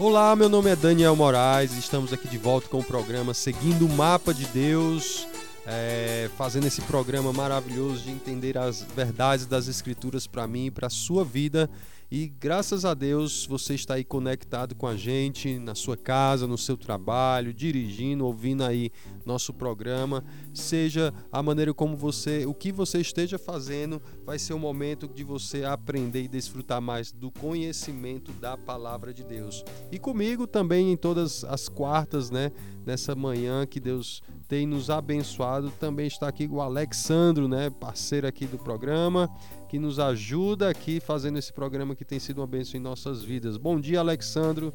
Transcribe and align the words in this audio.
Olá, 0.00 0.34
meu 0.34 0.48
nome 0.48 0.70
é 0.70 0.74
Daniel 0.74 1.14
Moraes, 1.14 1.72
estamos 1.72 2.10
aqui 2.10 2.26
de 2.26 2.38
volta 2.38 2.66
com 2.70 2.78
o 2.78 2.82
programa 2.82 3.34
Seguindo 3.34 3.84
o 3.84 3.88
Mapa 3.90 4.32
de 4.32 4.46
Deus, 4.46 5.28
é, 5.66 6.30
fazendo 6.38 6.66
esse 6.66 6.80
programa 6.80 7.34
maravilhoso 7.34 8.04
de 8.04 8.10
entender 8.10 8.56
as 8.56 8.80
verdades 8.96 9.44
das 9.44 9.68
Escrituras 9.68 10.26
para 10.26 10.46
mim 10.46 10.64
e 10.64 10.70
para 10.70 10.86
a 10.86 10.90
sua 10.90 11.22
vida. 11.22 11.68
E 12.12 12.26
graças 12.26 12.84
a 12.84 12.92
Deus 12.92 13.46
você 13.46 13.74
está 13.74 13.94
aí 13.94 14.02
conectado 14.02 14.74
com 14.74 14.88
a 14.88 14.96
gente 14.96 15.60
na 15.60 15.76
sua 15.76 15.96
casa, 15.96 16.44
no 16.44 16.58
seu 16.58 16.76
trabalho, 16.76 17.54
dirigindo, 17.54 18.26
ouvindo 18.26 18.64
aí 18.64 18.90
nosso 19.24 19.54
programa. 19.54 20.24
Seja 20.52 21.14
a 21.30 21.40
maneira 21.40 21.72
como 21.72 21.96
você, 21.96 22.44
o 22.46 22.52
que 22.52 22.72
você 22.72 23.00
esteja 23.00 23.38
fazendo, 23.38 24.02
vai 24.24 24.40
ser 24.40 24.54
o 24.54 24.58
momento 24.58 25.06
de 25.06 25.22
você 25.22 25.62
aprender 25.62 26.24
e 26.24 26.28
desfrutar 26.28 26.82
mais 26.82 27.12
do 27.12 27.30
conhecimento 27.30 28.32
da 28.32 28.56
palavra 28.56 29.14
de 29.14 29.22
Deus. 29.22 29.64
E 29.92 29.96
comigo 29.96 30.48
também 30.48 30.90
em 30.90 30.96
todas 30.96 31.44
as 31.44 31.68
quartas, 31.68 32.28
né, 32.28 32.50
nessa 32.84 33.14
manhã 33.14 33.64
que 33.64 33.78
Deus 33.78 34.20
tem 34.48 34.66
nos 34.66 34.90
abençoado, 34.90 35.70
também 35.78 36.08
está 36.08 36.26
aqui 36.26 36.48
o 36.50 36.60
Alexandro, 36.60 37.46
né, 37.46 37.70
parceiro 37.70 38.26
aqui 38.26 38.46
do 38.46 38.58
programa 38.58 39.30
que 39.70 39.78
nos 39.78 40.00
ajuda 40.00 40.68
aqui 40.68 40.98
fazendo 40.98 41.38
esse 41.38 41.52
programa 41.52 41.94
que 41.94 42.04
tem 42.04 42.18
sido 42.18 42.38
uma 42.38 42.46
bênção 42.48 42.76
em 42.76 42.82
nossas 42.82 43.22
vidas. 43.22 43.56
Bom 43.56 43.80
dia, 43.80 44.00
Alexandro. 44.00 44.74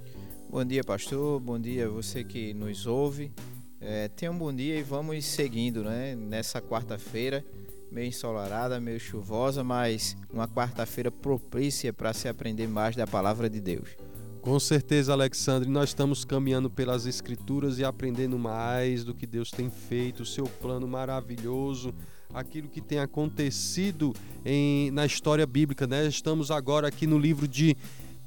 Bom 0.50 0.64
dia, 0.64 0.86
pastor. 0.86 1.38
Bom 1.42 1.60
dia 1.60 1.90
você 1.90 2.24
que 2.24 2.54
nos 2.54 2.88
ouve. 2.88 3.30
É, 3.82 4.08
tenha 4.08 4.32
um 4.32 4.38
bom 4.38 4.54
dia 4.54 4.80
e 4.80 4.82
vamos 4.82 5.26
seguindo, 5.26 5.84
né? 5.84 6.16
Nessa 6.16 6.62
quarta-feira, 6.62 7.44
meio 7.92 8.08
ensolarada, 8.08 8.80
meio 8.80 8.98
chuvosa, 8.98 9.66
mas 9.66 10.16
uma 10.32 10.48
quarta-feira 10.48 11.12
propícia 11.12 11.92
para 11.92 12.14
se 12.14 12.30
aprender 12.30 12.66
mais 12.66 12.96
da 12.96 13.06
palavra 13.06 13.50
de 13.50 13.60
Deus. 13.60 13.90
Com 14.42 14.58
certeza, 14.62 15.12
Alexandre, 15.12 15.68
nós 15.70 15.90
estamos 15.90 16.24
caminhando 16.24 16.70
pelas 16.70 17.06
Escrituras 17.06 17.80
e 17.80 17.84
aprendendo 17.84 18.40
mais 18.40 19.04
do 19.04 19.14
que 19.14 19.28
Deus 19.28 19.52
tem 19.52 19.70
feito, 19.70 20.24
o 20.24 20.26
seu 20.26 20.46
plano 20.46 20.88
maravilhoso 20.88 21.94
aquilo 22.36 22.68
que 22.68 22.82
tem 22.82 23.00
acontecido 23.00 24.14
em, 24.46 24.92
na 24.92 25.06
história 25.06 25.46
bíblica, 25.48 25.88
né? 25.88 26.06
Estamos 26.06 26.52
agora 26.52 26.88
aqui 26.90 27.08
no 27.08 27.18
livro 27.18 27.48
de 27.48 27.78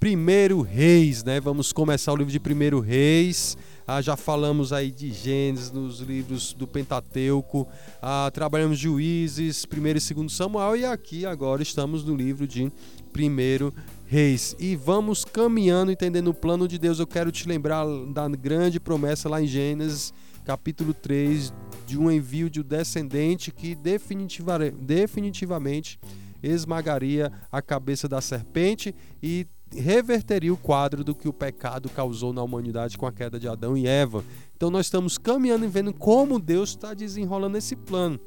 Primeiro 0.00 0.62
Reis, 0.62 1.22
né? 1.22 1.38
Vamos 1.38 1.72
começar 1.72 2.12
o 2.12 2.16
livro 2.16 2.32
de 2.32 2.40
Primeiro 2.40 2.80
Reis. 2.80 3.58
Ah, 3.86 4.00
já 4.00 4.16
falamos 4.16 4.72
aí 4.72 4.90
de 4.90 5.12
Gênesis 5.12 5.70
nos 5.70 6.00
livros 6.00 6.54
do 6.54 6.66
Pentateuco, 6.66 7.66
ah, 8.02 8.30
trabalhamos 8.32 8.78
Juízes, 8.78 9.64
primeiro 9.64 9.98
e 9.98 10.00
segundo 10.00 10.30
Samuel 10.30 10.76
e 10.76 10.84
aqui 10.84 11.24
agora 11.24 11.62
estamos 11.62 12.04
no 12.04 12.14
livro 12.14 12.46
de 12.46 12.70
Primeiro 13.12 13.72
Reis. 14.06 14.54
E 14.58 14.76
vamos 14.76 15.24
caminhando, 15.24 15.90
entendendo 15.90 16.28
o 16.28 16.34
plano 16.34 16.68
de 16.68 16.78
Deus. 16.78 16.98
Eu 16.98 17.06
quero 17.06 17.32
te 17.32 17.48
lembrar 17.48 17.86
da 18.12 18.28
grande 18.28 18.78
promessa 18.78 19.28
lá 19.28 19.40
em 19.40 19.46
Gênesis, 19.46 20.12
capítulo 20.48 20.94
3, 20.94 21.52
de 21.86 21.98
um 21.98 22.10
envio 22.10 22.48
de 22.48 22.62
um 22.62 22.64
descendente 22.64 23.52
que 23.52 23.74
definitiva, 23.74 24.58
definitivamente 24.80 26.00
esmagaria 26.42 27.30
a 27.52 27.60
cabeça 27.60 28.08
da 28.08 28.18
serpente 28.22 28.94
e 29.22 29.46
reverteria 29.70 30.50
o 30.50 30.56
quadro 30.56 31.04
do 31.04 31.14
que 31.14 31.28
o 31.28 31.34
pecado 31.34 31.90
causou 31.90 32.32
na 32.32 32.42
humanidade 32.42 32.96
com 32.96 33.04
a 33.04 33.12
queda 33.12 33.38
de 33.38 33.46
Adão 33.46 33.76
e 33.76 33.86
Eva. 33.86 34.24
Então 34.56 34.70
nós 34.70 34.86
estamos 34.86 35.18
caminhando 35.18 35.66
e 35.66 35.68
vendo 35.68 35.92
como 35.92 36.40
Deus 36.40 36.70
está 36.70 36.94
desenrolando 36.94 37.58
esse 37.58 37.76
plano. 37.76 38.18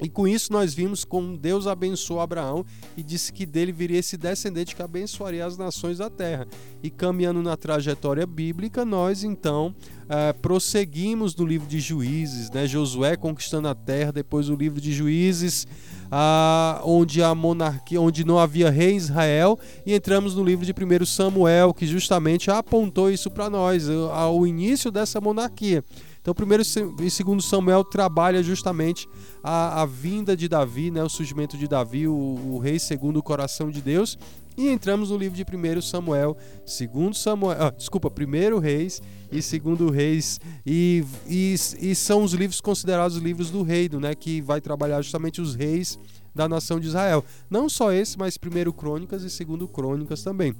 E 0.00 0.08
com 0.08 0.26
isso 0.26 0.52
nós 0.52 0.74
vimos 0.74 1.04
como 1.04 1.36
Deus 1.36 1.66
abençoou 1.66 2.20
Abraão 2.20 2.64
e 2.96 3.02
disse 3.02 3.32
que 3.32 3.46
dele 3.46 3.70
viria 3.70 3.98
esse 3.98 4.16
descendente 4.16 4.74
que 4.74 4.82
abençoaria 4.82 5.46
as 5.46 5.56
nações 5.56 5.98
da 5.98 6.10
terra. 6.10 6.46
E 6.82 6.90
caminhando 6.90 7.42
na 7.42 7.56
trajetória 7.56 8.26
bíblica, 8.26 8.84
nós 8.84 9.22
então 9.22 9.74
é, 10.08 10.32
prosseguimos 10.32 11.34
no 11.36 11.46
livro 11.46 11.68
de 11.68 11.78
Juízes, 11.80 12.50
né? 12.50 12.66
Josué 12.66 13.16
conquistando 13.16 13.68
a 13.68 13.74
terra, 13.74 14.12
depois 14.12 14.48
o 14.48 14.56
livro 14.56 14.80
de 14.80 14.92
Juízes, 14.92 15.66
ah, 16.10 16.80
onde 16.84 17.22
a 17.22 17.34
monarquia, 17.34 18.00
onde 18.00 18.24
não 18.24 18.38
havia 18.38 18.70
rei 18.70 18.92
em 18.92 18.96
Israel, 18.96 19.58
e 19.86 19.94
entramos 19.94 20.34
no 20.34 20.44
livro 20.44 20.66
de 20.66 20.72
1 20.72 21.06
Samuel, 21.06 21.72
que 21.72 21.86
justamente 21.86 22.50
apontou 22.50 23.10
isso 23.10 23.30
para 23.30 23.48
nós, 23.48 23.88
ao 23.88 24.46
início 24.46 24.90
dessa 24.90 25.20
monarquia. 25.20 25.82
Então, 26.24 26.32
primeiro 26.32 26.62
e 27.02 27.10
segundo 27.10 27.42
Samuel 27.42 27.84
trabalha 27.84 28.42
justamente 28.42 29.06
a, 29.42 29.82
a 29.82 29.84
vinda 29.84 30.34
de 30.34 30.48
Davi, 30.48 30.90
né, 30.90 31.04
o 31.04 31.08
surgimento 31.10 31.54
de 31.58 31.68
Davi, 31.68 32.08
o, 32.08 32.14
o 32.14 32.58
rei 32.58 32.78
segundo 32.78 33.18
o 33.18 33.22
coração 33.22 33.70
de 33.70 33.82
Deus. 33.82 34.18
E 34.56 34.70
entramos 34.70 35.10
no 35.10 35.18
livro 35.18 35.36
de 35.36 35.44
1 35.44 35.82
Samuel, 35.82 36.34
segundo 36.64 37.14
Samuel, 37.14 37.58
ah, 37.60 37.70
desculpa, 37.76 38.10
primeiro 38.10 38.58
Reis 38.58 39.02
e 39.30 39.42
segundo 39.42 39.90
Reis, 39.90 40.40
e, 40.64 41.04
e, 41.28 41.56
e, 41.78 41.94
são 41.94 42.22
os 42.22 42.32
livros 42.32 42.58
considerados 42.58 43.18
livros 43.18 43.50
do 43.50 43.62
reino, 43.62 44.00
né, 44.00 44.14
que 44.14 44.40
vai 44.40 44.62
trabalhar 44.62 45.02
justamente 45.02 45.42
os 45.42 45.54
reis 45.54 45.98
da 46.34 46.48
nação 46.48 46.80
de 46.80 46.86
Israel. 46.86 47.22
Não 47.50 47.68
só 47.68 47.92
esse, 47.92 48.18
mas 48.18 48.38
primeiro 48.38 48.72
Crônicas 48.72 49.24
e 49.24 49.28
segundo 49.28 49.68
Crônicas 49.68 50.22
também. 50.22 50.54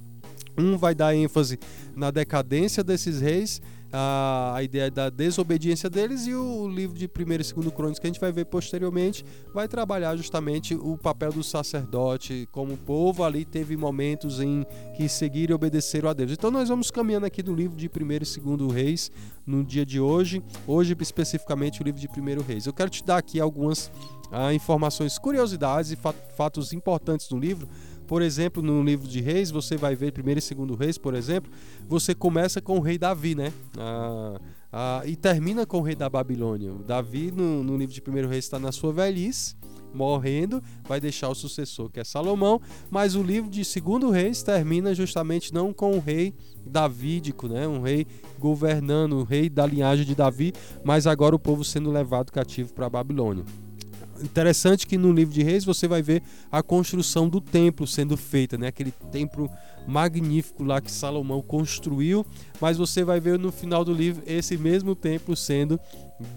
Um 0.55 0.77
vai 0.77 0.93
dar 0.93 1.15
ênfase 1.15 1.57
na 1.95 2.11
decadência 2.11 2.83
desses 2.83 3.19
reis 3.19 3.59
a, 3.97 4.55
a 4.55 4.63
ideia 4.63 4.91
da 4.91 5.09
desobediência 5.09 5.89
deles 5.89 6.27
e 6.27 6.35
o 6.35 6.67
livro 6.67 6.97
de 6.97 7.05
1 7.05 7.21
e 7.21 7.37
2 7.37 7.51
Crônicas 7.71 7.99
que 7.99 8.05
a 8.05 8.09
gente 8.09 8.19
vai 8.19 8.31
ver 8.31 8.45
posteriormente 8.45 9.25
vai 9.53 9.69
trabalhar 9.69 10.15
justamente 10.17 10.75
o 10.75 10.97
papel 10.97 11.31
do 11.31 11.41
sacerdote, 11.41 12.47
como 12.51 12.73
o 12.73 12.77
povo 12.77 13.23
ali 13.23 13.45
teve 13.45 13.77
momentos 13.77 14.41
em 14.41 14.65
que 14.97 15.07
seguiram 15.07 15.53
e 15.53 15.55
obedeceram 15.55 16.09
a 16.09 16.13
Deus. 16.13 16.31
Então 16.31 16.51
nós 16.51 16.67
vamos 16.67 16.91
caminhando 16.91 17.25
aqui 17.25 17.41
no 17.41 17.55
livro 17.55 17.77
de 17.77 17.87
1 17.87 18.11
e 18.11 18.19
2 18.19 18.73
Reis 18.73 19.09
no 19.45 19.63
dia 19.63 19.85
de 19.85 19.99
hoje, 19.99 20.43
hoje 20.67 20.95
especificamente 20.99 21.81
o 21.81 21.83
livro 21.83 22.01
de 22.01 22.07
1 22.07 22.41
Reis. 22.45 22.65
Eu 22.65 22.73
quero 22.73 22.89
te 22.89 23.03
dar 23.03 23.17
aqui 23.17 23.39
algumas 23.39 23.89
ah, 24.29 24.53
informações, 24.53 25.17
curiosidades 25.17 25.91
e 25.91 25.97
fatos 26.35 26.73
importantes 26.73 27.29
do 27.29 27.37
livro 27.37 27.69
por 28.07 28.21
exemplo, 28.21 28.61
no 28.61 28.83
livro 28.83 29.07
de 29.07 29.21
Reis, 29.21 29.51
você 29.51 29.75
vai 29.75 29.95
ver 29.95 30.11
primeiro 30.11 30.39
e 30.39 30.41
segundo 30.41 30.75
Reis, 30.75 30.97
por 30.97 31.13
exemplo, 31.13 31.51
você 31.87 32.13
começa 32.13 32.61
com 32.61 32.77
o 32.77 32.81
rei 32.81 32.97
Davi, 32.97 33.35
né? 33.35 33.51
Ah, 33.77 34.39
ah, 34.71 35.01
e 35.05 35.15
termina 35.15 35.65
com 35.65 35.79
o 35.79 35.81
rei 35.81 35.95
da 35.95 36.09
Babilônia. 36.09 36.73
Davi, 36.85 37.31
no, 37.31 37.63
no 37.63 37.77
livro 37.77 37.93
de 37.93 38.01
primeiro 38.01 38.27
Reis, 38.27 38.45
está 38.45 38.59
na 38.59 38.71
sua 38.71 38.91
velhice, 38.91 39.55
morrendo, 39.93 40.61
vai 40.87 40.99
deixar 40.99 41.29
o 41.29 41.35
sucessor, 41.35 41.89
que 41.89 41.99
é 41.99 42.03
Salomão, 42.03 42.61
mas 42.91 43.15
o 43.15 43.23
livro 43.23 43.49
de 43.49 43.63
segundo 43.63 44.09
Reis 44.09 44.43
termina 44.43 44.93
justamente 44.93 45.53
não 45.53 45.73
com 45.73 45.95
o 45.95 45.99
rei 45.99 46.33
davídico, 46.65 47.47
né? 47.47 47.67
Um 47.67 47.81
rei 47.81 48.05
governando, 48.37 49.13
o 49.13 49.23
rei 49.23 49.49
da 49.49 49.65
linhagem 49.65 50.05
de 50.05 50.13
Davi, 50.13 50.53
mas 50.83 51.07
agora 51.07 51.35
o 51.35 51.39
povo 51.39 51.63
sendo 51.63 51.89
levado 51.91 52.31
cativo 52.31 52.73
para 52.73 52.87
a 52.87 52.89
Babilônia. 52.89 53.45
Interessante 54.21 54.87
que 54.87 54.97
no 54.97 55.11
livro 55.11 55.33
de 55.33 55.43
Reis 55.43 55.65
você 55.65 55.87
vai 55.87 56.01
ver 56.01 56.23
a 56.49 56.63
construção 56.63 57.27
do 57.27 57.41
templo 57.41 57.85
sendo 57.85 58.15
feita, 58.15 58.57
né? 58.57 58.67
Aquele 58.67 58.91
templo 59.11 59.49
magnífico 59.85 60.63
lá 60.63 60.79
que 60.79 60.91
Salomão 60.91 61.41
construiu, 61.41 62.25
mas 62.61 62.77
você 62.77 63.03
vai 63.03 63.19
ver 63.19 63.37
no 63.37 63.51
final 63.51 63.83
do 63.83 63.93
livro 63.93 64.23
esse 64.25 64.57
mesmo 64.57 64.95
templo 64.95 65.35
sendo 65.35 65.79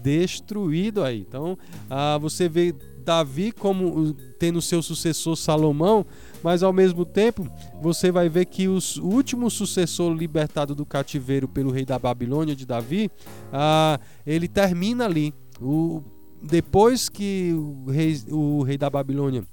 destruído 0.03 1.03
aí. 1.03 1.21
Então, 1.21 1.57
ah, 1.89 2.17
você 2.17 2.49
vê 2.49 2.75
Davi 3.03 3.51
como 3.51 4.13
tendo 4.37 4.61
seu 4.61 4.83
sucessor 4.83 5.35
Salomão, 5.35 6.05
mas 6.43 6.61
ao 6.61 6.73
mesmo 6.73 7.05
tempo 7.05 7.49
você 7.81 8.11
vai 8.11 8.27
ver 8.27 8.45
que 8.45 8.67
o 8.67 8.77
último 9.01 9.49
sucessor 9.49 10.13
libertado 10.13 10.75
do 10.75 10.85
cativeiro 10.85 11.47
pelo 11.47 11.71
rei 11.71 11.85
da 11.85 11.97
Babilônia 11.97 12.55
de 12.55 12.65
Davi, 12.65 13.09
ah, 13.53 13.99
ele 14.27 14.47
termina 14.47 15.05
ali. 15.05 15.33
O 15.61 16.01
depois 16.41 17.09
que 17.09 17.53
o 17.53 17.89
rei, 17.89 18.21
o 18.29 18.63
rei 18.63 18.77
da 18.77 18.89
Babilônia, 18.89 19.43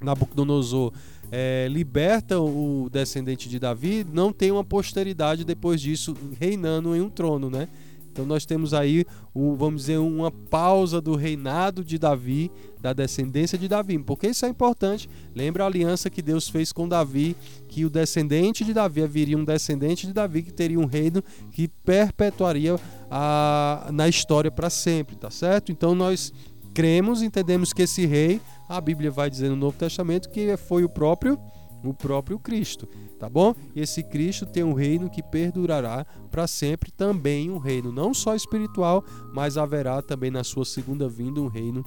Nabucodonosor, 0.00 0.92
é, 1.30 1.66
liberta 1.70 2.38
o 2.38 2.88
descendente 2.90 3.48
de 3.48 3.58
Davi, 3.58 4.06
não 4.12 4.32
tem 4.32 4.50
uma 4.50 4.64
posteridade 4.64 5.44
depois 5.44 5.80
disso 5.80 6.16
reinando 6.38 6.94
em 6.94 7.00
um 7.00 7.10
trono, 7.10 7.50
né? 7.50 7.68
Então 8.16 8.24
nós 8.24 8.46
temos 8.46 8.72
aí, 8.72 9.04
um, 9.34 9.54
vamos 9.54 9.82
dizer, 9.82 9.98
uma 9.98 10.30
pausa 10.30 11.02
do 11.02 11.14
reinado 11.14 11.84
de 11.84 11.98
Davi, 11.98 12.50
da 12.80 12.94
descendência 12.94 13.58
de 13.58 13.68
Davi. 13.68 13.98
Porque 13.98 14.28
isso 14.28 14.46
é 14.46 14.48
importante. 14.48 15.06
Lembra 15.34 15.64
a 15.64 15.66
aliança 15.66 16.08
que 16.08 16.22
Deus 16.22 16.48
fez 16.48 16.72
com 16.72 16.88
Davi, 16.88 17.36
que 17.68 17.84
o 17.84 17.90
descendente 17.90 18.64
de 18.64 18.72
Davi 18.72 19.02
haveria 19.02 19.36
um 19.36 19.44
descendente 19.44 20.06
de 20.06 20.14
Davi 20.14 20.42
que 20.42 20.50
teria 20.50 20.80
um 20.80 20.86
reino 20.86 21.22
que 21.52 21.68
perpetuaria 21.68 22.80
a, 23.10 23.88
na 23.92 24.08
história 24.08 24.50
para 24.50 24.70
sempre, 24.70 25.16
tá 25.16 25.30
certo? 25.30 25.70
Então 25.70 25.94
nós 25.94 26.32
cremos, 26.74 27.22
entendemos 27.22 27.72
que 27.72 27.82
esse 27.82 28.04
rei, 28.06 28.40
a 28.68 28.80
Bíblia 28.80 29.10
vai 29.10 29.30
dizer 29.30 29.48
no 29.48 29.56
Novo 29.56 29.78
Testamento 29.78 30.28
que 30.28 30.56
foi 30.56 30.84
o 30.84 30.88
próprio 30.88 31.38
o 31.84 31.94
próprio 31.94 32.38
Cristo, 32.38 32.88
tá 33.18 33.28
bom? 33.28 33.54
Esse 33.74 34.02
Cristo 34.02 34.44
tem 34.44 34.64
um 34.64 34.72
reino 34.72 35.08
que 35.08 35.22
perdurará 35.22 36.04
para 36.30 36.46
sempre, 36.46 36.90
também 36.90 37.50
um 37.50 37.58
reino 37.58 37.92
não 37.92 38.12
só 38.12 38.34
espiritual, 38.34 39.04
mas 39.32 39.56
haverá 39.56 40.02
também 40.02 40.30
na 40.30 40.42
sua 40.42 40.64
segunda 40.64 41.08
vinda 41.08 41.40
um 41.40 41.46
reino 41.46 41.84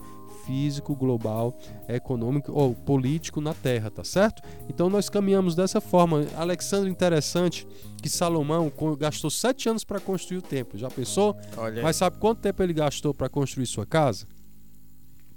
físico, 0.49 0.95
global, 0.95 1.55
econômico 1.87 2.51
ou 2.51 2.73
político 2.73 3.39
na 3.39 3.53
Terra, 3.53 3.91
tá 3.91 4.03
certo? 4.03 4.41
Então 4.67 4.89
nós 4.89 5.07
caminhamos 5.07 5.53
dessa 5.53 5.79
forma. 5.79 6.25
Alexandre, 6.35 6.89
interessante 6.89 7.67
que 8.01 8.09
Salomão 8.09 8.71
gastou 8.97 9.29
sete 9.29 9.69
anos 9.69 9.83
para 9.83 9.99
construir 9.99 10.39
o 10.39 10.41
templo. 10.41 10.79
Já 10.79 10.89
pensou? 10.89 11.37
Olha 11.55 11.83
Mas 11.83 11.97
sabe 11.97 12.17
quanto 12.17 12.39
tempo 12.39 12.63
ele 12.63 12.73
gastou 12.73 13.13
para 13.13 13.29
construir 13.29 13.67
sua 13.67 13.85
casa? 13.85 14.25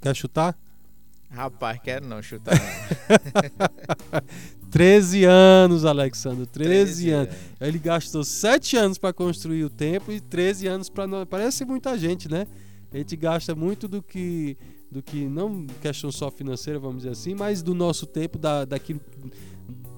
Quer 0.01 0.15
chutar? 0.15 0.57
Rapaz, 1.29 1.79
quero 1.83 2.07
não 2.07 2.19
chutar. 2.19 2.59
13 4.71 5.25
anos, 5.29 5.85
Alexandre, 5.85 6.47
13, 6.47 6.69
13 6.69 7.09
anos. 7.11 7.35
É. 7.59 7.67
Ele 7.67 7.77
gastou 7.77 8.23
7 8.23 8.77
anos 8.77 8.97
para 8.97 9.13
construir 9.13 9.63
o 9.63 9.69
templo 9.69 10.11
e 10.11 10.19
13 10.19 10.67
anos 10.67 10.89
para 10.89 11.25
Parece 11.27 11.65
muita 11.65 11.97
gente, 11.99 12.27
né? 12.27 12.47
A 12.91 12.97
gente 12.97 13.15
gasta 13.15 13.55
muito 13.55 13.87
do 13.87 14.01
que 14.03 14.55
do 14.93 15.01
que 15.01 15.27
não 15.27 15.65
questão 15.81 16.11
só 16.11 16.29
financeira, 16.29 16.79
vamos 16.79 16.97
dizer 16.97 17.09
assim, 17.09 17.33
mas 17.33 17.61
do 17.61 17.73
nosso 17.73 18.05
tempo, 18.05 18.37
da, 18.37 18.63
daquilo, 18.63 19.01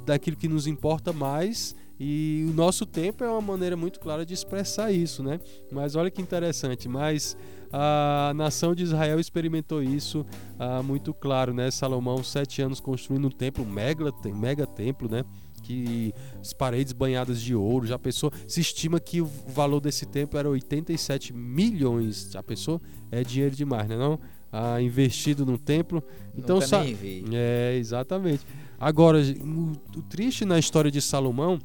daquilo 0.06 0.38
que 0.38 0.48
nos 0.48 0.66
importa 0.66 1.12
mais. 1.12 1.76
E 1.98 2.46
o 2.50 2.54
nosso 2.54 2.86
tempo 2.86 3.24
é 3.24 3.30
uma 3.30 3.42
maneira 3.42 3.78
muito 3.78 4.02
clara 4.02 4.26
de 4.26 4.34
expressar 4.34 4.92
isso, 4.92 5.24
né? 5.24 5.40
Mas 5.72 5.96
olha 5.96 6.12
que 6.12 6.22
interessante, 6.22 6.90
mas 6.90 7.38
a 7.72 8.34
nação 8.36 8.76
de 8.76 8.84
Israel 8.84 9.20
experimentou 9.20 9.82
isso 9.82 10.26
ah, 10.60 10.84
muito 10.84 11.14
claro, 11.14 11.54
né? 11.54 11.72
Salomão, 11.72 12.22
sete 12.24 12.62
anos 12.62 12.82
construindo 12.82 13.28
um 13.28 13.32
templo, 13.32 13.64
um 13.64 13.70
mega, 13.70 14.12
mega 14.34 14.68
templo, 14.68 15.10
né? 15.10 15.24
Que 15.64 16.14
as 16.40 16.54
paredes 16.54 16.92
banhadas 16.92 17.42
de 17.42 17.56
ouro, 17.56 17.88
já 17.88 17.98
pensou? 17.98 18.32
Se 18.46 18.60
estima 18.60 19.00
que 19.00 19.22
o 19.22 19.26
valor 19.26 19.80
desse 19.80 20.06
templo 20.06 20.38
era 20.38 20.50
87 20.50 21.34
milhões, 21.34 22.30
já 22.32 22.44
pensou? 22.44 22.82
É 23.10 23.24
dinheiro 23.24 23.56
demais, 23.56 23.88
né? 23.88 23.98
Não? 23.98 24.20
Ah, 24.58 24.82
investido 24.82 25.46
no 25.46 25.58
templo. 25.58 26.02
Então, 26.38 26.60
Nunca 26.60 26.82
nem 26.82 26.94
vi. 26.94 27.26
É, 27.34 27.76
exatamente. 27.78 28.46
Agora, 28.80 29.20
o, 29.20 29.72
o 29.98 30.02
triste 30.04 30.46
na 30.46 30.58
história 30.58 30.90
de 30.90 31.02
Salomão 31.02 31.60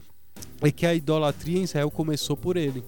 é 0.60 0.72
que 0.72 0.84
a 0.84 0.92
idolatria 0.92 1.60
em 1.60 1.62
Israel 1.62 1.88
começou 1.90 2.37
por 2.37 2.56
ele. 2.56 2.82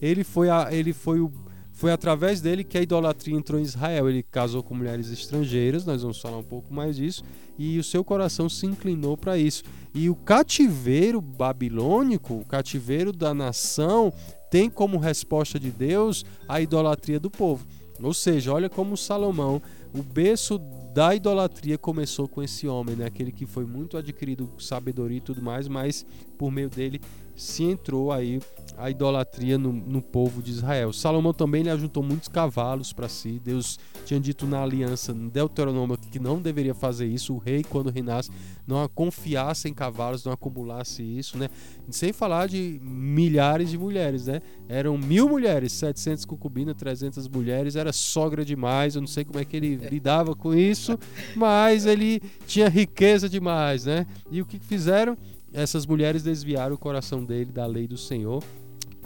Ele 0.00 0.24
foi, 0.24 0.50
a, 0.50 0.68
ele 0.70 0.92
foi 0.92 1.20
o 1.20 1.32
foi 1.76 1.92
através 1.92 2.40
dele 2.40 2.64
que 2.64 2.78
a 2.78 2.82
idolatria 2.82 3.36
entrou 3.36 3.60
em 3.60 3.62
Israel. 3.62 4.08
Ele 4.08 4.22
casou 4.22 4.62
com 4.62 4.74
mulheres 4.74 5.10
estrangeiras, 5.10 5.84
nós 5.84 6.00
vamos 6.00 6.18
falar 6.18 6.38
um 6.38 6.42
pouco 6.42 6.72
mais 6.72 6.96
disso, 6.96 7.22
e 7.58 7.78
o 7.78 7.84
seu 7.84 8.02
coração 8.02 8.48
se 8.48 8.64
inclinou 8.64 9.14
para 9.14 9.36
isso. 9.36 9.62
E 9.94 10.08
o 10.08 10.14
cativeiro 10.14 11.20
babilônico, 11.20 12.32
o 12.34 12.44
cativeiro 12.46 13.12
da 13.12 13.34
nação, 13.34 14.10
tem 14.50 14.70
como 14.70 14.96
resposta 14.96 15.60
de 15.60 15.70
Deus 15.70 16.24
a 16.48 16.62
idolatria 16.62 17.20
do 17.20 17.30
povo. 17.30 17.66
Ou 18.02 18.14
seja, 18.14 18.52
olha 18.52 18.68
como 18.68 18.96
Salomão, 18.96 19.60
o 19.94 20.02
berço 20.02 20.58
da 20.94 21.14
idolatria 21.14 21.76
começou 21.76 22.26
com 22.26 22.42
esse 22.42 22.66
homem, 22.66 22.96
né? 22.96 23.06
aquele 23.06 23.30
que 23.30 23.46
foi 23.46 23.64
muito 23.64 23.96
adquirido 23.96 24.50
sabedoria 24.58 25.18
e 25.18 25.20
tudo 25.20 25.42
mais, 25.42 25.68
mas 25.68 26.06
por 26.36 26.50
meio 26.50 26.68
dele 26.68 27.00
se 27.36 27.64
entrou 27.64 28.10
aí 28.10 28.40
a 28.78 28.90
idolatria 28.90 29.56
no, 29.56 29.72
no, 29.72 30.02
povo 30.02 30.42
de 30.42 30.50
Israel. 30.50 30.92
Salomão 30.92 31.32
também 31.32 31.62
lhe 31.62 31.70
ajuntou 31.70 32.02
muitos 32.02 32.28
cavalos 32.28 32.92
para 32.92 33.08
si. 33.08 33.40
Deus 33.42 33.78
tinha 34.04 34.20
dito 34.20 34.46
na 34.46 34.62
aliança, 34.62 35.14
no 35.14 35.30
Deuteronômio, 35.30 35.96
que 35.96 36.18
não 36.18 36.40
deveria 36.40 36.74
fazer 36.74 37.06
isso. 37.06 37.34
O 37.34 37.38
rei, 37.38 37.62
quando 37.62 37.90
reinasse, 37.90 38.30
não 38.66 38.86
confiasse 38.88 39.68
em 39.68 39.74
cavalos, 39.74 40.24
não 40.24 40.32
acumulasse 40.32 41.02
isso, 41.02 41.38
né? 41.38 41.48
Sem 41.90 42.12
falar 42.12 42.48
de 42.48 42.78
milhares 42.82 43.70
de 43.70 43.78
mulheres, 43.78 44.26
né? 44.26 44.42
Eram 44.68 44.98
mil 44.98 45.28
mulheres, 45.28 45.72
700 45.72 46.24
concubinas, 46.26 46.74
300 46.76 47.28
mulheres. 47.28 47.76
Era 47.76 47.92
sogra 47.92 48.44
demais. 48.44 48.94
Eu 48.94 49.00
não 49.00 49.08
sei 49.08 49.24
como 49.24 49.38
é 49.38 49.44
que 49.44 49.56
ele 49.56 49.76
lidava 49.90 50.34
com 50.34 50.54
isso, 50.54 50.98
mas 51.34 51.86
ele 51.86 52.20
tinha 52.46 52.68
riqueza 52.68 53.26
demais, 53.26 53.86
né? 53.86 54.06
E 54.30 54.42
o 54.42 54.46
que 54.46 54.58
fizeram? 54.58 55.16
Essas 55.52 55.86
mulheres 55.86 56.22
desviaram 56.22 56.74
o 56.74 56.78
coração 56.78 57.24
dele 57.24 57.52
da 57.52 57.66
lei 57.66 57.86
do 57.86 57.96
Senhor 57.96 58.42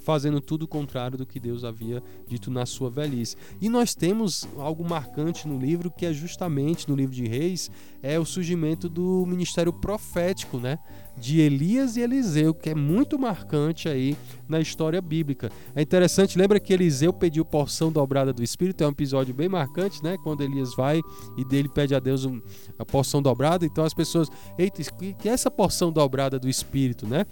fazendo 0.00 0.40
tudo 0.40 0.64
o 0.64 0.68
contrário 0.68 1.16
do 1.16 1.26
que 1.26 1.38
Deus 1.38 1.64
havia 1.64 2.02
dito 2.26 2.50
na 2.50 2.66
sua 2.66 2.90
velhice. 2.90 3.36
E 3.60 3.68
nós 3.68 3.94
temos 3.94 4.48
algo 4.56 4.88
marcante 4.88 5.46
no 5.46 5.58
livro 5.58 5.90
que 5.90 6.06
é 6.06 6.12
justamente 6.12 6.88
no 6.88 6.96
livro 6.96 7.14
de 7.14 7.26
Reis, 7.26 7.70
é 8.02 8.18
o 8.18 8.24
surgimento 8.24 8.88
do 8.88 9.24
ministério 9.26 9.72
profético, 9.72 10.58
né? 10.58 10.78
De 11.16 11.38
Elias 11.40 11.96
e 11.96 12.00
Eliseu, 12.00 12.54
que 12.54 12.70
é 12.70 12.74
muito 12.74 13.18
marcante 13.18 13.88
aí 13.88 14.16
na 14.48 14.58
história 14.58 15.00
bíblica. 15.02 15.50
É 15.74 15.82
interessante, 15.82 16.38
lembra 16.38 16.58
que 16.58 16.72
Eliseu 16.72 17.12
pediu 17.12 17.44
porção 17.44 17.92
dobrada 17.92 18.32
do 18.32 18.42
Espírito? 18.42 18.82
É 18.82 18.86
um 18.86 18.90
episódio 18.90 19.34
bem 19.34 19.48
marcante, 19.48 20.02
né? 20.02 20.16
Quando 20.22 20.42
Elias 20.42 20.74
vai 20.74 21.00
e 21.36 21.44
dele 21.44 21.68
pede 21.68 21.94
a 21.94 22.00
Deus 22.00 22.24
um, 22.24 22.40
a 22.78 22.84
porção 22.84 23.20
dobrada. 23.20 23.66
Então 23.66 23.84
as 23.84 23.92
pessoas, 23.92 24.28
eita, 24.58 24.82
que 25.18 25.28
é 25.28 25.32
essa 25.32 25.50
porção 25.50 25.92
dobrada 25.92 26.38
do 26.38 26.48
Espírito, 26.48 27.06
né? 27.06 27.26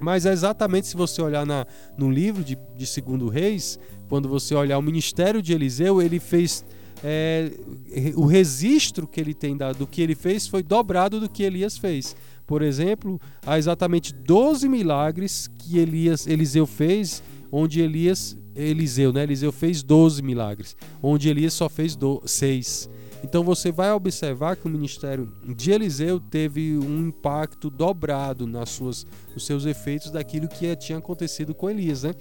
Mas 0.00 0.26
é 0.26 0.32
exatamente 0.32 0.86
se 0.86 0.96
você 0.96 1.20
olhar 1.20 1.44
na, 1.44 1.66
no 1.96 2.10
livro 2.10 2.44
de, 2.44 2.56
de 2.76 2.86
Segundo 2.86 3.28
Reis, 3.28 3.78
quando 4.08 4.28
você 4.28 4.54
olhar 4.54 4.78
o 4.78 4.82
ministério 4.82 5.42
de 5.42 5.52
Eliseu, 5.52 6.00
ele 6.00 6.20
fez. 6.20 6.64
É, 7.02 7.52
o 8.16 8.26
registro 8.26 9.06
que 9.06 9.20
ele 9.20 9.32
tem 9.32 9.56
da, 9.56 9.72
do 9.72 9.86
que 9.86 10.02
ele 10.02 10.16
fez 10.16 10.48
foi 10.48 10.64
dobrado 10.64 11.20
do 11.20 11.28
que 11.28 11.44
Elias 11.44 11.78
fez. 11.78 12.16
Por 12.44 12.60
exemplo, 12.60 13.20
há 13.46 13.56
exatamente 13.56 14.12
12 14.12 14.68
milagres 14.68 15.48
que 15.58 15.78
Elias, 15.78 16.26
Eliseu 16.26 16.66
fez, 16.66 17.22
onde 17.52 17.80
Elias, 17.80 18.36
Eliseu, 18.56 19.12
né? 19.12 19.22
Eliseu 19.22 19.52
fez 19.52 19.82
12 19.82 20.22
milagres, 20.22 20.76
onde 21.00 21.28
Elias 21.28 21.52
só 21.52 21.68
fez 21.68 21.96
6. 22.24 22.90
Então 23.22 23.42
você 23.42 23.72
vai 23.72 23.92
observar 23.92 24.56
que 24.56 24.66
o 24.66 24.70
ministério 24.70 25.32
de 25.44 25.70
Eliseu 25.70 26.20
teve 26.20 26.78
um 26.78 27.08
impacto 27.08 27.70
dobrado 27.70 28.46
nas 28.46 28.70
suas, 28.70 29.06
nos 29.34 29.44
seus 29.44 29.66
efeitos 29.66 30.10
daquilo 30.10 30.48
que 30.48 30.74
tinha 30.76 30.98
acontecido 30.98 31.54
com 31.54 31.68
Elias, 31.68 32.04
né? 32.04 32.14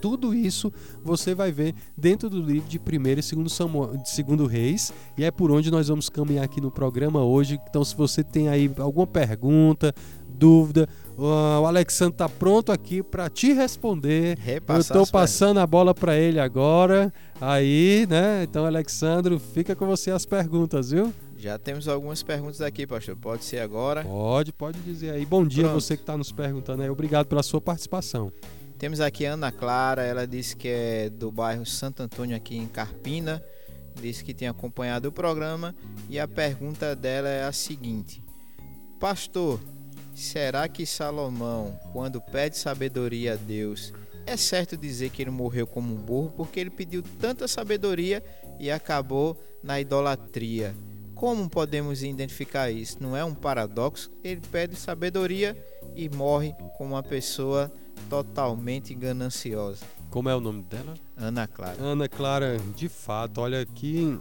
Tudo 0.00 0.34
isso 0.34 0.72
você 1.02 1.34
vai 1.34 1.50
ver 1.50 1.74
dentro 1.96 2.30
do 2.30 2.40
livro 2.40 2.68
de 2.68 2.78
1 2.78 2.80
e 3.08 3.14
2 3.14 3.52
Samuel, 3.52 4.00
segundo 4.04 4.46
Reis, 4.46 4.92
e 5.16 5.24
é 5.24 5.30
por 5.30 5.50
onde 5.50 5.70
nós 5.70 5.88
vamos 5.88 6.08
caminhar 6.08 6.44
aqui 6.44 6.60
no 6.60 6.70
programa 6.70 7.22
hoje. 7.22 7.60
Então, 7.68 7.84
se 7.84 7.96
você 7.96 8.22
tem 8.22 8.48
aí 8.48 8.70
alguma 8.78 9.06
pergunta, 9.06 9.92
dúvida, 10.38 10.88
o 11.16 11.66
Alexandre 11.66 12.14
está 12.14 12.28
pronto 12.28 12.70
aqui 12.70 13.02
para 13.02 13.28
te 13.28 13.52
responder. 13.52 14.38
Repassar 14.38 14.96
Eu 14.96 15.02
estou 15.02 15.06
passando 15.06 15.58
a 15.58 15.66
bola 15.66 15.92
para 15.92 16.16
ele 16.16 16.38
agora. 16.38 17.12
Aí, 17.40 18.06
né? 18.08 18.44
Então, 18.44 18.64
Alexandre, 18.64 19.36
fica 19.38 19.74
com 19.74 19.84
você 19.84 20.12
as 20.12 20.24
perguntas, 20.24 20.90
viu? 20.92 21.12
Já 21.36 21.58
temos 21.58 21.88
algumas 21.88 22.22
perguntas 22.22 22.60
aqui, 22.60 22.86
pastor. 22.86 23.16
Pode 23.16 23.44
ser 23.44 23.58
agora? 23.58 24.04
Pode, 24.04 24.52
pode 24.52 24.80
dizer 24.80 25.10
aí. 25.10 25.26
Bom 25.26 25.44
dia 25.44 25.64
Pronto. 25.64 25.80
você 25.80 25.96
que 25.96 26.02
está 26.02 26.16
nos 26.16 26.32
perguntando 26.32 26.82
aí. 26.82 26.90
Obrigado 26.90 27.26
pela 27.26 27.42
sua 27.42 27.60
participação. 27.60 28.32
Temos 28.78 29.00
aqui 29.00 29.26
a 29.26 29.32
Ana 29.32 29.50
Clara, 29.50 30.02
ela 30.02 30.24
disse 30.24 30.56
que 30.56 30.68
é 30.68 31.10
do 31.10 31.32
bairro 31.32 31.66
Santo 31.66 32.00
Antônio 32.00 32.36
aqui 32.36 32.56
em 32.56 32.66
Carpina. 32.68 33.42
Disse 34.00 34.22
que 34.22 34.32
tem 34.32 34.46
acompanhado 34.46 35.08
o 35.08 35.12
programa 35.12 35.74
e 36.08 36.20
a 36.20 36.28
pergunta 36.28 36.94
dela 36.94 37.28
é 37.28 37.44
a 37.44 37.50
seguinte: 37.50 38.22
Pastor, 39.00 39.58
Será 40.18 40.66
que 40.66 40.84
Salomão, 40.84 41.78
quando 41.92 42.20
pede 42.20 42.58
sabedoria 42.58 43.34
a 43.34 43.36
Deus, 43.36 43.92
é 44.26 44.36
certo 44.36 44.76
dizer 44.76 45.10
que 45.10 45.22
ele 45.22 45.30
morreu 45.30 45.64
como 45.64 45.94
um 45.94 45.96
burro 45.96 46.32
porque 46.36 46.58
ele 46.58 46.70
pediu 46.70 47.04
tanta 47.20 47.46
sabedoria 47.46 48.22
e 48.58 48.68
acabou 48.68 49.40
na 49.62 49.80
idolatria? 49.80 50.74
Como 51.14 51.48
podemos 51.48 52.02
identificar 52.02 52.68
isso? 52.68 52.96
Não 53.00 53.16
é 53.16 53.24
um 53.24 53.32
paradoxo? 53.32 54.10
Ele 54.24 54.40
pede 54.50 54.74
sabedoria 54.74 55.56
e 55.94 56.08
morre 56.08 56.52
como 56.76 56.94
uma 56.94 57.02
pessoa 57.02 57.72
totalmente 58.10 58.92
gananciosa. 58.94 59.86
Como 60.10 60.28
é 60.28 60.34
o 60.34 60.40
nome 60.40 60.64
dela? 60.64 60.94
Ana 61.16 61.46
Clara. 61.46 61.80
Ana 61.80 62.08
Clara, 62.08 62.58
de 62.76 62.88
fato, 62.88 63.40
olha 63.40 63.64
que 63.64 64.18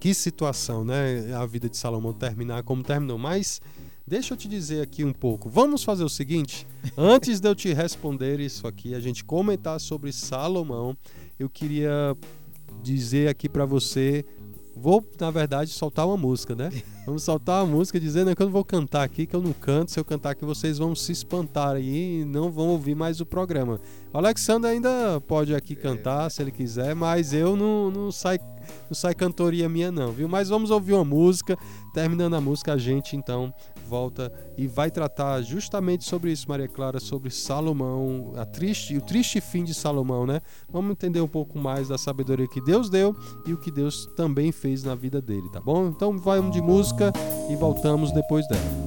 que 0.00 0.14
situação, 0.14 0.84
né? 0.84 1.34
A 1.34 1.44
vida 1.44 1.68
de 1.68 1.76
Salomão 1.76 2.12
terminar 2.14 2.62
como 2.62 2.82
terminou, 2.82 3.18
mas 3.18 3.60
Deixa 4.08 4.34
eu 4.34 4.38
te 4.38 4.46
dizer 4.46 4.82
aqui 4.82 5.04
um 5.04 5.12
pouco. 5.12 5.48
Vamos 5.48 5.82
fazer 5.82 6.04
o 6.04 6.08
seguinte: 6.08 6.64
antes 6.96 7.40
de 7.40 7.48
eu 7.48 7.56
te 7.56 7.72
responder 7.72 8.38
isso 8.38 8.66
aqui, 8.68 8.94
a 8.94 9.00
gente 9.00 9.24
comentar 9.24 9.80
sobre 9.80 10.12
Salomão, 10.12 10.96
eu 11.38 11.50
queria 11.50 12.16
dizer 12.82 13.28
aqui 13.28 13.48
para 13.48 13.64
você. 13.64 14.24
Vou, 14.76 15.04
na 15.18 15.30
verdade, 15.30 15.70
soltar 15.70 16.06
uma 16.06 16.16
música, 16.16 16.54
né? 16.54 16.70
Vamos 17.06 17.22
soltar 17.22 17.62
uma 17.62 17.76
música 17.76 18.00
dizendo 18.00 18.34
que 18.34 18.42
eu 18.42 18.46
não 18.46 18.52
vou 18.52 18.64
cantar 18.64 19.04
aqui, 19.04 19.26
que 19.26 19.36
eu 19.36 19.40
não 19.40 19.52
canto. 19.52 19.92
Se 19.92 20.00
eu 20.00 20.04
cantar 20.04 20.30
aqui, 20.30 20.44
vocês 20.44 20.78
vão 20.78 20.92
se 20.92 21.12
espantar 21.12 21.76
aí 21.76 22.22
e 22.22 22.24
não 22.24 22.50
vão 22.50 22.66
ouvir 22.70 22.96
mais 22.96 23.20
o 23.20 23.24
programa. 23.24 23.80
O 24.12 24.18
Alexandre 24.18 24.72
ainda 24.72 25.20
pode 25.20 25.54
aqui 25.54 25.76
cantar, 25.76 26.28
se 26.32 26.42
ele 26.42 26.50
quiser, 26.50 26.96
mas 26.96 27.32
eu 27.32 27.54
não, 27.54 27.92
não 27.92 28.10
saio 28.10 28.40
não 28.90 28.94
sai 28.94 29.14
cantoria 29.14 29.68
minha 29.68 29.92
não, 29.92 30.10
viu? 30.10 30.28
Mas 30.28 30.48
vamos 30.48 30.72
ouvir 30.72 30.94
uma 30.94 31.04
música. 31.04 31.56
Terminando 31.94 32.34
a 32.34 32.40
música, 32.40 32.72
a 32.72 32.76
gente 32.76 33.14
então 33.14 33.54
volta 33.88 34.32
e 34.58 34.66
vai 34.66 34.90
tratar 34.90 35.40
justamente 35.42 36.04
sobre 36.04 36.32
isso, 36.32 36.48
Maria 36.48 36.66
Clara, 36.66 36.98
sobre 36.98 37.30
Salomão, 37.30 38.32
a 38.36 38.44
triste, 38.44 38.96
o 38.96 39.00
triste 39.00 39.40
fim 39.40 39.62
de 39.62 39.72
Salomão, 39.72 40.26
né? 40.26 40.40
Vamos 40.68 40.90
entender 40.90 41.20
um 41.20 41.28
pouco 41.28 41.56
mais 41.58 41.86
da 41.86 41.96
sabedoria 41.96 42.48
que 42.48 42.60
Deus 42.60 42.90
deu 42.90 43.14
e 43.46 43.52
o 43.52 43.56
que 43.56 43.70
Deus 43.70 44.06
também 44.16 44.50
fez 44.50 44.82
na 44.82 44.96
vida 44.96 45.22
dele, 45.22 45.48
tá 45.52 45.60
bom? 45.60 45.86
Então 45.86 46.18
vamos 46.18 46.52
de 46.52 46.60
música 46.60 46.95
e 47.50 47.56
voltamos 47.56 48.12
depois 48.12 48.46
dela. 48.48 48.86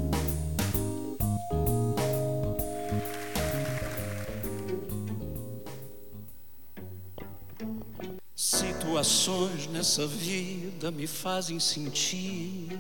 Situações 8.36 9.68
nessa 9.68 10.08
vida 10.08 10.92
me 10.92 11.08
fazem 11.08 11.60
sentir 11.60 12.78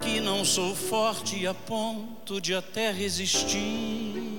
que 0.00 0.20
não 0.20 0.44
sou 0.44 0.74
forte 0.74 1.46
a 1.46 1.54
ponto 1.54 2.40
de 2.40 2.54
até 2.54 2.90
resistir. 2.90 4.30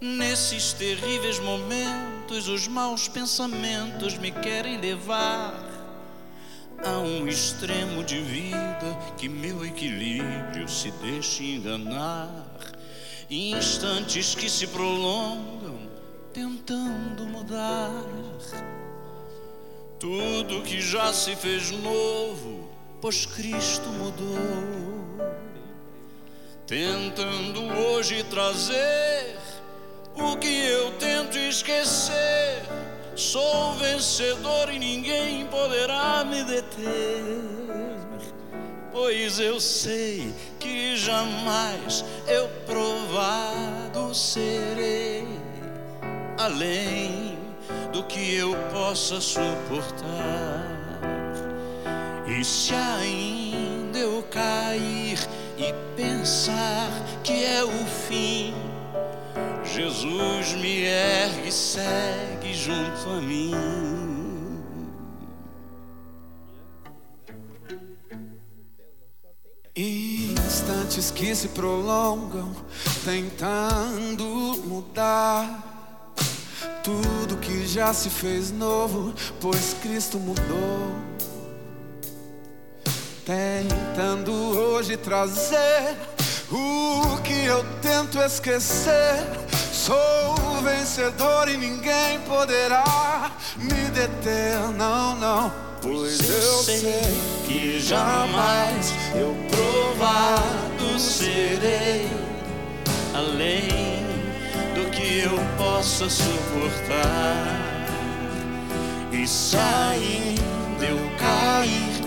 Nesses 0.00 0.72
terríveis 0.72 1.38
momentos, 1.38 2.48
os 2.48 2.66
maus 2.66 3.06
pensamentos 3.06 4.18
me 4.18 4.32
querem 4.32 4.78
levar 4.78 5.71
a 6.84 6.98
um 6.98 7.26
extremo 7.28 8.02
de 8.04 8.20
vida 8.20 8.98
que 9.16 9.28
meu 9.28 9.64
equilíbrio 9.64 10.68
se 10.68 10.90
deixe 10.92 11.54
enganar. 11.56 12.48
Instantes 13.30 14.34
que 14.34 14.50
se 14.50 14.66
prolongam, 14.66 15.88
tentando 16.32 17.24
mudar 17.24 17.90
tudo 19.98 20.62
que 20.62 20.80
já 20.80 21.12
se 21.12 21.36
fez 21.36 21.70
novo 21.70 22.72
pois 23.02 23.26
Cristo 23.26 23.88
mudou. 23.88 24.38
Tentando 26.64 27.60
hoje 27.76 28.22
trazer 28.22 29.36
o 30.14 30.36
que 30.36 30.66
eu 30.66 30.92
tento 30.92 31.36
esquecer. 31.36 32.21
Sou 33.22 33.74
vencedor 33.74 34.68
e 34.68 34.80
ninguém 34.80 35.46
poderá 35.46 36.24
me 36.24 36.42
deter. 36.42 37.22
Pois 38.90 39.38
eu 39.38 39.60
sei 39.60 40.34
que 40.58 40.96
jamais 40.96 42.04
eu 42.26 42.48
provado 42.66 44.12
serei 44.12 45.24
além 46.36 47.38
do 47.92 48.02
que 48.02 48.34
eu 48.34 48.56
possa 48.72 49.20
suportar. 49.20 50.66
E 52.26 52.44
se 52.44 52.74
ainda 52.74 53.98
eu 53.98 54.22
cair 54.24 55.18
e 55.56 55.72
pensar 55.96 56.90
que 57.22 57.44
é 57.44 57.62
o 57.62 57.86
fim, 58.08 58.52
Jesus 59.74 60.52
me 60.54 60.84
ergue 60.84 61.50
segue 61.50 62.52
junto 62.52 63.08
a 63.10 63.20
mim. 63.20 63.52
Instantes 69.74 71.10
que 71.10 71.34
se 71.34 71.48
prolongam, 71.48 72.54
tentando 73.02 74.24
mudar 74.66 76.12
tudo 76.84 77.38
que 77.38 77.66
já 77.66 77.94
se 77.94 78.10
fez 78.10 78.50
novo, 78.50 79.14
pois 79.40 79.74
Cristo 79.80 80.18
mudou 80.18 81.12
tentando 83.24 84.32
hoje 84.32 84.96
trazer 84.96 85.96
o 86.50 87.22
que 87.22 87.44
eu 87.44 87.64
tento 87.80 88.18
esquecer. 88.18 89.16
Sou 89.82 90.62
vencedor 90.62 91.48
e 91.48 91.56
ninguém 91.56 92.20
poderá 92.28 93.32
me 93.56 93.90
deter, 93.90 94.56
não, 94.78 95.16
não. 95.16 95.52
Pois 95.82 96.20
eu 96.20 96.52
sei 96.62 97.02
que 97.48 97.80
jamais 97.80 98.94
eu 99.12 99.36
provado 99.50 101.00
serei 101.00 102.08
além 103.12 104.06
do 104.76 104.88
que 104.92 105.18
eu 105.24 105.36
possa 105.58 106.08
suportar. 106.08 107.44
E 109.10 109.26
se 109.26 109.56
ainda 109.56 110.84
eu 110.84 111.10
cair 111.18 112.04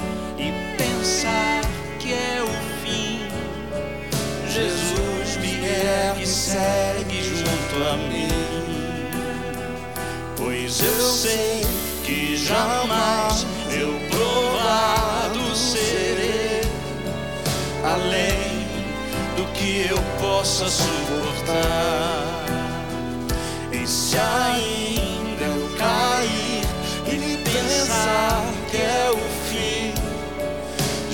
pensar 0.77 1.61
que 1.99 2.13
é 2.13 2.41
o 2.41 2.47
fim. 2.81 3.19
Jesus 4.47 5.14
me 5.37 5.65
ergue 5.65 6.23
e 6.23 6.27
segue 6.27 7.23
junto 7.23 7.83
a 7.89 7.97
mim. 7.97 8.27
Pois 10.37 10.79
eu 10.81 11.11
sei 11.11 11.61
que 12.03 12.37
jamais 12.37 13.45
eu 13.71 13.99
provado 14.09 15.55
serei 15.55 16.61
além 17.83 18.65
do 19.35 19.45
que 19.53 19.87
eu 19.89 19.97
possa 20.19 20.69
suportar. 20.69 22.45
E 23.71 23.87
se 23.87 24.17
ainda 24.17 25.43
eu 25.43 25.75
cair 25.77 26.63
e 27.07 27.37
pensar 27.43 28.43
que 28.69 28.77
é 28.77 29.11
o 29.11 29.35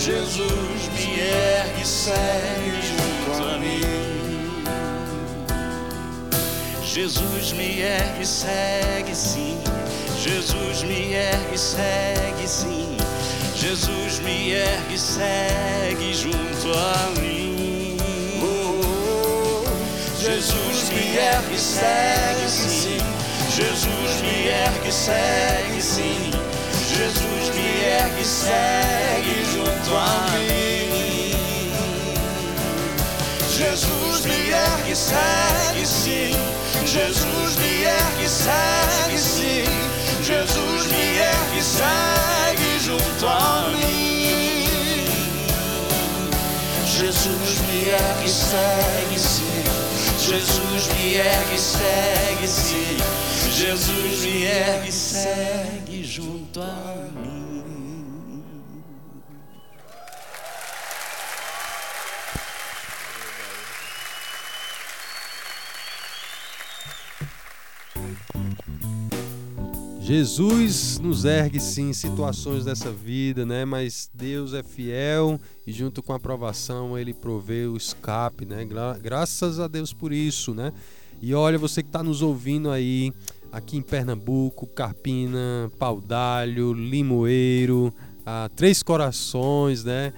Jesus 0.02 0.90
me 0.96 1.20
ergue 1.20 1.86
segue 1.86 2.91
Jesus 6.94 7.54
me 7.54 7.80
ergue 7.80 8.26
segue 8.26 9.16
sim. 9.16 9.58
Jesus 10.22 10.84
me 10.84 11.14
ergue 11.14 11.58
segue 11.58 12.46
sim. 12.46 12.98
Jesus 13.56 14.20
me 14.20 14.52
ergue 14.52 14.98
segue 15.00 16.14
junto 16.14 16.74
a 16.74 17.10
mim. 17.22 17.96
Jesus 20.20 20.90
me 20.90 21.18
ergue 21.18 21.58
segue 21.58 22.50
sim. 22.50 23.00
Jesus 23.50 24.22
me 24.22 24.50
ergue 24.50 24.92
segue 24.92 25.82
sim. 25.82 26.32
Jesus 26.90 27.56
me 27.56 27.86
ergue 27.86 28.26
segue 28.26 29.46
junto 29.54 29.96
a 29.96 30.28
mim. 30.36 31.32
Jesus 33.48 34.26
me 34.26 34.52
ergue 34.52 34.94
segue 34.94 35.86
sim. 35.86 36.61
Jesus 36.92 37.56
me 37.56 37.86
ergue 37.86 38.28
segue 38.28 39.18
sim. 39.18 39.64
Jesus 40.22 40.88
me 40.92 41.20
ergue 41.20 41.64
segue 41.64 42.80
junto 42.84 43.28
a 43.28 43.70
mim. 43.70 45.08
Jesus 46.86 47.62
me 47.62 47.90
ergue 47.92 48.30
segue 48.30 49.18
sim. 49.18 49.64
Jesus 50.20 50.88
me 50.88 51.16
ergue 51.16 51.58
segue 51.58 52.48
sim. 52.48 52.98
Jesus 53.54 54.26
me 54.26 54.44
ergue 54.44 54.92
segue 54.92 56.04
junto 56.04 56.60
a 56.60 57.08
mim. 57.16 57.51
Jesus 70.14 71.00
nos 71.00 71.24
ergue 71.24 71.58
sim 71.58 71.94
situações 71.94 72.66
dessa 72.66 72.92
vida, 72.92 73.46
né? 73.46 73.64
Mas 73.64 74.10
Deus 74.14 74.54
é 74.54 74.62
fiel 74.62 75.40
e 75.66 75.72
junto 75.72 76.04
com 76.04 76.12
a 76.12 76.18
aprovação 76.18 77.00
ele 77.00 77.14
provê 77.14 77.66
o 77.66 77.78
escape, 77.78 78.46
né? 78.46 78.66
Gra 78.66 79.00
graças 79.02 79.58
a 79.58 79.70
Deus 79.70 79.94
por 79.94 80.12
isso, 80.12 80.54
né? 80.54 80.74
E 81.22 81.34
olha, 81.34 81.58
você 81.58 81.82
que 81.82 81.88
está 81.88 82.04
nos 82.04 82.22
ouvindo 82.22 82.70
aí, 82.70 83.14
aqui 83.54 83.78
em 83.78 83.82
Pernambuco, 83.82 84.68
Carpina, 84.68 85.72
Paudalho, 85.80 86.74
Limoeiro, 86.74 87.94
a 88.26 88.50
Três 88.54 88.84
Corações, 88.84 89.86
né? 89.86 90.12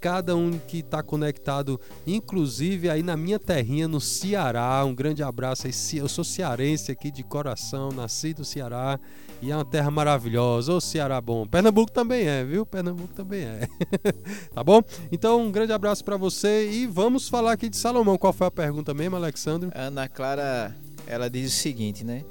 Cada 0.00 0.36
um 0.36 0.58
que 0.58 0.78
está 0.78 1.02
conectado, 1.02 1.80
inclusive 2.06 2.88
aí 2.88 3.02
na 3.02 3.16
minha 3.16 3.38
terrinha, 3.38 3.88
no 3.88 4.00
Ceará. 4.00 4.84
Um 4.84 4.94
grande 4.94 5.22
abraço 5.22 5.66
aí. 5.66 5.72
Eu 5.98 6.08
sou 6.08 6.24
cearense 6.24 6.92
aqui 6.92 7.10
de 7.10 7.22
coração, 7.22 7.90
nasci 7.90 8.34
no 8.36 8.44
Ceará 8.44 8.98
e 9.42 9.50
é 9.50 9.56
uma 9.56 9.64
terra 9.64 9.90
maravilhosa. 9.90 10.72
Ô 10.72 10.80
Ceará 10.80 11.20
bom. 11.20 11.46
Pernambuco 11.46 11.90
também 11.90 12.26
é, 12.26 12.44
viu? 12.44 12.64
Pernambuco 12.64 13.12
também 13.14 13.42
é. 13.42 13.68
tá 14.54 14.62
bom? 14.62 14.82
Então, 15.10 15.42
um 15.42 15.50
grande 15.50 15.72
abraço 15.72 16.04
para 16.04 16.16
você 16.16 16.70
e 16.70 16.86
vamos 16.86 17.28
falar 17.28 17.52
aqui 17.52 17.68
de 17.68 17.76
Salomão. 17.76 18.18
Qual 18.18 18.32
foi 18.32 18.46
a 18.46 18.50
pergunta 18.50 18.94
mesmo, 18.94 19.16
Alexandre? 19.16 19.70
Ana 19.74 20.08
Clara, 20.08 20.76
ela 21.06 21.28
diz 21.28 21.52
o 21.52 21.56
seguinte, 21.56 22.04
né? 22.04 22.24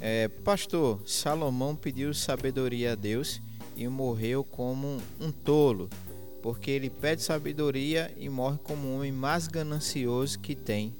É, 0.00 0.28
pastor, 0.28 1.00
Salomão 1.04 1.76
pediu 1.76 2.14
sabedoria 2.14 2.92
a 2.92 2.94
Deus 2.94 3.40
e 3.76 3.86
morreu 3.86 4.42
como 4.44 4.98
um 5.20 5.30
tolo, 5.30 5.88
porque 6.42 6.70
ele 6.70 6.90
pede 6.90 7.22
sabedoria 7.22 8.12
e 8.16 8.28
morre 8.28 8.58
como 8.62 8.88
o 8.88 8.96
homem 8.96 9.12
mais 9.12 9.46
ganancioso 9.46 10.38
que 10.38 10.54
tem. 10.54 10.94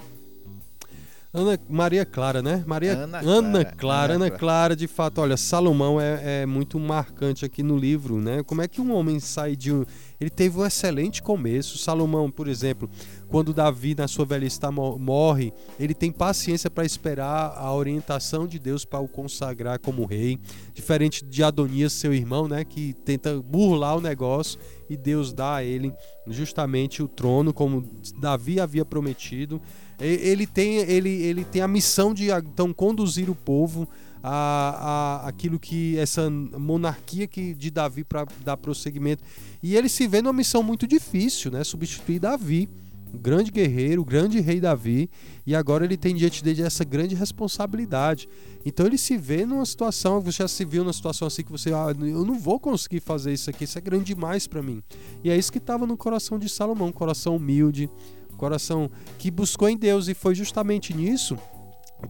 Ana 1.33 1.57
Maria 1.69 2.05
Clara, 2.05 2.43
né? 2.43 2.65
Maria 2.67 2.93
Ana 3.05 3.19
Ana 3.21 3.65
Clara, 3.65 3.77
Clara, 3.77 4.15
Ana 4.15 4.31
Clara, 4.33 4.75
de 4.77 4.89
fato, 4.89 5.21
olha, 5.21 5.37
Salomão 5.37 6.01
é, 6.01 6.43
é 6.43 6.47
muito 6.47 6.77
marcante 6.81 7.45
aqui 7.45 7.63
no 7.63 7.77
livro, 7.77 8.21
né? 8.21 8.43
Como 8.43 8.61
é 8.63 8.67
que 8.67 8.81
um 8.81 8.93
homem 8.93 9.21
sai 9.21 9.55
de 9.55 9.73
um. 9.73 9.85
Ele 10.21 10.29
teve 10.29 10.59
um 10.59 10.67
excelente 10.67 11.23
começo. 11.23 11.79
Salomão, 11.79 12.29
por 12.33 12.49
exemplo, 12.49 12.91
quando 13.29 13.55
Davi, 13.55 13.95
na 13.95 14.09
sua 14.09 14.25
velhice, 14.25 14.59
tá, 14.59 14.73
mo- 14.73 14.99
morre, 14.99 15.53
ele 15.79 15.95
tem 15.95 16.11
paciência 16.11 16.69
para 16.69 16.85
esperar 16.85 17.55
a 17.57 17.73
orientação 17.73 18.45
de 18.45 18.59
Deus 18.59 18.85
para 18.85 18.99
o 18.99 19.07
consagrar 19.07 19.79
como 19.79 20.07
rei. 20.07 20.37
Diferente 20.75 21.25
de 21.25 21.45
Adonias, 21.45 21.93
seu 21.93 22.13
irmão, 22.13 22.49
né? 22.49 22.65
Que 22.65 22.93
tenta 23.05 23.41
burlar 23.41 23.97
o 23.97 24.01
negócio 24.01 24.59
e 24.89 24.97
Deus 24.97 25.33
dá 25.33 25.55
a 25.55 25.65
ele 25.65 25.93
justamente 26.27 27.05
o 27.05 27.07
trono, 27.09 27.55
como 27.55 27.89
Davi 28.19 28.59
havia 28.59 28.85
prometido. 28.85 29.63
Ele 30.01 30.47
tem, 30.47 30.79
ele, 30.79 31.11
ele 31.11 31.45
tem 31.45 31.61
a 31.61 31.69
missão 31.69 32.15
de 32.15 32.31
então 32.31 32.73
conduzir 32.73 33.29
o 33.29 33.35
povo 33.35 33.87
a, 34.23 35.21
a 35.23 35.29
aquilo 35.29 35.59
que 35.59 35.97
essa 35.99 36.29
monarquia 36.31 37.27
que 37.27 37.55
de 37.55 37.71
Davi 37.71 38.05
para 38.05 38.27
dar 38.45 38.57
prosseguimento. 38.57 39.23
E 39.63 39.77
ele 39.77 39.89
se 39.89 40.07
vê 40.07 40.23
numa 40.23 40.33
missão 40.33 40.63
muito 40.63 40.87
difícil, 40.87 41.51
né? 41.51 41.65
Substituir 41.65 42.19
Davi, 42.19 42.69
o 43.13 43.19
grande 43.19 43.51
guerreiro, 43.51 44.03
o 44.03 44.05
grande 44.05 44.41
rei 44.41 44.61
Davi, 44.61 45.11
e 45.47 45.55
agora 45.55 45.85
ele 45.85 45.97
tem 45.97 46.15
diante 46.15 46.45
dele 46.45 46.63
essa 46.63 46.85
grande 46.85 47.15
responsabilidade. 47.15 48.29
Então 48.65 48.87
ele 48.87 48.99
se 48.99 49.17
vê 49.17 49.45
numa 49.45 49.67
situação, 49.67 50.21
você 50.21 50.39
já 50.43 50.49
se 50.49 50.65
viu 50.65 50.85
numa 50.85 50.93
situação 50.93 51.27
assim 51.27 51.43
que 51.43 51.51
você, 51.51 51.73
ah, 51.73 51.95
eu 51.99 52.25
não 52.25 52.39
vou 52.39 52.61
conseguir 52.61 53.01
fazer 53.01 53.33
isso 53.33 53.51
aqui, 53.51 53.65
isso 53.65 53.79
é 53.79 53.81
grande 53.81 54.05
demais 54.05 54.47
para 54.47 54.63
mim. 54.63 54.83
E 55.25 55.31
é 55.31 55.37
isso 55.37 55.51
que 55.51 55.59
estava 55.59 55.87
no 55.87 55.97
coração 55.97 56.39
de 56.39 56.49
Salomão, 56.49 56.93
coração 56.93 57.37
humilde, 57.37 57.87
um 57.87 58.20
coração 58.41 58.91
que 59.19 59.31
buscou 59.31 59.69
em 59.69 59.77
Deus 59.77 60.09
e 60.09 60.15
foi 60.15 60.35
justamente 60.35 60.95
nisso 60.95 61.37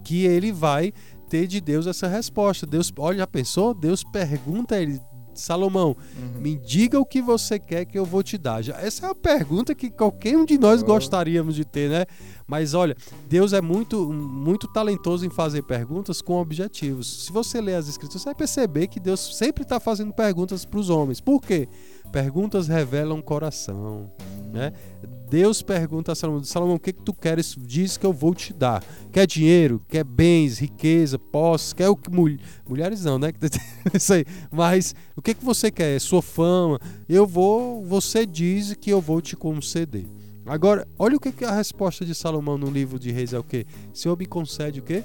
que 0.05 0.25
ele 0.25 0.53
vai 0.53 0.93
ter 1.29 1.47
de 1.49 1.61
Deus 1.61 1.87
essa 1.89 2.07
resposta. 2.07 2.65
Deus, 2.67 2.93
olha, 2.97 3.19
já 3.19 3.27
pensou? 3.27 3.75
Deus 3.75 4.05
pergunta 4.05 4.77
a 4.77 4.81
ele, 4.81 5.01
Salomão, 5.35 5.97
me 6.39 6.57
diga 6.57 6.99
o 7.01 7.05
que 7.05 7.21
você 7.23 7.59
quer 7.59 7.85
que 7.85 7.99
eu 7.99 8.05
vou 8.05 8.23
te 8.23 8.37
dar. 8.39 8.63
Já, 8.63 8.75
essa 8.81 9.07
é 9.07 9.11
a 9.11 9.15
pergunta 9.15 9.75
que 9.75 9.91
qualquer 9.91 10.37
um 10.37 10.45
de 10.45 10.59
nós 10.59 10.83
Oh. 10.83 10.87
gostaríamos 10.87 11.55
de 11.57 11.65
ter, 11.65 11.89
né? 11.91 12.05
Mas 12.47 12.75
olha, 12.75 12.97
Deus 13.29 13.53
é 13.53 13.61
muito, 13.61 14.13
muito 14.13 14.69
talentoso 14.69 15.25
em 15.25 15.31
fazer 15.31 15.63
perguntas 15.63 16.21
com 16.21 16.35
objetivos. 16.41 17.25
Se 17.27 17.33
você 17.33 17.61
ler 17.61 17.77
as 17.77 17.89
escrituras, 17.89 18.23
você 18.23 18.27
vai 18.27 18.35
perceber 18.35 18.87
que 18.89 19.01
Deus 19.01 19.37
sempre 19.37 19.63
está 19.63 19.79
fazendo 19.81 20.13
perguntas 20.13 20.65
para 20.65 20.79
os 20.81 20.91
homens. 20.91 21.21
Por 21.21 21.41
quê? 21.41 21.69
Perguntas 22.13 22.67
revelam 22.67 23.23
coração, 23.23 24.11
né? 24.53 24.73
Deus 25.31 25.63
pergunta 25.63 26.11
a 26.11 26.15
Salomão, 26.17 26.43
Salomão, 26.43 26.75
o 26.75 26.81
que, 26.81 26.93
que 26.93 27.03
tu 27.03 27.15
queres? 27.15 27.55
Diz 27.57 27.97
que 27.97 28.05
eu 28.05 28.13
vou 28.13 28.35
te 28.35 28.53
dar. 28.53 28.83
Quer 29.13 29.27
dinheiro? 29.27 29.81
Quer 29.89 30.03
bens, 30.03 30.59
riqueza, 30.59 31.19
posses? 31.19 31.73
Quer 31.73 31.89
o 31.89 31.95
que... 31.95 32.11
mul- 32.11 32.37
Mulheres 32.69 33.05
não, 33.05 33.17
né? 33.19 33.33
Isso 33.95 34.13
aí. 34.13 34.25
Mas 34.51 34.95
o 35.17 35.23
que, 35.23 35.33
que 35.35 35.45
você 35.45 35.71
quer? 35.71 36.01
Sua 36.01 36.21
fama? 36.21 36.81
Eu 37.09 37.27
vou... 37.27 37.85
Você 37.85 38.27
diz 38.27 38.75
que 38.75 38.93
eu 38.93 39.01
vou 39.01 39.21
te 39.21 39.37
conceder. 39.37 40.05
Agora, 40.45 40.89
olha 40.99 41.17
o 41.17 41.21
que, 41.21 41.31
que 41.31 41.45
a 41.45 41.55
resposta 41.55 42.05
de 42.05 42.15
Salomão 42.15 42.59
no 42.59 42.69
livro 42.69 42.99
de 42.99 43.13
Reis 43.13 43.33
é 43.33 43.39
o 43.39 43.45
quê? 43.45 43.65
Senhor 43.95 44.19
me 44.19 44.27
concede 44.27 44.81
o 44.81 44.83
quê? 44.83 45.05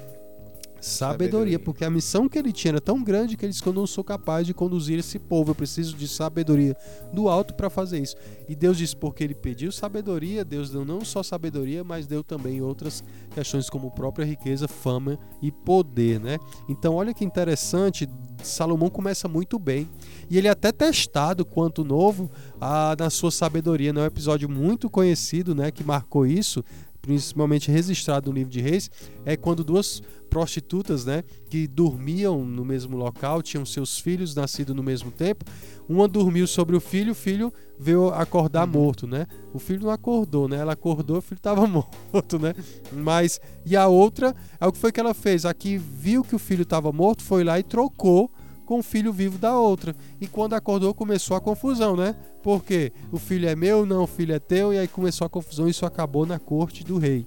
Sabedoria, 0.80 1.58
porque 1.58 1.84
a 1.84 1.90
missão 1.90 2.28
que 2.28 2.38
ele 2.38 2.52
tinha 2.52 2.72
era 2.72 2.80
tão 2.80 3.02
grande 3.02 3.36
que 3.36 3.44
ele 3.44 3.52
disse 3.52 3.66
eu 3.66 3.72
não 3.72 3.86
sou 3.86 4.04
capaz 4.04 4.46
de 4.46 4.54
conduzir 4.54 4.98
esse 4.98 5.18
povo, 5.18 5.50
eu 5.50 5.54
preciso 5.54 5.96
de 5.96 6.06
sabedoria 6.06 6.76
do 7.12 7.28
alto 7.28 7.54
para 7.54 7.68
fazer 7.68 8.00
isso. 8.00 8.16
E 8.48 8.54
Deus 8.54 8.78
disse 8.78 8.94
porque 8.94 9.24
ele 9.24 9.34
pediu 9.34 9.72
sabedoria, 9.72 10.44
Deus 10.44 10.70
deu 10.70 10.84
não 10.84 11.04
só 11.04 11.22
sabedoria, 11.22 11.82
mas 11.82 12.06
deu 12.06 12.22
também 12.22 12.62
outras 12.62 13.02
questões 13.34 13.68
como 13.68 13.90
própria 13.90 14.24
riqueza, 14.24 14.68
fama 14.68 15.18
e 15.42 15.50
poder, 15.50 16.20
né? 16.20 16.38
Então 16.68 16.94
olha 16.94 17.12
que 17.12 17.24
interessante, 17.24 18.08
Salomão 18.42 18.88
começa 18.88 19.26
muito 19.26 19.58
bem 19.58 19.88
e 20.30 20.38
ele 20.38 20.46
é 20.46 20.50
até 20.50 20.70
testado 20.70 21.44
quanto 21.44 21.84
novo 21.84 22.30
ah, 22.60 22.94
na 22.98 23.10
sua 23.10 23.30
sabedoria, 23.30 23.92
né? 23.92 24.00
É 24.00 24.04
um 24.04 24.06
episódio 24.06 24.48
muito 24.48 24.88
conhecido, 24.88 25.54
né, 25.54 25.70
que 25.70 25.82
marcou 25.82 26.26
isso, 26.26 26.62
principalmente 27.06 27.70
registrado 27.70 28.30
no 28.30 28.36
livro 28.36 28.52
de 28.52 28.60
Reis, 28.60 28.90
é 29.24 29.36
quando 29.36 29.62
duas 29.62 30.02
prostitutas, 30.28 31.04
né, 31.04 31.22
que 31.48 31.68
dormiam 31.68 32.44
no 32.44 32.64
mesmo 32.64 32.96
local, 32.96 33.40
tinham 33.40 33.64
seus 33.64 33.98
filhos 33.98 34.34
nascidos 34.34 34.74
no 34.74 34.82
mesmo 34.82 35.12
tempo. 35.12 35.44
Uma 35.88 36.08
dormiu 36.08 36.48
sobre 36.48 36.74
o 36.74 36.80
filho, 36.80 37.12
o 37.12 37.14
filho 37.14 37.52
veio 37.78 38.08
acordar 38.08 38.66
morto, 38.66 39.06
né? 39.06 39.26
O 39.54 39.58
filho 39.60 39.84
não 39.84 39.90
acordou, 39.90 40.48
né? 40.48 40.56
Ela 40.56 40.72
acordou, 40.72 41.18
o 41.18 41.22
filho 41.22 41.38
estava 41.38 41.64
morto, 42.12 42.40
né? 42.40 42.54
Mas 42.92 43.40
e 43.64 43.76
a 43.76 43.86
outra, 43.86 44.34
é 44.60 44.66
o 44.66 44.72
que 44.72 44.78
foi 44.78 44.90
que 44.90 44.98
ela 44.98 45.14
fez? 45.14 45.44
Aqui 45.44 45.78
viu 45.78 46.24
que 46.24 46.34
o 46.34 46.40
filho 46.40 46.62
estava 46.62 46.92
morto, 46.92 47.22
foi 47.22 47.44
lá 47.44 47.56
e 47.58 47.62
trocou 47.62 48.28
com 48.66 48.80
o 48.80 48.82
filho 48.82 49.12
vivo 49.12 49.38
da 49.38 49.58
outra. 49.58 49.96
E 50.20 50.26
quando 50.26 50.52
acordou, 50.52 50.92
começou 50.92 51.36
a 51.36 51.40
confusão, 51.40 51.96
né? 51.96 52.14
Porque 52.42 52.92
o 53.10 53.18
filho 53.18 53.48
é 53.48 53.56
meu, 53.56 53.86
não, 53.86 54.02
o 54.02 54.06
filho 54.06 54.34
é 54.34 54.38
teu, 54.38 54.74
e 54.74 54.78
aí 54.78 54.88
começou 54.88 55.24
a 55.24 55.30
confusão, 55.30 55.66
e 55.66 55.70
isso 55.70 55.86
acabou 55.86 56.26
na 56.26 56.38
corte 56.38 56.84
do 56.84 56.98
rei. 56.98 57.26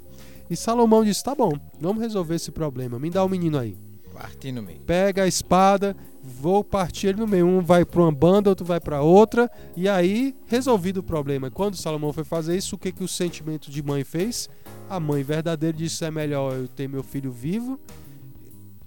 E 0.50 0.56
Salomão 0.56 1.04
disse: 1.04 1.24
tá 1.24 1.34
bom, 1.34 1.54
vamos 1.80 2.04
resolver 2.04 2.36
esse 2.36 2.52
problema, 2.52 3.00
me 3.00 3.10
dá 3.10 3.24
o 3.24 3.30
menino 3.30 3.58
aí. 3.58 3.76
Partir 4.14 4.52
no 4.52 4.62
meio. 4.62 4.82
Pega 4.82 5.24
a 5.24 5.28
espada, 5.28 5.96
vou 6.22 6.62
partir 6.62 7.08
ele 7.08 7.20
no 7.20 7.28
meio. 7.28 7.48
Um 7.48 7.62
vai 7.62 7.86
para 7.86 8.02
uma 8.02 8.12
banda, 8.12 8.50
outro 8.50 8.66
vai 8.66 8.80
para 8.80 9.02
outra, 9.02 9.50
e 9.78 9.88
aí 9.88 10.36
resolvido 10.46 10.98
o 10.98 11.04
problema. 11.04 11.50
Quando 11.50 11.78
Salomão 11.78 12.12
foi 12.12 12.26
fazer 12.26 12.58
isso, 12.58 12.76
o 12.76 12.78
que, 12.78 12.92
que 12.92 13.04
o 13.04 13.08
sentimento 13.08 13.72
de 13.72 13.82
mãe 13.82 14.04
fez? 14.04 14.50
A 14.90 15.00
mãe 15.00 15.24
verdadeira 15.24 15.78
disse: 15.78 16.04
é 16.04 16.12
melhor 16.12 16.54
eu 16.54 16.68
ter 16.68 16.90
meu 16.90 17.02
filho 17.02 17.32
vivo 17.32 17.80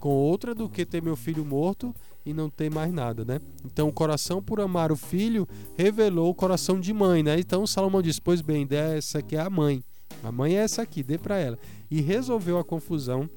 com 0.03 0.09
outra 0.09 0.53
do 0.53 0.67
que 0.67 0.85
ter 0.85 1.01
meu 1.01 1.15
filho 1.15 1.45
morto 1.45 1.95
e 2.25 2.33
não 2.33 2.49
ter 2.49 2.71
mais 2.71 2.91
nada, 2.93 3.25
né? 3.25 3.39
Então 3.65 3.87
o 3.89 3.93
coração 3.93 4.41
por 4.41 4.61
amar 4.61 4.91
o 4.91 4.95
filho 4.95 5.47
revelou 5.77 6.29
o 6.29 6.35
coração 6.35 6.79
de 6.79 6.93
mãe, 6.93 7.23
né? 7.23 7.39
Então 7.39 7.67
Salomão 7.67 8.01
disse: 8.01 8.21
"Pois 8.21 8.41
bem, 8.41 8.65
dessa 8.65 9.21
que 9.21 9.35
é 9.35 9.41
a 9.41 9.49
mãe. 9.49 9.83
A 10.23 10.31
mãe 10.31 10.55
é 10.55 10.61
essa 10.61 10.81
aqui, 10.81 11.03
dê 11.03 11.17
para 11.17 11.37
ela." 11.37 11.57
E 11.91 12.01
resolveu 12.01 12.57
a 12.57 12.63
confusão 12.63 13.29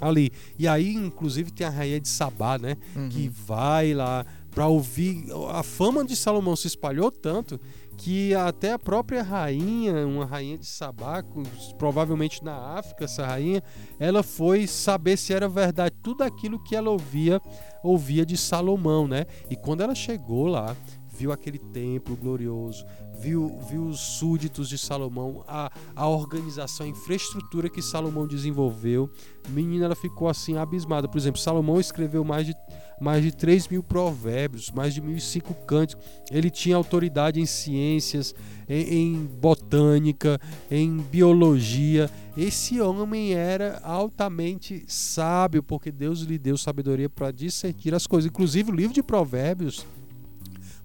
ali. 0.00 0.30
E 0.58 0.66
aí 0.66 0.94
inclusive 0.94 1.50
tem 1.50 1.66
a 1.66 1.70
rainha 1.70 2.00
de 2.00 2.08
Sabá, 2.08 2.58
né? 2.58 2.76
Uhum. 2.96 3.08
que 3.08 3.28
vai 3.28 3.94
lá 3.94 4.26
para 4.54 4.66
ouvir. 4.66 5.26
A 5.50 5.62
fama 5.62 6.04
de 6.04 6.14
Salomão 6.14 6.54
se 6.54 6.68
espalhou 6.68 7.10
tanto 7.10 7.60
que 7.96 8.34
até 8.34 8.72
a 8.72 8.78
própria 8.78 9.22
rainha, 9.22 10.06
uma 10.06 10.24
rainha 10.24 10.58
de 10.58 10.66
Sabá, 10.66 11.24
provavelmente 11.78 12.42
na 12.42 12.56
África, 12.78 13.04
essa 13.04 13.26
rainha, 13.26 13.62
ela 13.98 14.22
foi 14.22 14.66
saber 14.66 15.16
se 15.16 15.32
era 15.32 15.48
verdade 15.48 15.94
tudo 16.02 16.22
aquilo 16.22 16.62
que 16.62 16.74
ela 16.74 16.90
ouvia, 16.90 17.40
ouvia 17.82 18.24
de 18.26 18.36
Salomão, 18.36 19.06
né? 19.06 19.26
E 19.50 19.56
quando 19.56 19.82
ela 19.82 19.94
chegou 19.94 20.46
lá, 20.46 20.76
viu 21.16 21.32
aquele 21.32 21.58
templo 21.58 22.16
glorioso, 22.16 22.84
viu, 23.18 23.58
viu 23.68 23.86
os 23.86 24.00
súditos 24.00 24.68
de 24.68 24.76
Salomão, 24.76 25.44
a, 25.46 25.70
a 25.94 26.08
organização, 26.08 26.86
a 26.86 26.88
infraestrutura 26.88 27.68
que 27.68 27.80
Salomão 27.80 28.26
desenvolveu, 28.26 29.10
menina, 29.48 29.86
ela 29.86 29.96
ficou 29.96 30.28
assim 30.28 30.56
abismada. 30.56 31.08
Por 31.08 31.18
exemplo, 31.18 31.40
Salomão 31.40 31.78
escreveu 31.78 32.24
mais 32.24 32.46
de 32.46 32.54
mais 33.00 33.22
de 33.22 33.32
3 33.32 33.68
mil 33.68 33.82
provérbios, 33.82 34.70
mais 34.70 34.94
de 34.94 35.02
1.005 35.02 35.54
cânticos. 35.66 36.04
Ele 36.30 36.50
tinha 36.50 36.76
autoridade 36.76 37.40
em 37.40 37.46
ciências, 37.46 38.34
em, 38.68 38.94
em 38.94 39.24
botânica, 39.26 40.40
em 40.70 40.98
biologia. 40.98 42.10
Esse 42.36 42.80
homem 42.80 43.34
era 43.34 43.80
altamente 43.82 44.84
sábio, 44.86 45.62
porque 45.62 45.90
Deus 45.90 46.20
lhe 46.20 46.38
deu 46.38 46.56
sabedoria 46.56 47.10
para 47.10 47.30
discernir 47.30 47.94
as 47.94 48.06
coisas. 48.06 48.30
Inclusive, 48.30 48.70
o 48.70 48.74
livro 48.74 48.94
de 48.94 49.02
Provérbios. 49.02 49.84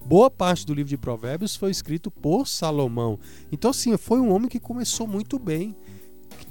Boa 0.09 0.31
parte 0.31 0.65
do 0.65 0.73
livro 0.73 0.89
de 0.89 0.97
Provérbios 0.97 1.55
foi 1.55 1.69
escrito 1.69 2.09
por 2.09 2.47
Salomão. 2.47 3.19
Então, 3.51 3.69
assim, 3.69 3.95
foi 3.95 4.19
um 4.19 4.33
homem 4.33 4.49
que 4.49 4.59
começou 4.59 5.05
muito 5.05 5.37
bem. 5.37 5.75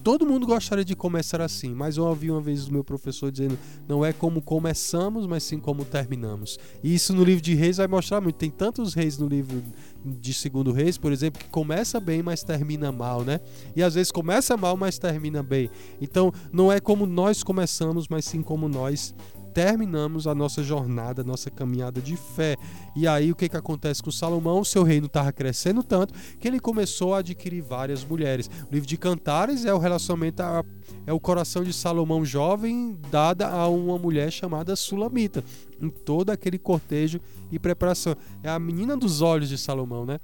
Todo 0.05 0.25
mundo 0.25 0.47
gostaria 0.47 0.85
de 0.85 0.95
começar 0.95 1.41
assim, 1.41 1.75
mas 1.75 1.97
eu 1.97 2.05
ouvi 2.05 2.31
uma 2.31 2.41
vez 2.41 2.69
o 2.69 2.73
meu 2.73 2.85
professor 2.85 3.33
dizendo: 3.33 3.59
não 3.89 4.05
é 4.05 4.13
como 4.13 4.41
começamos, 4.41 5.27
mas 5.27 5.43
sim 5.43 5.59
como 5.59 5.85
terminamos. 5.85 6.57
E 6.85 6.95
isso 6.95 7.13
no 7.13 7.25
livro 7.25 7.43
de 7.43 7.53
Reis 7.57 7.79
vai 7.79 7.89
mostrar 7.89 8.21
muito. 8.21 8.37
Tem 8.37 8.49
tantos 8.49 8.95
reis 8.95 9.19
no 9.19 9.27
livro 9.27 9.61
de 10.05 10.33
Segundo 10.33 10.71
Reis, 10.71 10.97
por 10.97 11.11
exemplo, 11.11 11.43
que 11.43 11.51
começa 11.51 11.99
bem, 11.99 12.23
mas 12.23 12.45
termina 12.45 12.93
mal, 12.93 13.25
né? 13.25 13.41
E 13.75 13.83
às 13.83 13.95
vezes 13.95 14.13
começa 14.13 14.57
mal, 14.57 14.77
mas 14.77 15.01
termina 15.01 15.43
bem. 15.43 15.69
Então, 16.01 16.33
não 16.53 16.71
é 16.71 16.79
como 16.79 17.07
nós 17.07 17.43
começamos, 17.43 18.07
mas 18.07 18.25
sim 18.25 18.41
como 18.41 18.69
nós 18.69 19.13
terminamos 19.53 20.27
a 20.27 20.35
nossa 20.35 20.63
jornada, 20.63 21.23
a 21.23 21.25
nossa 21.25 21.51
caminhada 21.51 22.01
de 22.01 22.17
fé. 22.17 22.57
E 22.95 23.07
aí 23.07 23.31
o 23.33 23.37
que, 23.37 23.49
que 23.49 23.57
acontece 23.57 24.03
com 24.03 24.11
Salomão? 24.11 24.61
O 24.61 24.65
seu 24.65 24.83
reino 24.83 25.07
estava 25.07 25.33
crescendo 25.33 25.83
tanto 25.83 26.15
que 26.39 26.47
ele 26.47 26.61
começou 26.61 27.15
a 27.15 27.19
adquirir 27.19 27.63
várias 27.63 28.05
mulheres. 28.05 28.49
O 28.71 28.73
livro 28.73 28.89
de 28.89 28.97
Cantares 28.97 29.65
é 29.65 29.73
o 29.73 29.79
relacionamento, 29.79 30.43
a, 30.43 30.65
é 31.07 31.13
o 31.13 31.21
coração 31.21 31.63
de 31.65 31.73
Salomão 31.73 32.25
jovem 32.25 32.99
dada 33.11 33.49
a 33.49 33.69
uma 33.69 33.99
mulher 33.99 34.31
chamada 34.31 34.77
Sulamita, 34.77 35.45
em 35.81 35.89
todo 35.89 36.31
aquele 36.31 36.59
cortejo 36.59 37.21
e 37.51 37.59
preparação. 37.59 38.17
É 38.43 38.49
a 38.49 38.59
menina 38.59 38.97
dos 38.97 39.21
olhos 39.21 39.49
de 39.49 39.59
Salomão, 39.59 40.05
né? 40.05 40.21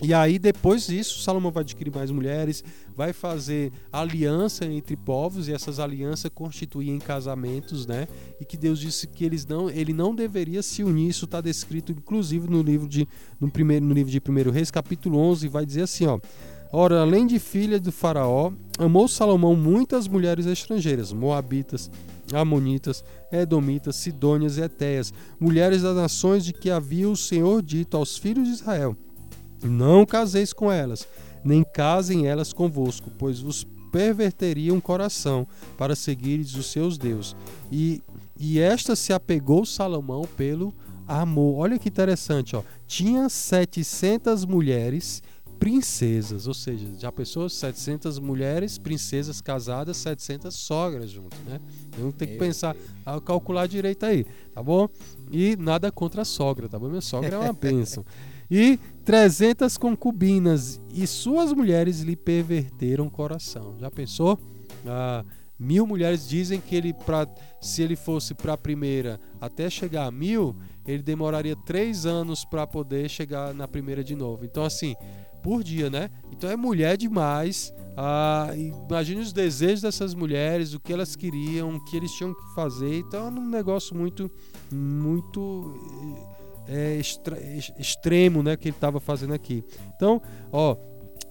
E 0.00 0.14
aí, 0.14 0.38
depois 0.38 0.86
disso, 0.86 1.20
Salomão 1.20 1.50
vai 1.50 1.62
adquirir 1.62 1.92
mais 1.92 2.08
mulheres, 2.12 2.62
vai 2.96 3.12
fazer 3.12 3.72
aliança 3.92 4.64
entre 4.64 4.96
povos 4.96 5.48
e 5.48 5.52
essas 5.52 5.80
alianças 5.80 6.30
constituem 6.32 7.00
casamentos, 7.00 7.84
né? 7.84 8.06
E 8.40 8.44
que 8.44 8.56
Deus 8.56 8.78
disse 8.78 9.08
que 9.08 9.24
eles 9.24 9.44
não, 9.44 9.68
ele 9.68 9.92
não 9.92 10.14
deveria 10.14 10.62
se 10.62 10.84
unir. 10.84 11.08
Isso 11.08 11.24
está 11.24 11.40
descrito, 11.40 11.90
inclusive, 11.90 12.48
no 12.48 12.62
livro 12.62 12.88
de 12.88 13.08
no 13.40 13.50
primeiro 13.50 13.84
no 13.84 13.92
livro 13.92 14.10
de 14.10 14.22
1 14.24 14.50
Reis, 14.52 14.70
capítulo 14.70 15.18
11, 15.18 15.48
vai 15.48 15.66
dizer 15.66 15.82
assim, 15.82 16.06
ó. 16.06 16.20
Ora, 16.70 17.00
além 17.00 17.26
de 17.26 17.40
filha 17.40 17.80
do 17.80 17.90
faraó, 17.90 18.52
amou 18.78 19.08
Salomão 19.08 19.56
muitas 19.56 20.06
mulheres 20.06 20.46
estrangeiras, 20.46 21.12
moabitas, 21.12 21.90
amonitas, 22.32 23.02
edomitas, 23.32 23.96
sidônias 23.96 24.58
e 24.58 24.60
etéias, 24.60 25.12
mulheres 25.40 25.82
das 25.82 25.96
nações 25.96 26.44
de 26.44 26.52
que 26.52 26.70
havia 26.70 27.08
o 27.08 27.16
Senhor 27.16 27.62
dito 27.62 27.96
aos 27.96 28.18
filhos 28.18 28.46
de 28.46 28.54
Israel 28.54 28.96
não 29.62 30.04
caseis 30.04 30.52
com 30.52 30.70
elas, 30.70 31.06
nem 31.44 31.64
casem 31.64 32.26
elas 32.26 32.52
convosco, 32.52 33.10
pois 33.18 33.40
vos 33.40 33.66
perverteriam 33.90 34.76
o 34.76 34.82
coração 34.82 35.46
para 35.76 35.96
seguires 35.96 36.54
os 36.54 36.66
seus 36.66 36.98
deuses. 36.98 37.34
E, 37.72 38.02
e 38.38 38.58
esta 38.58 38.94
se 38.94 39.12
apegou 39.12 39.64
Salomão 39.64 40.22
pelo 40.36 40.74
amor. 41.06 41.60
Olha 41.60 41.78
que 41.78 41.88
interessante, 41.88 42.54
ó. 42.54 42.62
Tinha 42.86 43.28
700 43.28 44.44
mulheres 44.44 45.22
princesas, 45.58 46.46
ou 46.46 46.54
seja, 46.54 46.86
já 46.98 47.10
pensou 47.10 47.48
700 47.48 48.20
mulheres, 48.20 48.78
princesas 48.78 49.40
casadas, 49.40 49.96
700 49.96 50.54
sogras 50.54 51.10
junto, 51.10 51.36
né? 51.44 51.60
Então 51.88 52.12
tem 52.12 52.28
que 52.28 52.36
pensar, 52.36 52.76
calcular 53.24 53.66
direito 53.66 54.06
aí, 54.06 54.24
tá 54.54 54.62
bom? 54.62 54.88
E 55.32 55.56
nada 55.56 55.90
contra 55.90 56.22
a 56.22 56.24
sogra, 56.24 56.68
tá 56.68 56.78
bom? 56.78 56.88
Minha 56.88 57.00
sogra 57.00 57.34
é 57.34 57.38
uma 57.38 57.52
bênção. 57.52 58.04
E 58.50 58.78
300 59.04 59.76
concubinas, 59.76 60.80
e 60.92 61.06
suas 61.06 61.52
mulheres 61.52 62.00
lhe 62.00 62.16
perverteram 62.16 63.06
o 63.06 63.10
coração. 63.10 63.76
Já 63.78 63.90
pensou? 63.90 64.38
Ah, 64.86 65.24
mil 65.58 65.86
mulheres 65.86 66.28
dizem 66.28 66.60
que 66.60 66.76
ele, 66.76 66.92
pra, 66.92 67.26
se 67.60 67.82
ele 67.82 67.96
fosse 67.96 68.34
para 68.34 68.52
a 68.52 68.58
primeira 68.58 69.20
até 69.40 69.68
chegar 69.68 70.06
a 70.06 70.10
mil, 70.10 70.56
ele 70.86 71.02
demoraria 71.02 71.56
três 71.56 72.06
anos 72.06 72.44
para 72.44 72.66
poder 72.66 73.08
chegar 73.08 73.52
na 73.54 73.66
primeira 73.66 74.04
de 74.04 74.14
novo. 74.14 74.44
Então, 74.44 74.64
assim, 74.64 74.94
por 75.42 75.62
dia, 75.62 75.88
né? 75.88 76.10
Então 76.32 76.50
é 76.50 76.56
mulher 76.56 76.96
demais. 76.96 77.72
Ah, 77.96 78.50
imagine 78.54 79.20
os 79.20 79.32
desejos 79.32 79.82
dessas 79.82 80.14
mulheres, 80.14 80.74
o 80.74 80.80
que 80.80 80.92
elas 80.92 81.16
queriam, 81.16 81.76
o 81.76 81.84
que 81.84 81.96
eles 81.96 82.12
tinham 82.12 82.34
que 82.34 82.54
fazer. 82.54 82.98
Então 82.98 83.26
é 83.26 83.30
um 83.30 83.48
negócio 83.48 83.96
muito, 83.96 84.30
muito 84.72 85.74
é, 86.68 87.00
extremo 87.78 88.42
né, 88.42 88.56
que 88.56 88.68
ele 88.68 88.76
estava 88.76 89.00
fazendo 89.00 89.32
aqui. 89.32 89.64
Então, 89.96 90.20
ó, 90.52 90.76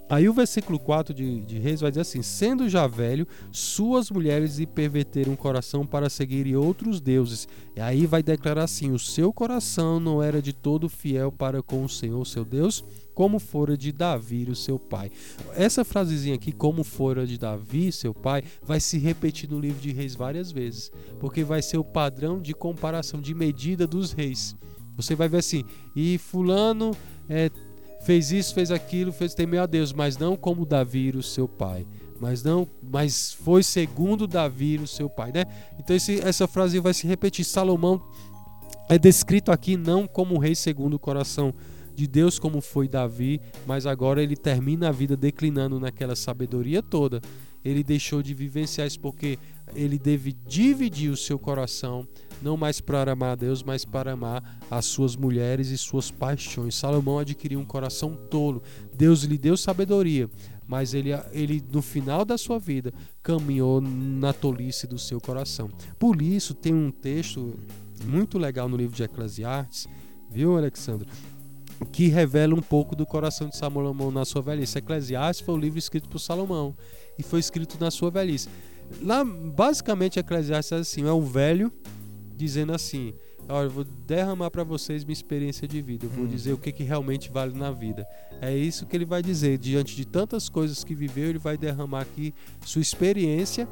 Aí 0.09 0.29
o 0.29 0.33
versículo 0.33 0.79
4 0.79 1.13
de, 1.13 1.41
de, 1.41 1.59
Reis 1.59 1.81
vai 1.81 1.91
dizer 1.91 2.01
assim: 2.01 2.21
Sendo 2.21 2.69
já 2.69 2.87
velho, 2.87 3.27
suas 3.51 4.09
mulheres 4.09 4.57
lhe 4.57 4.65
perverteram 4.65 5.33
o 5.33 5.37
coração 5.37 5.85
para 5.85 6.09
seguirem 6.09 6.55
outros 6.55 7.01
deuses. 7.01 7.45
E 7.75 7.81
aí 7.81 8.05
vai 8.05 8.23
declarar 8.23 8.63
assim: 8.63 8.91
O 8.91 8.99
seu 8.99 9.33
coração 9.33 9.99
não 9.99 10.23
era 10.23 10.41
de 10.41 10.53
todo 10.53 10.87
fiel 10.87 11.29
para 11.29 11.61
com 11.61 11.83
o 11.83 11.89
Senhor, 11.89 12.25
seu 12.25 12.45
Deus, 12.45 12.85
como 13.13 13.37
fora 13.37 13.75
de 13.75 13.91
Davi, 13.91 14.47
o 14.49 14.55
seu 14.55 14.79
pai. 14.79 15.11
Essa 15.53 15.83
frasezinha 15.83 16.35
aqui, 16.35 16.53
como 16.53 16.85
fora 16.85 17.27
de 17.27 17.37
Davi, 17.37 17.91
seu 17.91 18.13
pai, 18.13 18.45
vai 18.63 18.79
se 18.79 18.97
repetir 18.97 19.49
no 19.49 19.59
livro 19.59 19.81
de 19.81 19.91
Reis 19.91 20.15
várias 20.15 20.53
vezes, 20.53 20.89
porque 21.19 21.43
vai 21.43 21.61
ser 21.61 21.77
o 21.79 21.83
padrão 21.83 22.39
de 22.39 22.53
comparação, 22.53 23.19
de 23.19 23.33
medida 23.33 23.85
dos 23.85 24.13
reis. 24.13 24.55
Você 24.97 25.15
vai 25.15 25.29
ver 25.29 25.37
assim, 25.37 25.63
e 25.95 26.17
fulano 26.17 26.91
é, 27.29 27.49
fez 28.01 28.31
isso, 28.31 28.53
fez 28.53 28.71
aquilo, 28.71 29.11
fez 29.13 29.33
temer 29.33 29.61
a 29.61 29.65
Deus, 29.65 29.93
mas 29.93 30.17
não 30.17 30.35
como 30.35 30.65
Davi, 30.65 31.11
o 31.15 31.23
seu 31.23 31.47
pai. 31.47 31.85
Mas 32.19 32.41
não, 32.41 32.67
mas 32.81 33.31
foi 33.31 33.61
segundo 33.61 34.25
Davi, 34.25 34.77
o 34.77 34.87
seu 34.87 35.07
pai, 35.07 35.31
né? 35.31 35.45
Então 35.79 35.95
esse, 35.95 36.19
essa 36.21 36.47
frase 36.47 36.79
vai 36.79 36.93
se 36.93 37.05
repetir. 37.05 37.45
Salomão 37.45 38.01
é 38.89 38.97
descrito 38.97 39.51
aqui 39.51 39.77
não 39.77 40.07
como 40.07 40.39
rei 40.39 40.55
segundo 40.55 40.95
o 40.95 40.99
coração 40.99 41.53
de 41.93 42.07
Deus 42.07 42.37
como 42.39 42.61
foi 42.61 42.87
Davi, 42.87 43.41
mas 43.65 43.85
agora 43.85 44.21
ele 44.21 44.35
termina 44.35 44.89
a 44.89 44.91
vida 44.91 45.17
declinando 45.17 45.79
naquela 45.79 46.15
sabedoria 46.15 46.81
toda. 46.81 47.21
Ele 47.67 47.83
deixou 47.83 48.21
de 48.23 48.33
vivenciar 48.33 48.87
isso 48.87 48.99
porque 48.99 49.37
ele 49.75 49.99
deve 49.99 50.31
dividir 50.47 51.11
o 51.11 51.17
seu 51.17 51.37
coração 51.37 52.07
não 52.41 52.55
mais 52.55 52.79
para 52.79 53.11
amar 53.11 53.31
a 53.31 53.35
Deus, 53.35 53.63
mas 53.63 53.83
para 53.83 54.13
amar 54.13 54.59
as 54.69 54.85
suas 54.85 55.15
mulheres 55.15 55.69
e 55.69 55.77
suas 55.77 56.11
paixões. 56.11 56.75
Salomão 56.75 57.19
adquiriu 57.19 57.59
um 57.59 57.65
coração 57.65 58.15
tolo. 58.29 58.61
Deus 58.95 59.23
lhe 59.23 59.37
deu 59.37 59.57
sabedoria, 59.57 60.29
mas 60.67 60.93
ele, 60.93 61.09
ele 61.31 61.63
no 61.71 61.81
final 61.81 62.23
da 62.23 62.37
sua 62.37 62.59
vida 62.59 62.93
caminhou 63.23 63.81
na 63.81 64.33
tolice 64.33 64.87
do 64.87 64.99
seu 64.99 65.19
coração. 65.19 65.69
Por 65.97 66.21
isso 66.21 66.53
tem 66.53 66.73
um 66.73 66.91
texto 66.91 67.59
muito 68.05 68.37
legal 68.37 68.69
no 68.69 68.77
livro 68.77 68.95
de 68.95 69.03
Eclesiastes, 69.03 69.87
viu, 70.29 70.57
Alexandre? 70.57 71.07
Que 71.91 72.07
revela 72.07 72.55
um 72.55 72.61
pouco 72.61 72.95
do 72.95 73.05
coração 73.05 73.49
de 73.49 73.57
Salomão 73.57 74.11
na 74.11 74.25
sua 74.25 74.41
velhice. 74.41 74.79
Eclesiastes 74.79 75.45
foi 75.45 75.55
o 75.55 75.59
livro 75.59 75.77
escrito 75.77 76.09
por 76.09 76.19
Salomão 76.19 76.75
e 77.17 77.23
foi 77.23 77.39
escrito 77.39 77.77
na 77.79 77.91
sua 77.91 78.09
velhice. 78.09 78.49
Lá, 79.01 79.23
basicamente, 79.23 80.19
Eclesiastes 80.19 80.71
é 80.71 80.75
assim: 80.77 81.07
é 81.07 81.11
um 81.11 81.25
velho 81.25 81.71
dizendo 82.35 82.73
assim: 82.73 83.13
Olha, 83.49 83.67
eu 83.67 83.69
vou 83.69 83.83
derramar 84.05 84.51
para 84.51 84.63
vocês 84.63 85.05
minha 85.05 85.13
experiência 85.13 85.67
de 85.67 85.81
vida, 85.81 86.05
eu 86.05 86.09
vou 86.09 86.25
hum. 86.25 86.27
dizer 86.27 86.51
o 86.51 86.57
que, 86.57 86.71
que 86.71 86.83
realmente 86.83 87.29
vale 87.29 87.57
na 87.57 87.71
vida. 87.71 88.05
É 88.41 88.55
isso 88.55 88.85
que 88.85 88.95
ele 88.95 89.05
vai 89.05 89.23
dizer. 89.23 89.57
Diante 89.57 89.95
de 89.95 90.05
tantas 90.05 90.49
coisas 90.49 90.83
que 90.83 90.93
viveu, 90.93 91.29
ele 91.29 91.39
vai 91.39 91.57
derramar 91.57 92.01
aqui 92.01 92.33
sua 92.65 92.81
experiência 92.81 93.67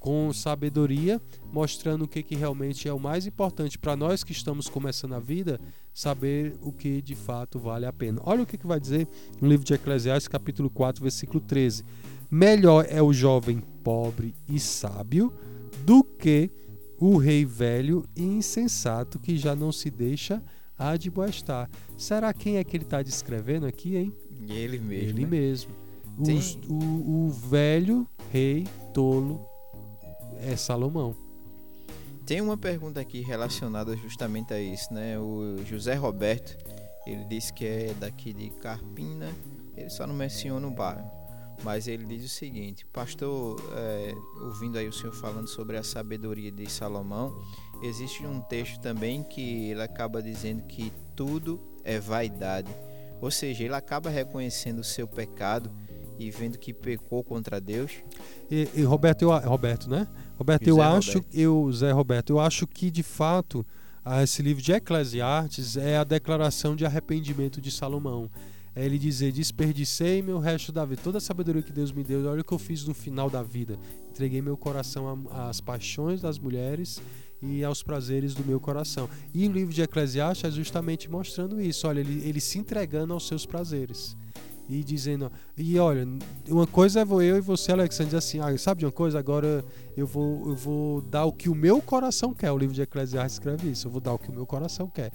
com 0.00 0.32
sabedoria, 0.32 1.20
mostrando 1.52 2.06
o 2.06 2.08
que, 2.08 2.22
que 2.22 2.34
realmente 2.34 2.88
é 2.88 2.92
o 2.92 2.98
mais 2.98 3.26
importante 3.26 3.78
para 3.78 3.94
nós 3.94 4.24
que 4.24 4.32
estamos 4.32 4.66
começando 4.66 5.14
a 5.14 5.20
vida, 5.20 5.60
saber 5.92 6.54
o 6.62 6.72
que 6.72 7.02
de 7.02 7.14
fato 7.14 7.58
vale 7.58 7.84
a 7.84 7.92
pena. 7.92 8.22
Olha 8.24 8.42
o 8.42 8.46
que, 8.46 8.56
que 8.56 8.66
vai 8.66 8.80
dizer 8.80 9.06
no 9.38 9.46
livro 9.46 9.64
de 9.64 9.74
Eclesiastes, 9.74 10.26
capítulo 10.26 10.70
4, 10.70 11.02
versículo 11.02 11.38
13. 11.40 11.84
Melhor 12.30 12.86
é 12.88 13.02
o 13.02 13.12
jovem 13.12 13.60
pobre 13.82 14.36
e 14.48 14.60
sábio 14.60 15.32
do 15.84 16.04
que 16.04 16.48
o 16.96 17.16
rei 17.16 17.44
velho 17.44 18.04
e 18.14 18.22
insensato 18.22 19.18
que 19.18 19.36
já 19.36 19.56
não 19.56 19.72
se 19.72 19.90
deixa 19.90 20.40
admoestar. 20.78 21.68
Será 21.98 22.32
quem 22.32 22.56
é 22.56 22.62
que 22.62 22.76
ele 22.76 22.84
está 22.84 23.02
descrevendo 23.02 23.66
aqui, 23.66 23.96
hein? 23.96 24.14
Ele 24.48 24.78
mesmo. 24.78 25.08
Ele 25.08 25.22
né? 25.22 25.26
mesmo. 25.26 25.72
Os, 26.16 26.54
o, 26.68 27.26
o 27.26 27.30
velho 27.30 28.06
rei 28.30 28.64
tolo 28.94 29.44
é 30.40 30.54
Salomão. 30.54 31.16
Tem 32.24 32.40
uma 32.40 32.56
pergunta 32.56 33.00
aqui 33.00 33.22
relacionada 33.22 33.96
justamente 33.96 34.54
a 34.54 34.60
isso, 34.60 34.94
né? 34.94 35.18
O 35.18 35.56
José 35.66 35.94
Roberto, 35.94 36.56
ele 37.04 37.24
disse 37.24 37.52
que 37.52 37.66
é 37.66 37.94
daqui 37.98 38.32
de 38.32 38.50
Carpina, 38.50 39.32
ele 39.76 39.90
só 39.90 40.06
não 40.06 40.14
menciona 40.14 40.64
o 40.64 40.70
bairro 40.70 41.19
mas 41.62 41.86
ele 41.88 42.04
diz 42.04 42.24
o 42.24 42.28
seguinte: 42.28 42.86
Pastor, 42.86 43.60
é, 43.74 44.14
ouvindo 44.42 44.78
aí 44.78 44.88
o 44.88 44.92
senhor 44.92 45.12
falando 45.12 45.48
sobre 45.48 45.76
a 45.76 45.82
sabedoria 45.82 46.50
de 46.50 46.70
Salomão, 46.70 47.42
existe 47.82 48.26
um 48.26 48.40
texto 48.40 48.80
também 48.80 49.22
que 49.22 49.70
ele 49.70 49.82
acaba 49.82 50.22
dizendo 50.22 50.62
que 50.62 50.92
tudo 51.14 51.60
é 51.84 51.98
vaidade. 51.98 52.70
Ou 53.20 53.30
seja, 53.30 53.64
ele 53.64 53.74
acaba 53.74 54.08
reconhecendo 54.08 54.78
o 54.78 54.84
seu 54.84 55.06
pecado 55.06 55.70
e 56.18 56.30
vendo 56.30 56.58
que 56.58 56.72
pecou 56.72 57.22
contra 57.22 57.60
Deus. 57.60 57.92
E, 58.50 58.68
e 58.74 58.82
Roberto, 58.82 59.22
eu, 59.22 59.38
Roberto, 59.38 59.88
né? 59.88 60.06
Roberto, 60.38 60.64
José 60.66 60.70
eu 60.70 60.82
acho, 60.82 61.12
Roberto. 61.18 61.34
eu, 61.34 61.72
Zé 61.72 61.92
Roberto, 61.92 62.30
eu 62.30 62.40
acho 62.40 62.66
que 62.66 62.90
de 62.90 63.02
fato 63.02 63.64
esse 64.22 64.42
livro 64.42 64.62
de 64.62 64.72
Eclesiastes 64.72 65.76
é 65.76 65.98
a 65.98 66.04
declaração 66.04 66.74
de 66.74 66.86
arrependimento 66.86 67.60
de 67.60 67.70
Salomão 67.70 68.30
é 68.74 68.84
ele 68.84 68.98
dizer: 68.98 69.32
Desperdicei 69.32 70.22
meu 70.22 70.38
resto 70.38 70.72
da 70.72 70.84
vida, 70.84 71.00
toda 71.02 71.18
a 71.18 71.20
sabedoria 71.20 71.62
que 71.62 71.72
Deus 71.72 71.92
me 71.92 72.04
deu, 72.04 72.26
olha 72.26 72.40
o 72.40 72.44
que 72.44 72.52
eu 72.52 72.58
fiz 72.58 72.84
no 72.84 72.94
final 72.94 73.28
da 73.28 73.42
vida. 73.42 73.78
Entreguei 74.10 74.40
meu 74.40 74.56
coração 74.56 75.26
às 75.30 75.60
paixões 75.60 76.20
das 76.20 76.38
mulheres 76.38 77.00
e 77.42 77.64
aos 77.64 77.82
prazeres 77.82 78.34
do 78.34 78.44
meu 78.44 78.60
coração. 78.60 79.08
E 79.34 79.46
o 79.48 79.52
livro 79.52 79.72
de 79.72 79.82
Eclesiastes 79.82 80.44
é 80.44 80.50
justamente 80.50 81.10
mostrando 81.10 81.60
isso: 81.60 81.86
olha, 81.86 82.00
ele, 82.00 82.22
ele 82.26 82.40
se 82.40 82.58
entregando 82.58 83.12
aos 83.12 83.26
seus 83.26 83.44
prazeres. 83.44 84.16
e 84.68 84.84
dizendo, 84.84 85.32
e 85.56 85.76
olha, 85.80 86.06
uma 86.48 86.66
coisa 86.66 87.00
é 87.00 87.02
eu 87.02 87.36
e 87.36 87.40
você, 87.40 87.72
Alexandre, 87.72 88.16
assim, 88.16 88.38
ah, 88.38 88.56
sabe 88.56 88.80
de 88.80 88.86
uma 88.86 88.92
coisa? 88.92 89.18
Agora 89.18 89.64
eu 89.96 90.06
vou, 90.06 90.48
eu 90.48 90.54
vou 90.54 91.00
dar 91.02 91.24
o 91.24 91.32
que 91.32 91.48
o 91.48 91.54
meu 91.56 91.82
coração 91.82 92.32
quer. 92.32 92.52
O 92.52 92.58
livro 92.58 92.74
de 92.74 92.82
Eclesiastes 92.82 93.32
escreve 93.32 93.68
isso, 93.68 93.88
eu 93.88 93.90
vou 93.90 94.00
dar 94.00 94.12
o 94.12 94.18
que 94.18 94.28
o 94.28 94.32
meu 94.32 94.46
coração 94.46 94.86
quer. 94.86 95.10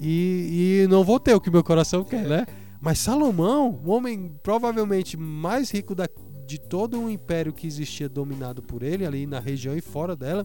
E, 0.00 0.82
e 0.82 0.88
não 0.88 1.04
vou 1.04 1.20
ter 1.20 1.34
o 1.34 1.40
que 1.40 1.48
o 1.48 1.52
meu 1.52 1.62
coração 1.62 2.02
quer, 2.02 2.26
né? 2.26 2.46
Mas 2.82 2.98
Salomão, 2.98 3.80
o 3.84 3.90
homem 3.90 4.34
provavelmente 4.42 5.16
mais 5.16 5.70
rico 5.70 5.94
da, 5.94 6.08
de 6.44 6.58
todo 6.58 7.00
o 7.00 7.08
império 7.08 7.52
que 7.52 7.64
existia 7.64 8.08
dominado 8.08 8.60
por 8.60 8.82
ele, 8.82 9.06
ali 9.06 9.24
na 9.24 9.38
região 9.38 9.76
e 9.76 9.80
fora 9.80 10.16
dela, 10.16 10.44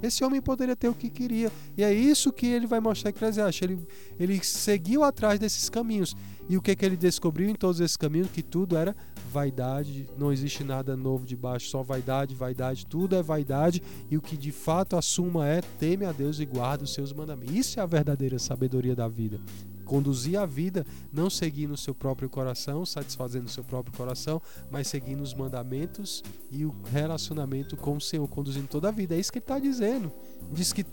esse 0.00 0.22
homem 0.22 0.40
poderia 0.40 0.76
ter 0.76 0.88
o 0.88 0.94
que 0.94 1.10
queria. 1.10 1.50
E 1.76 1.82
é 1.82 1.92
isso 1.92 2.32
que 2.32 2.46
ele 2.46 2.68
vai 2.68 2.78
mostrar 2.78 3.10
em 3.10 3.14
Eclesiastes. 3.14 3.62
Ele, 3.62 3.84
ele 4.16 4.44
seguiu 4.44 5.02
atrás 5.02 5.40
desses 5.40 5.68
caminhos. 5.68 6.14
E 6.48 6.56
o 6.56 6.62
que, 6.62 6.76
que 6.76 6.86
ele 6.86 6.96
descobriu 6.96 7.48
em 7.48 7.54
todos 7.56 7.80
esses 7.80 7.96
caminhos? 7.96 8.30
Que 8.30 8.44
tudo 8.44 8.76
era 8.76 8.94
vaidade, 9.32 10.08
não 10.16 10.32
existe 10.32 10.62
nada 10.62 10.96
novo 10.96 11.26
debaixo, 11.26 11.68
só 11.68 11.82
vaidade, 11.82 12.32
vaidade, 12.32 12.86
tudo 12.86 13.16
é 13.16 13.22
vaidade. 13.24 13.82
E 14.08 14.16
o 14.16 14.22
que 14.22 14.36
de 14.36 14.52
fato 14.52 14.96
assuma 14.96 15.48
é 15.48 15.60
teme 15.80 16.04
a 16.04 16.12
Deus 16.12 16.38
e 16.38 16.46
guarda 16.46 16.84
os 16.84 16.94
seus 16.94 17.12
mandamentos. 17.12 17.56
Isso 17.56 17.80
é 17.80 17.82
a 17.82 17.86
verdadeira 17.86 18.38
sabedoria 18.38 18.94
da 18.94 19.08
vida 19.08 19.40
conduzir 19.86 20.38
a 20.38 20.44
vida, 20.44 20.84
não 21.10 21.30
seguir 21.30 21.66
no 21.66 21.76
seu 21.76 21.94
próprio 21.94 22.28
coração, 22.28 22.84
satisfazendo 22.84 23.46
o 23.46 23.50
seu 23.50 23.64
próprio 23.64 23.96
coração, 23.96 24.42
mas 24.70 24.88
seguindo 24.88 25.22
os 25.22 25.32
mandamentos 25.32 26.22
e 26.50 26.66
o 26.66 26.74
relacionamento 26.92 27.76
com 27.76 27.96
o 27.96 28.00
Senhor, 28.00 28.28
conduzindo 28.28 28.68
toda 28.68 28.88
a 28.88 28.92
vida. 28.92 29.14
É 29.14 29.18
isso 29.18 29.32
que 29.32 29.38
ele 29.38 29.44
está 29.44 29.58
dizendo. 29.58 30.12
Diz 30.52 30.72
que 30.72 30.84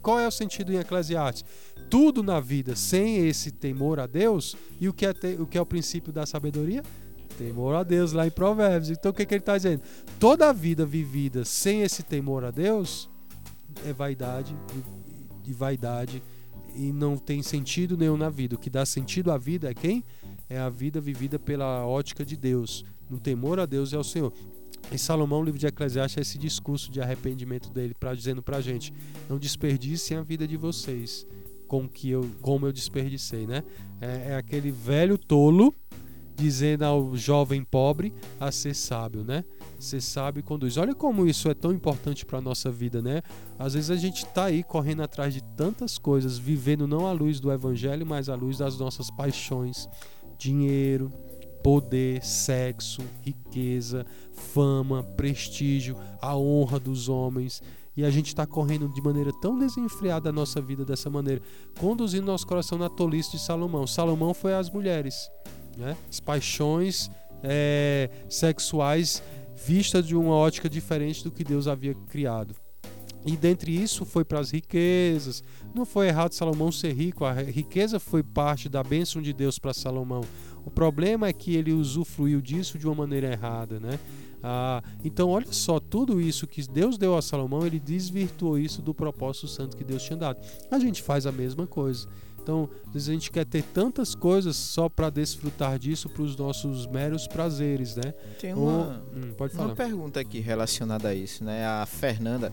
qual 0.00 0.18
é 0.18 0.26
o 0.26 0.30
sentido 0.30 0.72
em 0.72 0.78
Eclesiastes? 0.78 1.44
Tudo 1.90 2.22
na 2.22 2.40
vida 2.40 2.74
sem 2.74 3.26
esse 3.26 3.50
temor 3.50 4.00
a 4.00 4.06
Deus, 4.06 4.56
e 4.80 4.88
o 4.88 4.94
que 4.94 5.04
é, 5.04 5.12
te, 5.12 5.36
o, 5.38 5.46
que 5.46 5.58
é 5.58 5.60
o 5.60 5.66
princípio 5.66 6.12
da 6.12 6.24
sabedoria? 6.24 6.82
Temor 7.36 7.74
a 7.74 7.82
Deus, 7.82 8.12
lá 8.12 8.26
em 8.26 8.30
Provérbios. 8.30 8.90
Então 8.90 9.10
o 9.10 9.14
que, 9.14 9.26
que 9.26 9.34
ele 9.34 9.40
está 9.40 9.56
dizendo? 9.56 9.82
Toda 10.18 10.48
a 10.48 10.52
vida 10.52 10.86
vivida 10.86 11.44
sem 11.44 11.82
esse 11.82 12.02
temor 12.02 12.44
a 12.44 12.50
Deus 12.50 13.10
é 13.84 13.92
vaidade 13.92 14.56
e 15.44 15.52
vaidade 15.52 16.22
e 16.76 16.92
não 16.92 17.16
tem 17.16 17.42
sentido 17.42 17.96
nenhum 17.96 18.16
na 18.16 18.28
vida. 18.28 18.54
O 18.54 18.58
que 18.58 18.70
dá 18.70 18.84
sentido 18.84 19.32
à 19.32 19.38
vida 19.38 19.70
é 19.70 19.74
quem? 19.74 20.04
É 20.48 20.58
a 20.58 20.68
vida 20.68 21.00
vivida 21.00 21.38
pela 21.38 21.86
ótica 21.86 22.24
de 22.24 22.36
Deus, 22.36 22.84
no 23.08 23.18
temor 23.18 23.58
a 23.58 23.66
Deus 23.66 23.92
e 23.92 23.96
ao 23.96 24.04
Senhor. 24.04 24.32
E 24.92 24.98
Salomão, 24.98 25.42
livro 25.42 25.58
de 25.58 25.66
Eclesiastes, 25.66 26.18
é 26.18 26.20
esse 26.20 26.38
discurso 26.38 26.90
de 26.90 27.00
arrependimento 27.00 27.70
dele, 27.70 27.94
pra, 27.98 28.14
dizendo 28.14 28.42
para 28.42 28.58
a 28.58 28.60
gente: 28.60 28.92
não 29.28 29.38
desperdicem 29.38 30.16
a 30.16 30.22
vida 30.22 30.46
de 30.46 30.56
vocês 30.56 31.26
com 31.66 31.88
que 31.88 32.10
eu, 32.10 32.30
como 32.40 32.66
eu 32.66 32.72
desperdicei, 32.72 33.46
né? 33.46 33.64
É, 34.00 34.32
é 34.32 34.36
aquele 34.36 34.70
velho 34.70 35.18
tolo 35.18 35.74
dizendo 36.36 36.84
ao 36.84 37.16
jovem 37.16 37.64
pobre 37.64 38.12
a 38.38 38.52
ser 38.52 38.74
sábio, 38.74 39.24
né? 39.24 39.44
Ser 39.78 40.00
sábio 40.00 40.40
e 40.40 40.42
conduz. 40.42 40.76
Olha 40.76 40.94
como 40.94 41.26
isso 41.26 41.48
é 41.48 41.54
tão 41.54 41.72
importante 41.72 42.24
para 42.24 42.40
nossa 42.40 42.70
vida, 42.70 43.02
né? 43.02 43.22
Às 43.58 43.74
vezes 43.74 43.90
a 43.90 43.96
gente 43.96 44.24
está 44.24 44.46
aí 44.46 44.62
correndo 44.62 45.02
atrás 45.02 45.34
de 45.34 45.42
tantas 45.56 45.98
coisas, 45.98 46.38
vivendo 46.38 46.86
não 46.86 47.06
à 47.06 47.12
luz 47.12 47.40
do 47.40 47.52
evangelho, 47.52 48.06
mas 48.06 48.28
à 48.28 48.34
luz 48.34 48.58
das 48.58 48.78
nossas 48.78 49.10
paixões, 49.10 49.88
dinheiro, 50.38 51.10
poder, 51.62 52.24
sexo, 52.24 53.02
riqueza, 53.22 54.06
fama, 54.32 55.02
prestígio, 55.02 55.96
a 56.20 56.36
honra 56.36 56.80
dos 56.80 57.08
homens. 57.08 57.62
E 57.96 58.04
a 58.04 58.10
gente 58.10 58.28
está 58.28 58.46
correndo 58.46 58.88
de 58.88 59.02
maneira 59.02 59.30
tão 59.40 59.58
desenfreada 59.58 60.28
a 60.28 60.32
nossa 60.32 60.60
vida 60.60 60.84
dessa 60.84 61.08
maneira, 61.08 61.40
conduzindo 61.78 62.26
nosso 62.26 62.46
coração 62.46 62.78
na 62.78 62.88
tolice 62.88 63.32
de 63.32 63.38
Salomão. 63.38 63.86
Salomão 63.86 64.34
foi 64.34 64.54
as 64.54 64.70
mulheres 64.70 65.30
né? 65.76 65.96
as 66.10 66.18
paixões 66.18 67.10
é, 67.42 68.08
sexuais 68.28 69.22
vistas 69.56 70.06
de 70.06 70.14
uma 70.14 70.34
ótica 70.34 70.68
diferente 70.68 71.24
do 71.24 71.30
que 71.30 71.42
Deus 71.42 71.66
havia 71.66 71.94
criado. 71.94 72.54
E 73.26 73.36
dentre 73.36 73.72
isso 73.72 74.04
foi 74.04 74.24
para 74.24 74.38
as 74.38 74.52
riquezas. 74.52 75.42
Não 75.74 75.84
foi 75.84 76.06
errado 76.06 76.32
Salomão 76.32 76.70
ser 76.70 76.92
rico, 76.92 77.24
a 77.24 77.32
riqueza 77.32 77.98
foi 77.98 78.22
parte 78.22 78.68
da 78.68 78.84
bênção 78.84 79.20
de 79.20 79.32
Deus 79.32 79.58
para 79.58 79.74
Salomão. 79.74 80.22
O 80.64 80.70
problema 80.70 81.26
é 81.26 81.32
que 81.32 81.54
ele 81.54 81.72
usufruiu 81.72 82.40
disso 82.40 82.78
de 82.78 82.86
uma 82.86 82.94
maneira 82.94 83.32
errada, 83.32 83.80
né? 83.80 83.98
Ah, 84.42 84.82
então, 85.04 85.30
olha 85.30 85.52
só, 85.52 85.80
tudo 85.80 86.20
isso 86.20 86.46
que 86.46 86.62
Deus 86.68 86.96
deu 86.96 87.16
a 87.16 87.22
Salomão, 87.22 87.66
ele 87.66 87.80
desvirtuou 87.80 88.56
isso 88.58 88.80
do 88.80 88.94
propósito 88.94 89.48
santo 89.48 89.76
que 89.76 89.82
Deus 89.82 90.02
tinha 90.04 90.16
dado. 90.16 90.38
A 90.70 90.78
gente 90.78 91.02
faz 91.02 91.26
a 91.26 91.32
mesma 91.32 91.66
coisa. 91.66 92.06
Então, 92.46 92.70
às 92.86 92.92
vezes 92.92 93.08
a 93.08 93.12
gente 93.12 93.28
quer 93.32 93.44
ter 93.44 93.64
tantas 93.64 94.14
coisas 94.14 94.54
só 94.54 94.88
para 94.88 95.10
desfrutar 95.10 95.76
disso 95.80 96.08
para 96.08 96.22
os 96.22 96.36
nossos 96.36 96.86
meros 96.86 97.26
prazeres, 97.26 97.96
né? 97.96 98.14
Tem 98.38 98.54
uma, 98.54 99.04
Ou, 99.12 99.20
hum, 99.20 99.34
pode 99.36 99.52
falar. 99.52 99.70
uma 99.70 99.74
pergunta 99.74 100.20
aqui 100.20 100.38
relacionada 100.38 101.08
a 101.08 101.14
isso, 101.14 101.42
né? 101.42 101.66
A 101.66 101.84
Fernanda, 101.84 102.52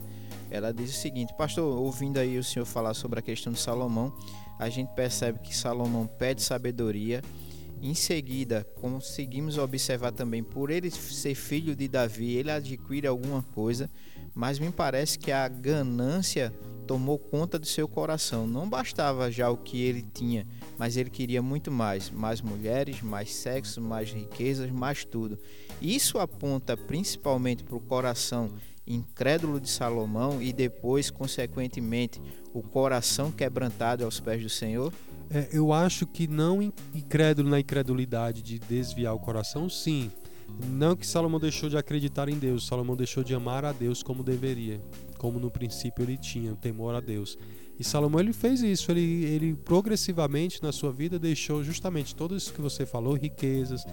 ela 0.49 0.73
diz 0.73 0.89
o 0.89 0.99
seguinte: 0.99 1.31
Pastor, 1.37 1.79
ouvindo 1.79 2.17
aí 2.17 2.39
o 2.39 2.43
senhor 2.43 2.65
falar 2.65 2.95
sobre 2.95 3.19
a 3.19 3.21
questão 3.21 3.53
de 3.53 3.59
Salomão, 3.59 4.11
a 4.57 4.67
gente 4.67 4.91
percebe 4.95 5.37
que 5.37 5.55
Salomão 5.55 6.07
pede 6.07 6.41
sabedoria. 6.41 7.21
Em 7.79 7.93
seguida, 7.93 8.65
conseguimos 8.81 9.59
observar 9.59 10.11
também, 10.11 10.41
por 10.41 10.71
ele 10.71 10.89
ser 10.89 11.35
filho 11.35 11.75
de 11.75 11.87
Davi, 11.87 12.31
ele 12.31 12.49
adquire 12.49 13.05
alguma 13.05 13.43
coisa, 13.43 13.87
mas 14.33 14.57
me 14.57 14.71
parece 14.71 15.19
que 15.19 15.31
a 15.31 15.47
ganância 15.47 16.51
tomou 16.83 17.17
conta 17.17 17.57
de 17.57 17.67
seu 17.67 17.87
coração. 17.87 18.45
Não 18.45 18.69
bastava 18.69 19.31
já 19.31 19.49
o 19.49 19.57
que 19.57 19.81
ele 19.81 20.01
tinha, 20.13 20.45
mas 20.77 20.97
ele 20.97 21.09
queria 21.09 21.41
muito 21.41 21.71
mais: 21.71 22.09
mais 22.09 22.41
mulheres, 22.41 23.01
mais 23.01 23.33
sexo, 23.33 23.81
mais 23.81 24.11
riquezas, 24.11 24.69
mais 24.69 25.03
tudo. 25.03 25.39
Isso 25.81 26.19
aponta 26.19 26.77
principalmente 26.77 27.63
para 27.63 27.75
o 27.75 27.79
coração 27.79 28.51
incrédulo 28.85 29.59
de 29.59 29.69
Salomão 29.69 30.41
e 30.41 30.51
depois, 30.51 31.09
consequentemente, 31.09 32.21
o 32.53 32.61
coração 32.61 33.31
quebrantado 33.31 34.03
aos 34.03 34.19
pés 34.19 34.41
do 34.41 34.49
Senhor? 34.49 34.93
É, 35.29 35.49
eu 35.51 35.71
acho 35.71 36.05
que 36.05 36.27
não 36.27 36.61
incrédulo 36.93 37.49
na 37.49 37.59
incredulidade 37.59 38.41
de 38.41 38.59
desviar 38.59 39.15
o 39.15 39.19
coração, 39.19 39.69
sim. 39.69 40.11
Não 40.69 40.95
que 40.95 41.07
Salomão 41.07 41.39
deixou 41.39 41.69
de 41.69 41.77
acreditar 41.77 42.29
em 42.29 42.37
Deus, 42.37 42.67
Salomão 42.67 42.95
deixou 42.95 43.23
de 43.23 43.33
amar 43.33 43.65
a 43.65 43.71
Deus 43.71 44.03
como 44.03 44.21
deveria 44.21 44.79
como 45.23 45.39
no 45.39 45.49
princípio 45.49 46.03
ele 46.03 46.17
tinha, 46.17 46.53
temor 46.53 46.93
a 46.93 46.99
Deus. 46.99 47.37
E 47.79 47.83
Salomão 47.83 48.19
ele 48.19 48.33
fez 48.33 48.61
isso, 48.61 48.91
ele, 48.91 49.23
ele 49.23 49.53
progressivamente 49.53 50.61
na 50.61 50.73
sua 50.73 50.91
vida 50.91 51.17
deixou 51.17 51.63
justamente 51.63 52.13
tudo 52.13 52.35
isso 52.35 52.53
que 52.53 52.59
você 52.59 52.85
falou, 52.85 53.13
riquezas, 53.13 53.85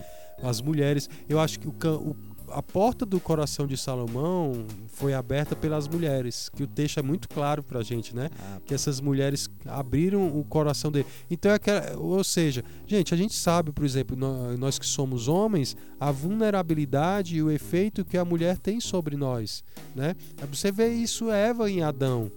as 0.42 0.60
mulheres. 0.60 1.08
Eu 1.28 1.38
acho 1.38 1.60
que 1.60 1.68
o, 1.68 1.70
o 1.70 2.16
a 2.52 2.62
porta 2.62 3.06
do 3.06 3.20
coração 3.20 3.66
de 3.66 3.76
Salomão 3.76 4.64
foi 4.88 5.14
aberta 5.14 5.54
pelas 5.54 5.88
mulheres, 5.88 6.48
que 6.48 6.62
o 6.62 6.66
texto 6.66 6.98
é 6.98 7.02
muito 7.02 7.28
claro 7.28 7.62
para 7.62 7.80
a 7.80 7.82
gente, 7.82 8.14
né? 8.14 8.30
Ah, 8.38 8.60
que 8.64 8.74
essas 8.74 9.00
mulheres 9.00 9.48
abriram 9.66 10.26
o 10.38 10.44
coração 10.44 10.90
dele. 10.90 11.06
Então, 11.30 11.52
é 11.52 11.58
que, 11.58 11.70
ou 11.96 12.22
seja, 12.24 12.64
gente, 12.86 13.14
a 13.14 13.16
gente 13.16 13.34
sabe, 13.34 13.72
por 13.72 13.84
exemplo, 13.84 14.16
nós 14.58 14.78
que 14.78 14.86
somos 14.86 15.28
homens, 15.28 15.76
a 15.98 16.10
vulnerabilidade 16.10 17.36
e 17.36 17.42
o 17.42 17.50
efeito 17.50 18.04
que 18.04 18.18
a 18.18 18.24
mulher 18.24 18.58
tem 18.58 18.80
sobre 18.80 19.16
nós, 19.16 19.64
né? 19.94 20.14
Você 20.50 20.72
vê 20.72 20.88
isso 20.88 21.30
Eva 21.30 21.70
em 21.70 21.82
Adão. 21.82 22.30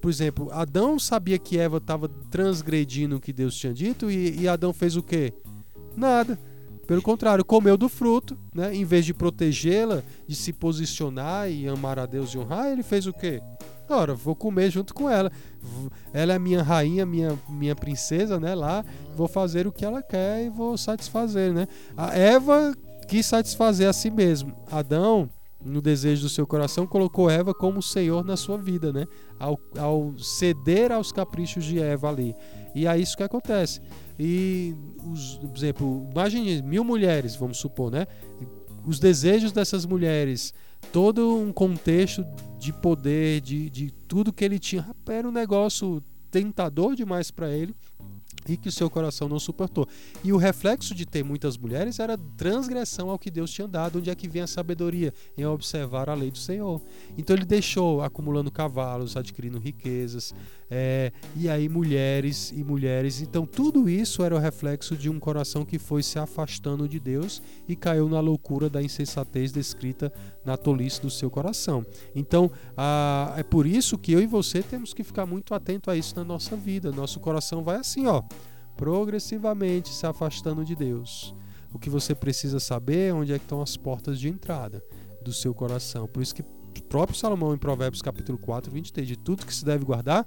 Por 0.00 0.10
exemplo, 0.10 0.50
Adão 0.52 0.98
sabia 0.98 1.38
que 1.38 1.58
Eva 1.58 1.78
estava 1.78 2.08
transgredindo 2.30 3.16
o 3.16 3.20
que 3.20 3.32
Deus 3.32 3.56
tinha 3.56 3.72
dito 3.72 4.10
e, 4.10 4.40
e 4.40 4.48
Adão 4.48 4.72
fez 4.72 4.96
o 4.96 5.02
quê? 5.02 5.32
Nada 5.96 6.38
pelo 6.86 7.02
contrário, 7.02 7.44
comeu 7.44 7.76
do 7.76 7.88
fruto, 7.88 8.38
né? 8.54 8.74
Em 8.74 8.84
vez 8.84 9.04
de 9.04 9.12
protegê-la, 9.12 10.02
de 10.26 10.36
se 10.36 10.52
posicionar 10.52 11.50
e 11.50 11.66
amar 11.66 11.98
a 11.98 12.06
Deus 12.06 12.30
e 12.30 12.38
honrar, 12.38 12.66
ele 12.66 12.82
fez 12.82 13.06
o 13.06 13.12
quê? 13.12 13.42
Ora, 13.88 14.14
vou 14.14 14.34
comer 14.34 14.70
junto 14.70 14.92
com 14.94 15.08
ela. 15.08 15.30
Ela 16.12 16.34
é 16.34 16.38
minha 16.38 16.62
rainha, 16.62 17.06
minha, 17.06 17.38
minha 17.48 17.74
princesa, 17.74 18.38
né? 18.38 18.54
Lá, 18.54 18.84
vou 19.16 19.28
fazer 19.28 19.66
o 19.66 19.72
que 19.72 19.84
ela 19.84 20.02
quer 20.02 20.44
e 20.44 20.48
vou 20.48 20.76
satisfazer, 20.76 21.52
né? 21.52 21.68
A 21.96 22.16
Eva 22.16 22.74
quis 23.08 23.26
satisfazer 23.26 23.88
a 23.88 23.92
si 23.92 24.10
mesmo. 24.10 24.54
Adão, 24.70 25.28
no 25.64 25.80
desejo 25.80 26.22
do 26.22 26.28
seu 26.28 26.46
coração, 26.46 26.86
colocou 26.86 27.30
Eva 27.30 27.54
como 27.54 27.82
Senhor 27.82 28.24
na 28.24 28.36
sua 28.36 28.58
vida, 28.58 28.92
né? 28.92 29.06
Ao, 29.38 29.58
ao 29.78 30.14
ceder 30.18 30.90
aos 30.90 31.12
caprichos 31.12 31.64
de 31.64 31.80
Eva 31.80 32.08
ali. 32.08 32.34
E 32.74 32.86
é 32.86 32.98
isso 32.98 33.16
que 33.16 33.22
acontece. 33.22 33.80
E, 34.18 34.74
os, 35.04 35.36
por 35.36 35.56
exemplo, 35.56 36.08
imagine 36.10 36.62
mil 36.62 36.84
mulheres, 36.84 37.36
vamos 37.36 37.58
supor, 37.58 37.90
né? 37.90 38.06
Os 38.84 38.98
desejos 38.98 39.52
dessas 39.52 39.84
mulheres, 39.84 40.54
todo 40.92 41.36
um 41.36 41.52
contexto 41.52 42.24
de 42.58 42.72
poder, 42.72 43.40
de, 43.40 43.68
de 43.68 43.90
tudo 43.90 44.32
que 44.32 44.44
ele 44.44 44.58
tinha, 44.58 44.88
era 45.08 45.28
um 45.28 45.32
negócio 45.32 46.02
tentador 46.30 46.94
demais 46.94 47.30
para 47.30 47.50
ele. 47.50 47.74
E 48.48 48.56
que 48.56 48.68
o 48.68 48.72
seu 48.72 48.88
coração 48.88 49.28
não 49.28 49.38
suportou. 49.38 49.86
E 50.22 50.32
o 50.32 50.36
reflexo 50.36 50.94
de 50.94 51.06
ter 51.06 51.24
muitas 51.24 51.56
mulheres 51.56 51.98
era 51.98 52.16
transgressão 52.36 53.10
ao 53.10 53.18
que 53.18 53.30
Deus 53.30 53.50
tinha 53.50 53.68
dado. 53.68 53.98
Onde 53.98 54.10
é 54.10 54.14
que 54.14 54.28
vem 54.28 54.42
a 54.42 54.46
sabedoria? 54.46 55.12
Em 55.36 55.44
observar 55.44 56.08
a 56.08 56.14
lei 56.14 56.30
do 56.30 56.38
Senhor. 56.38 56.80
Então 57.16 57.34
ele 57.36 57.44
deixou 57.44 58.02
acumulando 58.02 58.50
cavalos, 58.50 59.16
adquirindo 59.16 59.58
riquezas, 59.58 60.34
é, 60.70 61.12
e 61.34 61.48
aí 61.48 61.68
mulheres 61.68 62.52
e 62.52 62.62
mulheres. 62.64 63.20
Então 63.20 63.46
tudo 63.46 63.88
isso 63.88 64.22
era 64.22 64.34
o 64.34 64.38
reflexo 64.38 64.96
de 64.96 65.08
um 65.08 65.18
coração 65.18 65.64
que 65.64 65.78
foi 65.78 66.02
se 66.02 66.18
afastando 66.18 66.88
de 66.88 66.98
Deus 66.98 67.42
e 67.68 67.76
caiu 67.76 68.08
na 68.08 68.20
loucura 68.20 68.68
da 68.68 68.82
insensatez 68.82 69.52
descrita 69.52 70.12
na 70.44 70.56
tolice 70.56 71.00
do 71.00 71.10
seu 71.10 71.30
coração. 71.30 71.84
Então 72.14 72.50
a, 72.76 73.34
é 73.36 73.42
por 73.42 73.66
isso 73.66 73.98
que 73.98 74.12
eu 74.12 74.20
e 74.20 74.26
você 74.26 74.62
temos 74.62 74.92
que 74.92 75.04
ficar 75.04 75.26
muito 75.26 75.54
atento 75.54 75.90
a 75.90 75.96
isso 75.96 76.14
na 76.16 76.24
nossa 76.24 76.56
vida. 76.56 76.90
Nosso 76.92 77.20
coração 77.20 77.62
vai 77.62 77.76
assim, 77.76 78.06
ó 78.06 78.22
progressivamente 78.76 79.88
se 79.88 80.06
afastando 80.06 80.64
de 80.64 80.76
Deus. 80.76 81.34
O 81.72 81.78
que 81.78 81.90
você 81.90 82.14
precisa 82.14 82.60
saber 82.60 83.10
é 83.10 83.12
onde 83.12 83.32
é 83.32 83.38
que 83.38 83.44
estão 83.44 83.60
as 83.60 83.76
portas 83.76 84.18
de 84.18 84.28
entrada 84.28 84.82
do 85.22 85.32
seu 85.32 85.54
coração. 85.54 86.06
Por 86.06 86.22
isso 86.22 86.34
que 86.34 86.42
o 86.42 86.82
próprio 86.84 87.18
Salomão 87.18 87.54
em 87.54 87.58
Provérbios 87.58 88.02
capítulo 88.02 88.38
4, 88.38 88.70
23, 88.70 89.08
de 89.08 89.16
tudo 89.16 89.44
que 89.44 89.54
se 89.54 89.64
deve 89.64 89.84
guardar, 89.84 90.26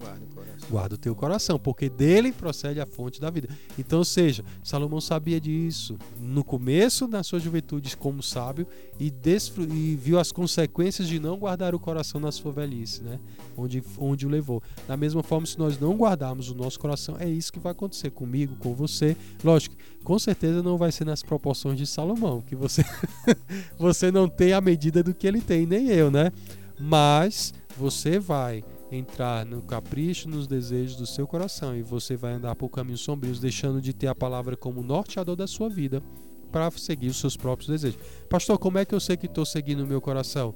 Guarda 0.00 0.24
o 0.24 0.34
coração. 0.34 0.68
Guarda 0.70 0.94
o 0.94 0.98
teu 0.98 1.14
coração, 1.14 1.58
porque 1.58 1.90
dele 1.90 2.32
procede 2.32 2.80
a 2.80 2.86
fonte 2.86 3.20
da 3.20 3.28
vida. 3.28 3.48
Então, 3.78 3.98
ou 3.98 4.04
seja, 4.04 4.42
Salomão 4.64 5.00
sabia 5.00 5.38
disso 5.38 5.98
no 6.18 6.42
começo 6.42 7.06
da 7.06 7.22
sua 7.22 7.38
juventude 7.38 7.94
como 7.98 8.22
sábio 8.22 8.66
e, 8.98 9.12
e, 9.12 9.96
viu 9.96 10.18
as 10.18 10.32
consequências 10.32 11.06
de 11.06 11.20
não 11.20 11.36
guardar 11.36 11.74
o 11.74 11.78
coração 11.78 12.18
na 12.18 12.32
sua 12.32 12.50
velhice, 12.50 13.02
né? 13.02 13.20
Onde, 13.54 13.82
onde 13.98 14.26
o 14.26 14.30
levou. 14.30 14.62
Da 14.88 14.96
mesma 14.96 15.22
forma, 15.22 15.44
se 15.44 15.58
nós 15.58 15.78
não 15.78 15.94
guardarmos 15.94 16.48
o 16.48 16.54
nosso 16.54 16.80
coração, 16.80 17.16
é 17.18 17.28
isso 17.28 17.52
que 17.52 17.58
vai 17.58 17.72
acontecer 17.72 18.10
comigo, 18.10 18.56
com 18.56 18.74
você. 18.74 19.14
Lógico, 19.44 19.76
com 20.02 20.18
certeza 20.18 20.62
não 20.62 20.78
vai 20.78 20.90
ser 20.90 21.04
nas 21.04 21.22
proporções 21.22 21.76
de 21.76 21.86
Salomão, 21.86 22.40
que 22.40 22.56
você, 22.56 22.82
você 23.78 24.10
não 24.10 24.28
tem 24.28 24.54
a 24.54 24.62
medida 24.62 25.02
do 25.02 25.12
que 25.12 25.26
ele 25.26 25.42
tem, 25.42 25.66
nem 25.66 25.88
eu, 25.88 26.10
né? 26.10 26.32
Mas 26.78 27.52
você 27.76 28.18
vai 28.18 28.64
entrar 28.90 29.46
no 29.46 29.62
capricho, 29.62 30.28
nos 30.28 30.46
desejos 30.46 30.96
do 30.96 31.06
seu 31.06 31.26
coração 31.26 31.76
e 31.76 31.82
você 31.82 32.16
vai 32.16 32.32
andar 32.32 32.54
por 32.56 32.68
caminhos 32.68 33.00
sombrios, 33.00 33.38
deixando 33.38 33.80
de 33.80 33.92
ter 33.92 34.08
a 34.08 34.14
palavra 34.14 34.56
como 34.56 34.82
norteador 34.82 35.36
da 35.36 35.46
sua 35.46 35.68
vida 35.68 36.02
para 36.50 36.70
seguir 36.72 37.08
os 37.08 37.18
seus 37.18 37.36
próprios 37.36 37.68
desejos. 37.68 38.00
Pastor, 38.28 38.58
como 38.58 38.78
é 38.78 38.84
que 38.84 38.94
eu 38.94 39.00
sei 39.00 39.16
que 39.16 39.26
estou 39.26 39.46
seguindo 39.46 39.84
o 39.84 39.86
meu 39.86 40.00
coração? 40.00 40.54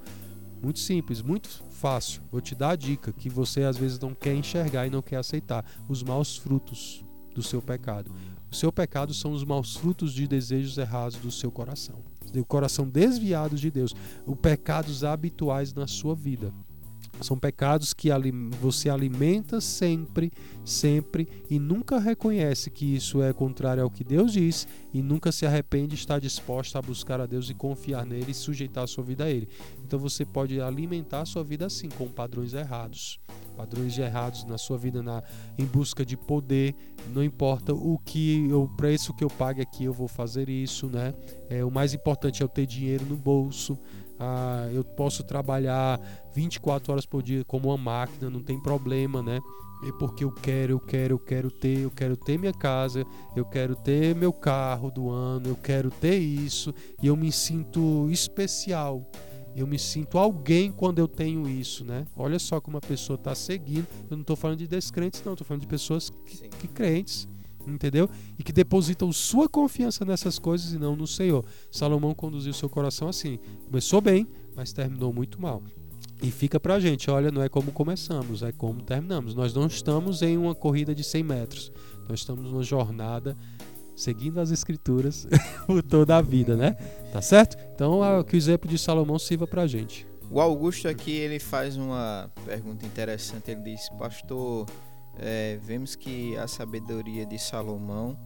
Muito 0.61 0.81
simples, 0.81 1.23
muito 1.23 1.49
fácil. 1.71 2.23
Vou 2.33 2.41
te 2.41 2.55
dar 2.55 2.71
a 2.71 2.77
dica 2.77 3.13
que 3.13 3.29
você 3.29 3.63
às 3.63 3.77
vezes 3.77 3.99
não 3.99 4.15
quer 4.15 4.35
enxergar 4.35 4.87
e 4.87 4.91
não 4.91 5.03
quer 5.03 5.17
aceitar 5.17 5.65
os 5.89 6.03
maus 6.03 6.37
frutos 6.37 7.05
do 7.35 7.43
seu 7.43 7.61
pecado. 7.61 8.11
O 8.51 8.55
seu 8.55 8.73
pecado 8.73 9.13
são 9.13 9.33
os 9.33 9.45
maus 9.45 9.77
frutos 9.77 10.13
de 10.13 10.27
desejos 10.27 10.79
errados 10.79 11.19
do 11.19 11.31
seu 11.31 11.51
coração. 11.51 12.03
O 12.35 12.45
coração 12.45 12.89
desviado 12.89 13.57
de 13.57 13.71
Deus, 13.71 13.95
os 14.27 14.37
pecados 14.37 15.05
habituais 15.05 15.75
na 15.75 15.87
sua 15.87 16.15
vida. 16.15 16.53
São 17.21 17.39
pecados 17.39 17.95
que 17.95 18.09
você 18.61 18.91
alimenta 18.91 19.61
sempre, 19.61 20.33
sempre 20.65 21.29
e 21.49 21.59
nunca 21.59 21.99
reconhece 21.99 22.71
que 22.71 22.95
isso 22.97 23.23
é 23.23 23.33
contrário 23.33 23.83
ao 23.83 23.91
que 23.91 24.05
Deus 24.05 24.33
diz 24.33 24.67
e 24.93 25.03
nunca 25.03 25.33
se 25.33 25.47
arrepende 25.47 25.95
está 25.95 26.19
disposto 26.19 26.77
a 26.77 26.83
buscar 26.83 27.21
a 27.21 27.27
Deus 27.27 27.49
e 27.51 27.55
confiar 27.55 28.05
nele 28.05 28.33
e 28.33 28.35
sujeitar 28.35 28.85
a 28.85 28.87
sua 28.87 29.05
vida 29.05 29.25
a 29.25 29.31
ele. 29.31 29.49
Então 29.85 29.99
você 29.99 30.25
pode 30.25 30.61
alimentar 30.61 31.21
a 31.21 31.27
sua 31.27 31.45
vida 31.45 31.67
assim, 31.67 31.89
com 31.89 32.09
padrões 32.09 32.55
errados. 32.55 33.21
Padrões 33.57 33.97
errados 33.97 34.45
na 34.45 34.59
sua 34.59 34.77
vida 34.77 35.03
na, 35.03 35.23
em 35.57 35.65
busca 35.65 36.05
de 36.05 36.17
poder, 36.17 36.75
não 37.13 37.23
importa 37.23 37.73
o 37.73 37.97
que 37.99 38.53
o 38.53 38.67
preço 38.67 39.15
que 39.15 39.23
eu 39.23 39.31
pague 39.31 39.61
aqui, 39.61 39.85
eu 39.85 39.93
vou 39.93 40.09
fazer 40.09 40.49
isso, 40.49 40.89
né? 40.89 41.15
É, 41.49 41.65
o 41.65 41.71
mais 41.71 41.95
importante 41.95 42.43
é 42.43 42.45
eu 42.45 42.49
ter 42.49 42.67
dinheiro 42.67 43.05
no 43.07 43.17
bolso, 43.17 43.79
ah, 44.19 44.69
eu 44.73 44.83
posso 44.83 45.23
trabalhar 45.23 46.01
24 46.35 46.93
horas 46.93 47.07
por 47.07 47.23
dia 47.23 47.45
como 47.45 47.69
uma 47.69 47.79
máquina, 47.79 48.29
não 48.29 48.43
tem 48.43 48.61
problema, 48.61 49.23
né? 49.23 49.41
É 49.87 49.93
porque 49.93 50.25
eu 50.25 50.33
quero, 50.33 50.73
eu 50.73 50.81
quero, 50.81 51.15
eu 51.15 51.19
quero 51.19 51.51
ter, 51.51 51.81
eu 51.81 51.91
quero 51.91 52.17
ter 52.17 52.39
minha 52.39 52.53
casa, 52.53 53.05
eu 53.37 53.45
quero 53.45 53.77
ter 53.77 54.15
meu 54.15 54.33
carro 54.33 54.91
do 54.91 55.11
ano, 55.11 55.49
eu 55.49 55.57
quero 55.57 55.91
ter 55.91 56.17
isso 56.17 56.75
e 57.03 57.07
eu 57.07 57.15
me 57.15 57.31
sinto 57.31 58.09
especial. 58.11 59.07
Eu 59.57 59.67
me 59.67 59.79
sinto 59.79 60.19
alguém 60.19 60.73
quando 60.73 60.99
eu 60.99 61.07
tenho 61.07 61.49
isso, 61.49 61.85
né? 61.85 62.07
Olha 62.17 62.39
só 62.39 62.61
como 62.61 62.77
a 62.77 62.81
pessoa 62.81 63.17
está 63.17 63.35
seguindo. 63.35 63.87
Eu 64.11 64.17
não 64.17 64.23
estou 64.23 64.37
falando 64.37 64.59
de 64.59 64.67
descrentes, 64.67 65.23
não, 65.25 65.35
estou 65.35 65.47
falando 65.47 65.61
de 65.61 65.69
pessoas 65.69 66.11
que, 66.27 66.49
que 66.49 66.69
crentes 66.69 67.29
entendeu? 67.67 68.09
E 68.39 68.43
que 68.43 68.53
depositam 68.53 69.11
sua 69.13 69.49
confiança 69.49 70.05
nessas 70.05 70.39
coisas 70.39 70.73
e 70.73 70.79
não 70.79 70.95
no 70.95 71.07
Senhor. 71.07 71.45
Salomão 71.71 72.15
conduziu 72.15 72.53
seu 72.53 72.69
coração 72.69 73.09
assim. 73.09 73.39
Começou 73.67 74.01
bem, 74.01 74.27
mas 74.55 74.73
terminou 74.73 75.13
muito 75.13 75.41
mal. 75.41 75.63
E 76.23 76.31
fica 76.31 76.61
pra 76.61 76.79
gente, 76.81 77.11
olha, 77.11 77.31
não 77.31 77.43
é 77.43 77.49
como 77.49 77.73
começamos, 77.73 78.43
é 78.43 78.53
como 78.53 78.83
terminamos. 78.83 79.35
Nós 79.35 79.53
não 79.53 79.67
estamos 79.67 80.23
em 80.23 80.37
uma 80.37 80.55
corrida 80.55 80.95
de 80.95 81.03
100 81.03 81.23
metros. 81.23 81.73
Nós 82.09 82.21
estamos 82.21 82.51
numa 82.51 82.63
jornada 82.63 83.37
seguindo 83.97 84.41
as 84.41 84.51
escrituras 84.51 85.27
por 85.67 85.83
toda 85.83 86.17
a 86.17 86.23
vida, 86.23 86.57
né? 86.57 86.73
Tá 87.13 87.23
certo? 87.23 87.57
Então, 87.75 88.01
que 88.25 88.35
o 88.35 88.37
exemplo 88.37 88.69
de 88.69 88.79
Salomão 88.79 89.19
sirva 89.19 89.47
pra 89.47 89.67
gente. 89.67 90.07
O 90.31 90.41
Augusto 90.41 90.89
aqui, 90.89 91.13
ele 91.13 91.39
faz 91.39 91.77
uma 91.77 92.31
pergunta 92.45 92.85
interessante. 92.85 93.51
Ele 93.51 93.61
diz, 93.61 93.89
pastor, 93.91 94.67
é, 95.19 95.59
vemos 95.63 95.95
que 95.95 96.37
a 96.37 96.49
sabedoria 96.49 97.25
de 97.25 97.39
Salomão, 97.39 98.19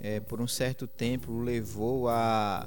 é, 0.00 0.18
por 0.18 0.40
um 0.40 0.48
certo 0.48 0.86
tempo, 0.86 1.30
o 1.30 1.40
levou 1.40 2.08
a 2.08 2.66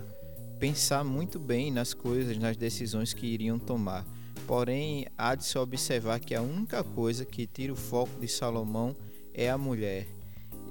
pensar 0.60 1.04
muito 1.04 1.38
bem 1.38 1.72
nas 1.72 1.94
coisas, 1.94 2.38
nas 2.38 2.56
decisões 2.56 3.14
que 3.14 3.26
iriam 3.26 3.60
tomar. 3.60 4.06
Porém, 4.48 5.08
há 5.18 5.36
de 5.36 5.44
se 5.44 5.58
observar 5.58 6.20
que 6.20 6.36
a 6.36 6.42
única 6.42 6.84
coisa 6.84 7.26
que 7.26 7.48
tira 7.48 7.74
o 7.74 7.76
foco 7.76 8.20
de 8.20 8.28
Salomão 8.28 8.96
é 9.34 9.50
a 9.50 9.58
mulher. 9.58 10.15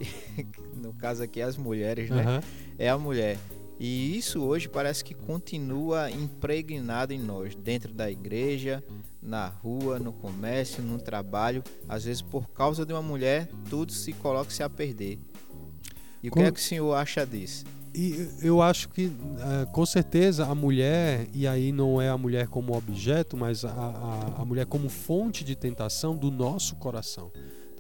no 0.77 0.93
caso 0.93 1.23
aqui, 1.23 1.41
as 1.41 1.57
mulheres, 1.57 2.11
né? 2.11 2.25
Uhum. 2.25 2.41
É 2.79 2.89
a 2.89 2.99
mulher. 2.99 3.39
E 3.79 4.17
isso 4.17 4.41
hoje 4.43 4.69
parece 4.69 5.05
que 5.05 5.15
continua 5.15 6.11
impregnado 6.11 7.13
em 7.13 7.19
nós, 7.19 7.55
dentro 7.55 7.93
da 7.93 8.11
igreja, 8.11 8.85
na 9.21 9.49
rua, 9.49 9.99
no 9.99 10.13
comércio, 10.13 10.83
no 10.83 10.99
trabalho. 10.99 11.63
Às 11.89 12.05
vezes, 12.05 12.23
por 12.23 12.49
causa 12.51 12.87
de 12.87 12.93
uma 12.93 13.03
mulher, 13.03 13.49
tudo 13.69 13.93
se 13.93 14.13
coloca-se 14.13 14.63
a 14.63 14.71
perder. 14.71 15.19
E 16.23 16.31
com... 16.31 16.39
o 16.39 16.43
que 16.43 16.49
é 16.49 16.53
que 16.53 16.61
o 16.61 16.63
senhor 16.63 16.95
acha 16.95 17.27
disso? 17.27 17.65
E 17.93 18.29
eu 18.43 18.61
acho 18.61 18.89
que, 18.89 19.07
uh, 19.07 19.71
com 19.73 19.87
certeza, 19.87 20.47
a 20.47 20.55
mulher, 20.55 21.29
e 21.33 21.47
aí 21.47 21.71
não 21.71 22.03
é 22.03 22.09
a 22.09 22.19
mulher 22.19 22.49
como 22.49 22.77
objeto, 22.77 23.37
mas 23.37 23.65
a, 23.65 23.71
a, 23.71 24.43
a 24.43 24.45
mulher 24.45 24.67
como 24.67 24.89
fonte 24.89 25.45
de 25.45 25.55
tentação 25.55 26.17
do 26.17 26.29
nosso 26.31 26.75
coração 26.77 27.31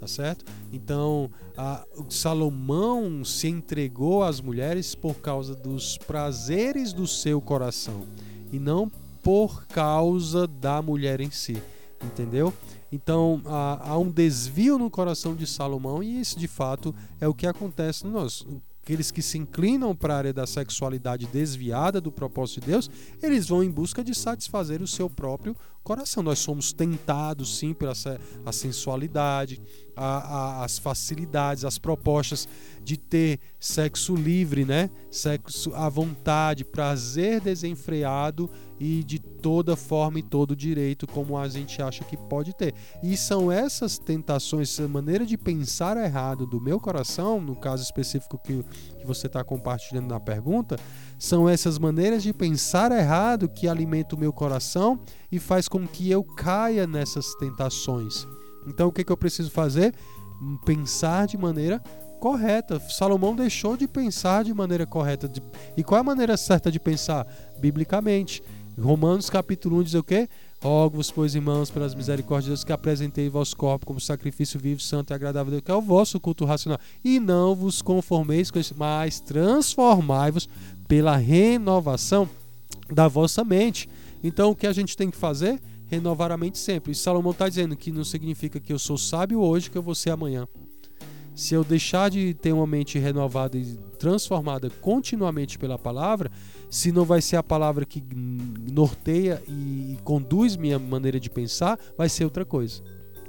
tá 0.04 0.08
certo? 0.08 0.44
Então, 0.70 1.30
a, 1.56 1.82
Salomão 2.10 3.24
se 3.24 3.48
entregou 3.48 4.22
às 4.22 4.38
mulheres 4.38 4.94
por 4.94 5.14
causa 5.16 5.54
dos 5.54 5.96
prazeres 5.96 6.92
do 6.92 7.06
seu 7.06 7.40
coração 7.40 8.06
e 8.52 8.58
não 8.58 8.90
por 9.22 9.66
causa 9.66 10.46
da 10.46 10.82
mulher 10.82 11.22
em 11.22 11.30
si, 11.30 11.60
entendeu? 12.04 12.52
Então 12.92 13.40
há, 13.46 13.92
há 13.92 13.98
um 13.98 14.10
desvio 14.10 14.76
no 14.78 14.90
coração 14.90 15.34
de 15.34 15.46
Salomão 15.46 16.02
e 16.02 16.20
isso 16.20 16.38
de 16.38 16.46
fato 16.46 16.94
é 17.18 17.26
o 17.26 17.32
que 17.32 17.46
acontece 17.46 18.04
no 18.04 18.12
nosso 18.12 18.46
aqueles 18.84 19.10
que 19.10 19.22
se 19.22 19.38
inclinam 19.38 19.96
para 19.96 20.12
a 20.12 20.18
área 20.18 20.32
da 20.32 20.46
sexualidade 20.46 21.26
desviada 21.26 22.02
do 22.02 22.12
propósito 22.12 22.60
de 22.60 22.66
Deus, 22.66 22.90
eles 23.22 23.48
vão 23.48 23.64
em 23.64 23.70
busca 23.70 24.04
de 24.04 24.14
satisfazer 24.14 24.82
o 24.82 24.86
seu 24.86 25.08
próprio 25.08 25.56
coração. 25.82 26.22
Nós 26.22 26.38
somos 26.38 26.70
tentados, 26.70 27.58
sim, 27.58 27.72
pela 27.72 27.94
a 28.44 28.52
sensualidade, 28.52 29.58
a, 29.96 30.04
a, 30.04 30.64
as 30.64 30.78
facilidades, 30.78 31.64
as 31.64 31.78
propostas 31.78 32.46
de 32.82 32.98
ter 32.98 33.40
sexo 33.58 34.14
livre, 34.14 34.66
né? 34.66 34.90
Sexo 35.10 35.74
à 35.74 35.88
vontade, 35.88 36.62
prazer 36.62 37.40
desenfreado 37.40 38.50
e 38.86 39.02
de 39.02 39.18
toda 39.18 39.76
forma 39.76 40.18
e 40.18 40.22
todo 40.22 40.54
direito, 40.54 41.06
como 41.06 41.38
a 41.38 41.48
gente 41.48 41.80
acha 41.80 42.04
que 42.04 42.18
pode 42.18 42.52
ter. 42.52 42.74
E 43.02 43.16
são 43.16 43.50
essas 43.50 43.98
tentações, 43.98 44.78
essa 44.78 44.86
maneira 44.86 45.24
de 45.24 45.38
pensar 45.38 45.96
errado 45.96 46.46
do 46.46 46.60
meu 46.60 46.78
coração, 46.78 47.40
no 47.40 47.56
caso 47.56 47.82
específico 47.82 48.36
que, 48.36 48.62
que 49.00 49.06
você 49.06 49.26
está 49.26 49.42
compartilhando 49.42 50.08
na 50.08 50.20
pergunta, 50.20 50.76
são 51.18 51.48
essas 51.48 51.78
maneiras 51.78 52.22
de 52.22 52.34
pensar 52.34 52.92
errado 52.92 53.48
que 53.48 53.66
alimentam 53.66 54.18
o 54.18 54.20
meu 54.20 54.34
coração 54.34 55.00
e 55.32 55.38
faz 55.38 55.66
com 55.66 55.88
que 55.88 56.10
eu 56.10 56.22
caia 56.22 56.86
nessas 56.86 57.34
tentações. 57.36 58.26
Então 58.66 58.88
o 58.88 58.92
que, 58.92 59.02
que 59.02 59.10
eu 59.10 59.16
preciso 59.16 59.50
fazer? 59.50 59.94
Pensar 60.66 61.26
de 61.26 61.38
maneira 61.38 61.82
correta. 62.20 62.80
Salomão 62.80 63.34
deixou 63.34 63.78
de 63.78 63.88
pensar 63.88 64.44
de 64.44 64.52
maneira 64.54 64.86
correta. 64.86 65.30
E 65.74 65.82
qual 65.82 65.98
é 65.98 66.00
a 66.00 66.04
maneira 66.04 66.36
certa 66.36 66.70
de 66.70 66.80
pensar? 66.80 67.26
Biblicamente. 67.58 68.42
Romanos 68.80 69.30
capítulo 69.30 69.78
1 69.78 69.82
diz 69.84 69.94
o 69.94 70.02
quê? 70.02 70.28
Rogo-vos, 70.60 71.10
pois, 71.10 71.34
irmãos, 71.34 71.70
pelas 71.70 71.94
misericórdias 71.94 72.44
de 72.44 72.50
Deus, 72.50 72.64
que 72.64 72.72
apresentei 72.72 73.28
vosso 73.28 73.56
corpo 73.56 73.86
como 73.86 74.00
sacrifício 74.00 74.58
vivo, 74.58 74.80
santo 74.80 75.12
e 75.12 75.14
agradável 75.14 75.48
a 75.48 75.50
Deus, 75.52 75.62
que 75.62 75.70
é 75.70 75.74
o 75.74 75.80
vosso 75.80 76.18
culto 76.18 76.44
racional. 76.44 76.80
E 77.04 77.20
não 77.20 77.54
vos 77.54 77.80
conformeis 77.80 78.50
com 78.50 78.58
isso, 78.58 78.74
mas 78.76 79.20
transformai-vos 79.20 80.48
pela 80.88 81.16
renovação 81.16 82.28
da 82.90 83.06
vossa 83.06 83.44
mente. 83.44 83.88
Então, 84.22 84.50
o 84.50 84.56
que 84.56 84.66
a 84.66 84.72
gente 84.72 84.96
tem 84.96 85.10
que 85.10 85.16
fazer? 85.16 85.60
Renovar 85.86 86.32
a 86.32 86.36
mente 86.36 86.58
sempre. 86.58 86.92
E 86.92 86.94
Salomão 86.94 87.32
está 87.32 87.48
dizendo 87.48 87.76
que 87.76 87.92
não 87.92 88.04
significa 88.04 88.58
que 88.58 88.72
eu 88.72 88.78
sou 88.78 88.98
sábio 88.98 89.40
hoje, 89.40 89.70
que 89.70 89.78
eu 89.78 89.82
vou 89.82 89.94
ser 89.94 90.10
amanhã. 90.10 90.48
Se 91.34 91.54
eu 91.54 91.64
deixar 91.64 92.10
de 92.10 92.32
ter 92.34 92.52
uma 92.52 92.66
mente 92.66 92.98
renovada 92.98 93.58
e 93.58 93.76
transformada 93.98 94.70
continuamente 94.80 95.58
pela 95.58 95.76
palavra, 95.76 96.30
se 96.70 96.92
não 96.92 97.04
vai 97.04 97.20
ser 97.20 97.36
a 97.36 97.42
palavra 97.42 97.84
que 97.84 98.02
norteia 98.72 99.42
e 99.48 99.98
conduz 100.04 100.56
minha 100.56 100.78
maneira 100.78 101.18
de 101.18 101.28
pensar, 101.28 101.78
vai 101.98 102.08
ser 102.08 102.24
outra 102.24 102.44
coisa. 102.44 102.82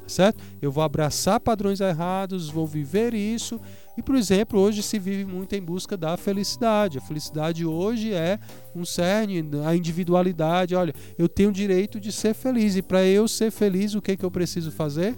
Certo? 0.07 0.39
Eu 0.61 0.71
vou 0.71 0.83
abraçar 0.83 1.39
padrões 1.39 1.79
errados, 1.79 2.47
vou 2.47 2.67
viver 2.67 3.15
isso. 3.15 3.59
E, 3.97 4.03
por 4.03 4.15
exemplo, 4.15 4.59
hoje 4.59 4.83
se 4.83 4.99
vive 4.99 5.25
muito 5.25 5.53
em 5.53 5.61
busca 5.61 5.97
da 5.97 6.15
felicidade. 6.15 6.99
A 6.99 7.01
felicidade 7.01 7.65
hoje 7.65 8.13
é 8.13 8.39
um 8.75 8.85
cerne, 8.85 9.43
a 9.65 9.75
individualidade. 9.75 10.75
Olha, 10.75 10.93
eu 11.17 11.27
tenho 11.27 11.49
o 11.49 11.51
direito 11.51 11.99
de 11.99 12.11
ser 12.11 12.35
feliz. 12.35 12.75
E 12.75 12.83
para 12.83 13.03
eu 13.03 13.27
ser 13.27 13.49
feliz, 13.49 13.95
o 13.95 14.01
que, 14.01 14.15
que 14.15 14.23
eu 14.23 14.29
preciso 14.29 14.71
fazer? 14.71 15.17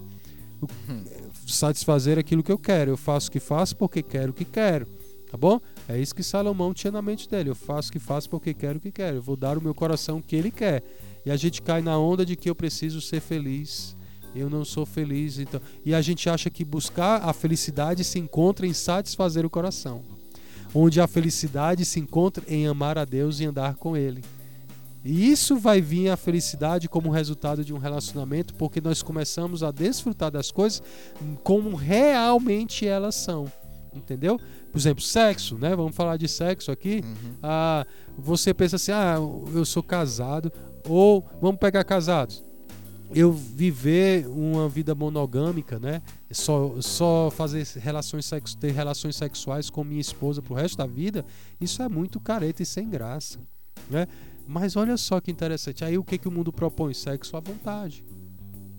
Satisfazer 1.53 2.17
aquilo 2.17 2.43
que 2.43 2.51
eu 2.51 2.57
quero. 2.57 2.91
Eu 2.91 2.97
faço 2.97 3.29
o 3.29 3.31
que 3.31 3.39
faço 3.39 3.75
porque 3.75 4.01
quero 4.01 4.31
o 4.31 4.33
que 4.33 4.45
quero. 4.45 4.87
Tá 5.29 5.37
bom? 5.37 5.59
É 5.89 5.99
isso 5.99 6.15
que 6.15 6.23
Salomão 6.23 6.73
tinha 6.73 6.91
na 6.91 7.01
mente 7.01 7.29
dele. 7.29 7.49
Eu 7.49 7.55
faço 7.55 7.89
o 7.89 7.91
que 7.91 7.99
faço 7.99 8.29
porque 8.29 8.53
quero 8.53 8.77
o 8.77 8.81
que 8.81 8.91
quero. 8.91 9.17
Eu 9.17 9.21
vou 9.21 9.35
dar 9.35 9.57
o 9.57 9.61
meu 9.61 9.73
coração 9.73 10.17
o 10.17 10.23
que 10.23 10.35
ele 10.35 10.51
quer. 10.51 10.83
E 11.25 11.31
a 11.31 11.35
gente 11.35 11.61
cai 11.61 11.81
na 11.81 11.97
onda 11.97 12.25
de 12.25 12.35
que 12.35 12.49
eu 12.49 12.55
preciso 12.55 13.01
ser 13.01 13.19
feliz. 13.19 13.95
Eu 14.33 14.49
não 14.49 14.63
sou 14.63 14.85
feliz, 14.85 15.39
então. 15.39 15.59
E 15.83 15.93
a 15.93 16.01
gente 16.01 16.29
acha 16.29 16.49
que 16.49 16.63
buscar 16.63 17.27
a 17.27 17.33
felicidade 17.33 18.03
se 18.03 18.19
encontra 18.19 18.65
em 18.65 18.73
satisfazer 18.73 19.45
o 19.45 19.49
coração. 19.49 20.03
Onde 20.73 21.01
a 21.01 21.07
felicidade 21.07 21.83
se 21.83 21.99
encontra 21.99 22.43
em 22.47 22.67
amar 22.67 22.97
a 22.97 23.03
Deus 23.03 23.39
e 23.39 23.45
andar 23.45 23.75
com 23.75 23.97
ele. 23.97 24.23
E 25.09 25.31
isso 25.31 25.55
vai 25.55 25.79
vir 25.79 26.09
a 26.09 26.17
felicidade 26.17 26.89
como 26.89 27.09
resultado 27.09 27.63
de 27.63 27.73
um 27.73 27.77
relacionamento, 27.77 28.53
porque 28.55 28.81
nós 28.81 29.01
começamos 29.01 29.63
a 29.63 29.71
desfrutar 29.71 30.29
das 30.29 30.51
coisas 30.51 30.83
como 31.45 31.77
realmente 31.77 32.85
elas 32.85 33.15
são. 33.15 33.49
Entendeu? 33.93 34.37
Por 34.69 34.77
exemplo, 34.77 35.01
sexo, 35.01 35.57
né? 35.57 35.73
Vamos 35.77 35.95
falar 35.95 36.17
de 36.17 36.27
sexo 36.27 36.71
aqui. 36.73 37.01
Uhum. 37.05 37.33
Ah, 37.41 37.87
você 38.17 38.53
pensa 38.53 38.75
assim: 38.75 38.91
ah, 38.91 39.15
eu 39.55 39.63
sou 39.63 39.81
casado. 39.81 40.51
Ou 40.89 41.25
vamos 41.41 41.57
pegar 41.57 41.85
casados. 41.85 42.43
Eu 43.15 43.31
viver 43.31 44.27
uma 44.27 44.67
vida 44.67 44.93
monogâmica, 44.93 45.79
né? 45.79 46.01
Só, 46.29 46.81
só 46.81 47.31
fazer 47.31 47.65
relações 47.77 48.25
sexo, 48.25 48.57
ter 48.57 48.71
relações 48.71 49.15
sexuais 49.15 49.69
com 49.69 49.85
minha 49.85 50.01
esposa 50.01 50.41
pro 50.41 50.53
resto 50.53 50.77
da 50.77 50.85
vida, 50.85 51.25
isso 51.61 51.81
é 51.81 51.87
muito 51.87 52.19
careta 52.19 52.61
e 52.61 52.65
sem 52.65 52.89
graça, 52.89 53.39
né? 53.89 54.05
Mas 54.47 54.75
olha 54.75 54.95
só 54.95 55.19
que 55.19 55.29
interessante. 55.29 55.83
Aí 55.83 55.97
o 55.97 56.03
que, 56.03 56.17
que 56.17 56.27
o 56.27 56.31
mundo 56.31 56.53
propõe? 56.53 56.93
Sexo 56.93 57.35
à 57.35 57.39
vontade. 57.39 58.05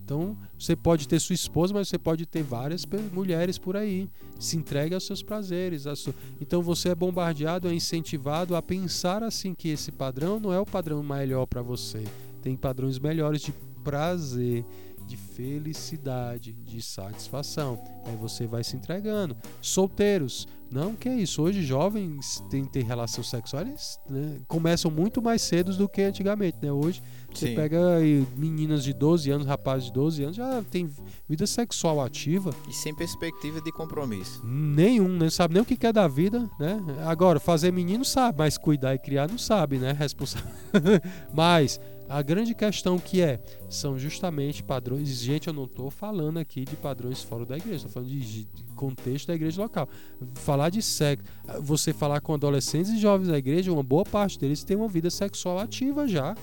Então, 0.02 0.38
você 0.58 0.74
pode 0.74 1.06
ter 1.06 1.20
sua 1.20 1.34
esposa, 1.34 1.74
mas 1.74 1.88
você 1.88 1.98
pode 1.98 2.24
ter 2.24 2.42
várias 2.42 2.86
mulheres 3.12 3.58
por 3.58 3.76
aí. 3.76 4.08
Se 4.40 4.56
entregue 4.56 4.94
aos 4.94 5.04
seus 5.04 5.22
prazeres. 5.22 5.84
Sua... 5.96 6.14
Então, 6.40 6.62
você 6.62 6.88
é 6.88 6.94
bombardeado, 6.94 7.68
é 7.68 7.74
incentivado 7.74 8.56
a 8.56 8.62
pensar 8.62 9.22
assim 9.22 9.54
que 9.54 9.68
esse 9.68 9.92
padrão 9.92 10.40
não 10.40 10.50
é 10.50 10.58
o 10.58 10.64
padrão 10.64 11.02
melhor 11.02 11.44
para 11.44 11.60
você. 11.60 12.02
Tem 12.40 12.56
padrões 12.56 12.98
melhores 12.98 13.42
de 13.42 13.52
prazer 13.84 14.64
de 15.08 15.16
felicidade, 15.16 16.52
de 16.52 16.82
satisfação. 16.82 17.82
Aí 18.04 18.14
você 18.16 18.46
vai 18.46 18.62
se 18.62 18.76
entregando. 18.76 19.34
Solteiros, 19.62 20.46
não 20.70 20.94
que 20.94 21.08
é 21.08 21.14
isso. 21.14 21.40
Hoje 21.40 21.62
jovens 21.62 22.44
têm 22.50 22.66
ter 22.66 22.84
relação 22.84 23.24
sexual, 23.24 23.62
eles 23.62 23.98
né, 24.08 24.36
começam 24.46 24.90
muito 24.90 25.22
mais 25.22 25.40
cedo 25.40 25.74
do 25.74 25.88
que 25.88 26.02
antigamente, 26.02 26.58
né? 26.60 26.70
Hoje 26.70 27.02
você 27.32 27.48
Sim. 27.48 27.54
pega 27.54 27.96
aí, 27.96 28.26
meninas 28.36 28.84
de 28.84 28.92
12 28.92 29.30
anos, 29.30 29.46
rapazes 29.46 29.86
de 29.86 29.92
12 29.94 30.22
anos, 30.24 30.36
já 30.36 30.62
tem 30.70 30.90
vida 31.26 31.46
sexual 31.46 32.02
ativa. 32.02 32.50
E 32.68 32.72
sem 32.72 32.94
perspectiva 32.94 33.62
de 33.62 33.72
compromisso. 33.72 34.42
Nenhum, 34.44 35.08
não 35.08 35.18
né? 35.20 35.30
sabe 35.30 35.54
nem 35.54 35.62
o 35.62 35.66
que 35.66 35.76
quer 35.76 35.92
da 35.92 36.06
vida, 36.06 36.50
né? 36.60 36.78
Agora, 37.06 37.40
fazer 37.40 37.72
menino 37.72 38.04
sabe, 38.04 38.36
mas 38.38 38.58
cuidar 38.58 38.94
e 38.94 38.98
criar 38.98 39.26
não 39.26 39.38
sabe, 39.38 39.78
né? 39.78 39.92
Responsável. 39.98 40.48
mas 41.32 41.80
a 42.08 42.22
grande 42.22 42.54
questão 42.54 42.98
que 42.98 43.20
é, 43.20 43.40
são 43.68 43.98
justamente 43.98 44.62
padrões. 44.62 45.08
Gente, 45.08 45.48
eu 45.48 45.52
não 45.52 45.64
estou 45.64 45.90
falando 45.90 46.38
aqui 46.38 46.64
de 46.64 46.74
padrões 46.74 47.22
fora 47.22 47.44
da 47.44 47.56
igreja, 47.56 47.76
estou 47.76 47.90
falando 47.90 48.08
de, 48.08 48.48
contexto 48.74 49.26
da 49.26 49.34
igreja 49.34 49.60
local. 49.60 49.88
Falar 50.34 50.70
de 50.70 50.80
sexo, 50.80 51.24
você 51.60 51.92
falar 51.92 52.20
com 52.20 52.32
adolescentes 52.32 52.92
e 52.92 52.98
jovens 52.98 53.28
da 53.28 53.36
igreja, 53.36 53.72
uma 53.72 53.82
boa 53.82 54.04
parte 54.04 54.38
deles 54.38 54.64
tem 54.64 54.76
uma 54.76 54.88
vida 54.88 55.10
sexual 55.10 55.58
ativa 55.58 56.08
já 56.08 56.34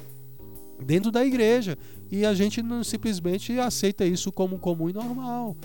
dentro 0.83 1.09
da 1.09 1.25
igreja 1.25 1.77
e 2.11 2.25
a 2.25 2.33
gente 2.33 2.61
não 2.61 2.83
simplesmente 2.83 3.57
aceita 3.59 4.05
isso 4.05 4.31
como 4.31 4.59
comum 4.59 4.89
e 4.89 4.93
normal. 4.93 5.55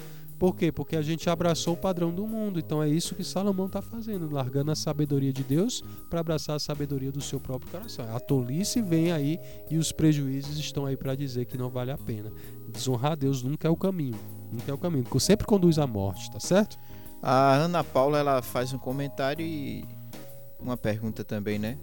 Por 0.40 0.56
quê? 0.56 0.72
Porque 0.72 0.96
a 0.96 1.02
gente 1.02 1.28
abraçou 1.28 1.74
o 1.74 1.76
padrão 1.76 2.10
do 2.10 2.26
mundo. 2.26 2.58
Então 2.58 2.82
é 2.82 2.88
isso 2.88 3.14
que 3.14 3.22
Salomão 3.22 3.66
está 3.66 3.82
fazendo, 3.82 4.32
largando 4.32 4.70
a 4.70 4.74
sabedoria 4.74 5.30
de 5.30 5.44
Deus 5.44 5.84
para 6.08 6.20
abraçar 6.20 6.56
a 6.56 6.58
sabedoria 6.58 7.12
do 7.12 7.20
seu 7.20 7.38
próprio 7.38 7.70
coração. 7.70 8.06
A 8.16 8.18
tolice 8.18 8.80
vem 8.80 9.12
aí 9.12 9.38
e 9.68 9.76
os 9.76 9.92
prejuízos 9.92 10.58
estão 10.58 10.86
aí 10.86 10.96
para 10.96 11.14
dizer 11.14 11.44
que 11.44 11.58
não 11.58 11.68
vale 11.68 11.90
a 11.90 11.98
pena. 11.98 12.32
Desonrar 12.72 13.12
a 13.12 13.14
Deus 13.16 13.42
nunca 13.42 13.68
é 13.68 13.70
o 13.70 13.76
caminho. 13.76 14.18
Nunca 14.50 14.70
é 14.70 14.74
o 14.74 14.78
caminho, 14.78 15.04
porque 15.04 15.20
sempre 15.20 15.46
conduz 15.46 15.78
à 15.78 15.86
morte, 15.86 16.30
tá 16.30 16.40
certo? 16.40 16.78
A 17.20 17.56
Ana 17.56 17.84
Paula 17.84 18.18
ela 18.18 18.40
faz 18.40 18.72
um 18.72 18.78
comentário 18.78 19.44
e 19.44 19.84
uma 20.58 20.74
pergunta 20.74 21.22
também, 21.22 21.58
né? 21.58 21.76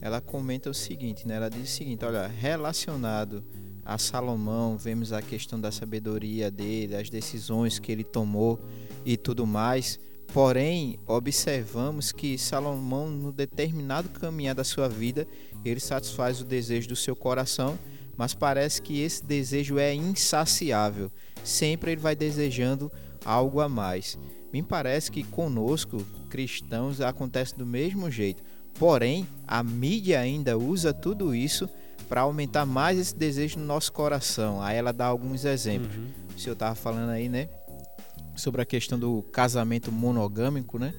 Ela 0.00 0.20
comenta 0.20 0.68
o 0.68 0.74
seguinte, 0.74 1.28
né? 1.28 1.36
Ela 1.36 1.48
diz 1.48 1.62
o 1.62 1.72
seguinte, 1.76 2.04
olha, 2.04 2.26
relacionado 2.26 3.44
a 3.84 3.98
Salomão, 3.98 4.76
vemos 4.76 5.12
a 5.12 5.22
questão 5.22 5.60
da 5.60 5.72
sabedoria 5.72 6.50
dele, 6.50 6.96
as 6.96 7.10
decisões 7.10 7.78
que 7.78 7.90
ele 7.90 8.04
tomou 8.04 8.58
e 9.04 9.16
tudo 9.16 9.46
mais. 9.46 9.98
Porém, 10.32 10.98
observamos 11.06 12.12
que 12.12 12.38
Salomão, 12.38 13.10
no 13.10 13.32
determinado 13.32 14.08
caminhar 14.10 14.54
da 14.54 14.62
sua 14.62 14.88
vida, 14.88 15.26
ele 15.64 15.80
satisfaz 15.80 16.40
o 16.40 16.44
desejo 16.44 16.88
do 16.88 16.96
seu 16.96 17.16
coração, 17.16 17.76
mas 18.16 18.32
parece 18.32 18.80
que 18.80 19.00
esse 19.00 19.24
desejo 19.24 19.78
é 19.78 19.92
insaciável. 19.92 21.10
Sempre 21.42 21.92
ele 21.92 22.00
vai 22.00 22.14
desejando 22.14 22.92
algo 23.24 23.60
a 23.60 23.68
mais. 23.68 24.16
Me 24.52 24.62
parece 24.62 25.10
que 25.10 25.24
conosco, 25.24 26.04
cristãos, 26.28 27.00
acontece 27.00 27.56
do 27.56 27.66
mesmo 27.66 28.10
jeito. 28.10 28.42
Porém, 28.78 29.26
a 29.46 29.62
mídia 29.62 30.20
ainda 30.20 30.56
usa 30.56 30.92
tudo 30.92 31.34
isso 31.34 31.68
para 32.10 32.22
aumentar 32.22 32.66
mais 32.66 32.98
esse 32.98 33.14
desejo 33.14 33.60
no 33.60 33.64
nosso 33.64 33.92
coração. 33.92 34.60
Aí 34.60 34.76
ela 34.76 34.92
dá 34.92 35.06
alguns 35.06 35.44
exemplos. 35.44 35.96
Uhum. 35.96 36.08
O 36.36 36.40
senhor 36.40 36.54
estava 36.54 36.74
falando 36.74 37.10
aí, 37.10 37.28
né? 37.28 37.48
Sobre 38.34 38.60
a 38.60 38.64
questão 38.64 38.98
do 38.98 39.22
casamento 39.30 39.92
monogâmico, 39.92 40.76
né? 40.76 40.92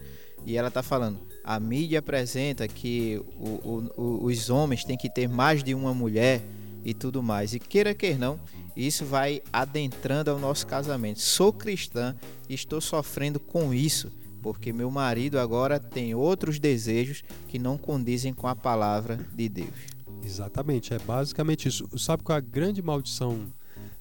E 0.45 0.55
ela 0.55 0.69
está 0.69 0.81
falando, 0.81 1.19
a 1.43 1.59
mídia 1.59 1.99
apresenta 1.99 2.65
que 2.65 3.21
o, 3.37 3.89
o, 3.97 4.25
os 4.25 4.49
homens 4.49 4.85
têm 4.85 4.97
que 4.97 5.09
ter 5.09 5.27
mais 5.27 5.61
de 5.61 5.75
uma 5.75 5.93
mulher 5.93 6.41
e 6.81 6.93
tudo 6.93 7.21
mais. 7.21 7.53
E 7.53 7.59
queira 7.59 7.93
que 7.93 8.13
não, 8.13 8.39
isso 8.73 9.03
vai 9.03 9.41
adentrando 9.51 10.31
ao 10.31 10.39
nosso 10.39 10.65
casamento. 10.65 11.19
Sou 11.19 11.51
cristã 11.51 12.15
e 12.47 12.53
estou 12.53 12.79
sofrendo 12.79 13.37
com 13.37 13.73
isso, 13.73 14.09
porque 14.41 14.71
meu 14.71 14.89
marido 14.89 15.37
agora 15.37 15.77
tem 15.77 16.15
outros 16.15 16.57
desejos 16.57 17.21
que 17.49 17.59
não 17.59 17.77
condizem 17.77 18.33
com 18.33 18.47
a 18.47 18.55
palavra 18.55 19.19
de 19.33 19.49
Deus. 19.49 20.00
Exatamente, 20.23 20.93
é 20.93 20.99
basicamente 20.99 21.67
isso. 21.67 21.87
Sabe 21.97 22.23
qual 22.23 22.35
é 22.35 22.39
a 22.39 22.41
grande 22.41 22.81
maldição 22.81 23.47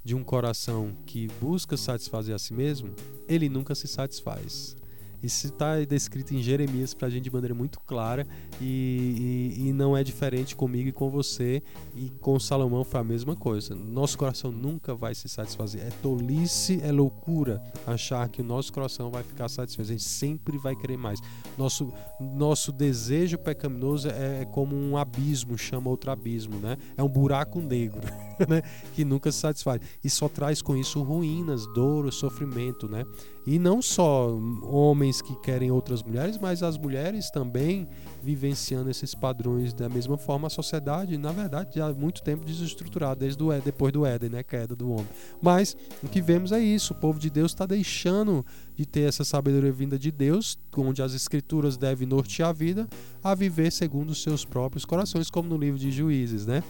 de 0.04 0.14
um 0.14 0.22
coração 0.22 0.96
que 1.06 1.28
busca 1.40 1.76
satisfazer 1.76 2.34
a 2.34 2.38
si 2.38 2.54
mesmo? 2.54 2.94
Ele 3.28 3.48
nunca 3.48 3.74
se 3.74 3.88
satisfaz. 3.88 4.76
Isso 5.22 5.46
está 5.46 5.78
descrito 5.84 6.34
em 6.34 6.42
Jeremias 6.42 6.94
para 6.94 7.08
a 7.08 7.10
gente 7.10 7.24
de 7.24 7.32
maneira 7.32 7.54
muito 7.54 7.80
clara 7.80 8.26
e, 8.60 9.56
e, 9.56 9.68
e, 9.68 9.72
não 9.72 9.96
é 9.96 10.02
diferente 10.02 10.56
comigo 10.56 10.88
e 10.88 10.92
com 10.92 11.10
você 11.10 11.62
e 11.94 12.10
com 12.20 12.38
Salomão 12.38 12.84
foi 12.84 13.00
a 13.00 13.04
mesma 13.04 13.36
coisa. 13.36 13.74
Nosso 13.74 14.16
coração 14.16 14.50
nunca 14.50 14.94
vai 14.94 15.14
se 15.14 15.28
satisfazer. 15.28 15.82
É 15.82 15.90
tolice, 16.02 16.80
é 16.82 16.90
loucura 16.90 17.62
achar 17.86 18.28
que 18.28 18.40
o 18.40 18.44
nosso 18.44 18.72
coração 18.72 19.10
vai 19.10 19.22
ficar 19.22 19.48
satisfeito. 19.48 19.88
A 19.88 19.92
gente 19.92 20.04
sempre 20.04 20.56
vai 20.58 20.74
querer 20.74 20.96
mais. 20.96 21.20
Nosso, 21.58 21.92
nosso 22.18 22.72
desejo 22.72 23.38
pecaminoso 23.38 24.08
é, 24.08 24.42
é 24.42 24.44
como 24.44 24.76
um 24.76 24.96
abismo, 24.96 25.58
chama 25.58 25.90
outro 25.90 26.10
abismo, 26.10 26.58
né? 26.58 26.76
É 26.96 27.02
um 27.02 27.08
buraco 27.08 27.60
negro. 27.60 28.00
né? 28.48 28.62
Que 28.94 29.04
nunca 29.04 29.30
se 29.30 29.38
satisfaz. 29.38 29.80
E 30.02 30.10
só 30.10 30.28
traz 30.28 30.62
com 30.62 30.76
isso 30.76 31.02
ruínas, 31.02 31.66
dor, 31.74 32.10
sofrimento, 32.12 32.88
né? 32.88 33.04
E 33.46 33.58
não 33.58 33.80
só 33.80 34.38
homens 34.62 35.22
que 35.22 35.34
querem 35.40 35.70
outras 35.70 36.02
mulheres, 36.02 36.36
mas 36.38 36.62
as 36.62 36.76
mulheres 36.76 37.30
também 37.30 37.88
vivenciando 38.22 38.90
esses 38.90 39.14
padrões 39.14 39.72
da 39.72 39.88
mesma 39.88 40.18
forma 40.18 40.46
a 40.46 40.50
sociedade, 40.50 41.16
na 41.16 41.32
verdade, 41.32 41.76
já 41.76 41.88
há 41.88 41.92
muito 41.92 42.22
tempo 42.22 42.44
desestruturada 42.44 43.20
desde 43.20 43.42
o 43.42 43.50
depois 43.60 43.92
do 43.92 44.04
Éden, 44.04 44.30
né, 44.30 44.42
queda 44.42 44.76
do 44.76 44.90
homem. 44.90 45.08
Mas 45.40 45.74
o 46.02 46.08
que 46.08 46.20
vemos 46.20 46.52
é 46.52 46.60
isso, 46.60 46.92
o 46.92 46.96
povo 46.96 47.18
de 47.18 47.30
Deus 47.30 47.52
está 47.52 47.64
deixando 47.64 48.44
de 48.76 48.84
ter 48.84 49.08
essa 49.08 49.24
sabedoria 49.24 49.72
vinda 49.72 49.98
de 49.98 50.10
Deus, 50.10 50.58
onde 50.76 51.02
as 51.02 51.14
escrituras 51.14 51.76
devem 51.76 52.06
nortear 52.06 52.50
a 52.50 52.52
vida, 52.52 52.88
a 53.24 53.34
viver 53.34 53.72
segundo 53.72 54.10
os 54.10 54.22
seus 54.22 54.44
próprios 54.44 54.84
corações, 54.84 55.30
como 55.30 55.48
no 55.48 55.56
livro 55.56 55.78
de 55.78 55.90
Juízes, 55.90 56.46
né? 56.46 56.62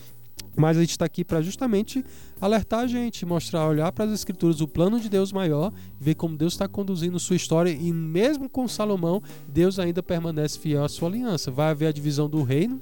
Mas 0.56 0.76
a 0.76 0.80
gente 0.80 0.90
está 0.90 1.04
aqui 1.04 1.24
para 1.24 1.40
justamente 1.40 2.04
alertar 2.40 2.80
a 2.80 2.86
gente, 2.86 3.24
mostrar, 3.24 3.68
olhar 3.68 3.90
para 3.92 4.06
as 4.06 4.12
escrituras, 4.12 4.60
o 4.60 4.68
plano 4.68 4.98
de 4.98 5.08
Deus 5.08 5.32
maior, 5.32 5.72
ver 5.98 6.14
como 6.16 6.36
Deus 6.36 6.54
está 6.54 6.66
conduzindo 6.66 7.18
sua 7.20 7.36
história 7.36 7.70
e 7.70 7.92
mesmo 7.92 8.48
com 8.48 8.66
Salomão, 8.66 9.22
Deus 9.48 9.78
ainda 9.78 10.02
permanece 10.02 10.58
fiel 10.58 10.84
à 10.84 10.88
sua 10.88 11.08
aliança. 11.08 11.50
Vai 11.50 11.70
haver 11.70 11.86
a 11.86 11.92
divisão 11.92 12.28
do 12.28 12.42
reino, 12.42 12.80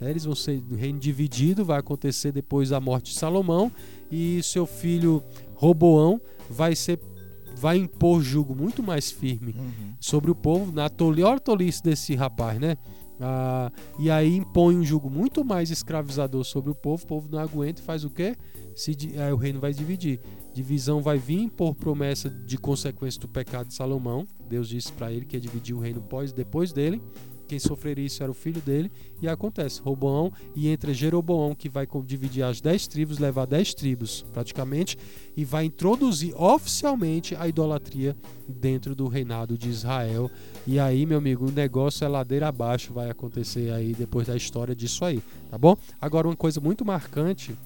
né? 0.00 0.10
eles 0.10 0.24
vão 0.24 0.34
ser 0.34 0.60
do 0.60 0.74
reino 0.74 0.98
dividido, 0.98 1.64
vai 1.64 1.78
acontecer 1.78 2.32
depois 2.32 2.70
da 2.70 2.80
morte 2.80 3.12
de 3.12 3.18
Salomão 3.18 3.70
e 4.10 4.42
seu 4.42 4.66
filho 4.66 5.22
Roboão 5.54 6.20
vai 6.50 6.74
ser 6.74 6.98
vai 7.56 7.76
impor 7.76 8.20
julgo 8.20 8.54
muito 8.54 8.82
mais 8.82 9.10
firme 9.10 9.54
uhum. 9.56 9.94
sobre 10.00 10.30
o 10.30 10.34
povo. 10.34 10.72
Na 10.72 10.88
toli, 10.88 11.22
olha 11.22 11.36
a 11.36 11.40
tolice 11.40 11.82
desse 11.82 12.14
rapaz, 12.14 12.58
né? 12.58 12.76
Ah, 13.20 13.70
e 13.98 14.10
aí 14.10 14.36
impõe 14.36 14.76
um 14.76 14.84
jugo 14.84 15.08
muito 15.08 15.44
mais 15.44 15.70
escravizador 15.70 16.44
sobre 16.44 16.70
o 16.70 16.74
povo, 16.74 17.04
o 17.04 17.06
povo 17.06 17.28
não 17.30 17.38
aguenta 17.38 17.80
e 17.80 17.84
faz 17.84 18.04
o 18.04 18.10
quê? 18.10 18.36
Se, 18.74 18.96
aí 19.18 19.32
o 19.32 19.36
reino 19.36 19.60
vai 19.60 19.72
dividir. 19.72 20.20
Divisão 20.52 21.00
vai 21.00 21.18
vir 21.18 21.50
por 21.50 21.74
promessa 21.74 22.28
de 22.28 22.58
consequência 22.58 23.20
do 23.20 23.28
pecado 23.28 23.68
de 23.68 23.74
Salomão. 23.74 24.26
Deus 24.48 24.68
disse 24.68 24.92
para 24.92 25.12
ele 25.12 25.24
que 25.24 25.36
ia 25.36 25.40
dividir 25.40 25.74
o 25.74 25.80
reino 25.80 26.02
pós, 26.02 26.32
depois 26.32 26.72
dele. 26.72 27.00
Quem 27.46 27.58
sofreria 27.58 28.06
isso 28.06 28.22
era 28.22 28.30
o 28.30 28.34
filho 28.34 28.60
dele. 28.60 28.90
E 29.20 29.28
acontece, 29.28 29.80
Roboão 29.80 30.32
e 30.54 30.68
entra 30.68 30.92
Jeroboão, 30.92 31.54
que 31.54 31.68
vai 31.68 31.86
dividir 32.04 32.42
as 32.42 32.60
dez 32.60 32.86
tribos, 32.86 33.18
levar 33.18 33.46
dez 33.46 33.74
tribos 33.74 34.24
praticamente, 34.32 34.98
e 35.36 35.44
vai 35.44 35.64
introduzir 35.64 36.34
oficialmente 36.40 37.34
a 37.36 37.48
idolatria 37.48 38.16
dentro 38.48 38.94
do 38.94 39.06
reinado 39.08 39.56
de 39.56 39.68
Israel. 39.68 40.30
E 40.66 40.78
aí, 40.78 41.06
meu 41.06 41.18
amigo, 41.18 41.46
o 41.48 41.52
negócio 41.52 42.04
é 42.04 42.08
ladeira 42.08 42.48
abaixo, 42.48 42.92
vai 42.92 43.10
acontecer 43.10 43.72
aí 43.72 43.94
depois 43.94 44.26
da 44.26 44.36
história 44.36 44.74
disso 44.74 45.04
aí, 45.04 45.22
tá 45.50 45.58
bom? 45.58 45.76
Agora, 46.00 46.28
uma 46.28 46.36
coisa 46.36 46.60
muito 46.60 46.84
marcante 46.84 47.56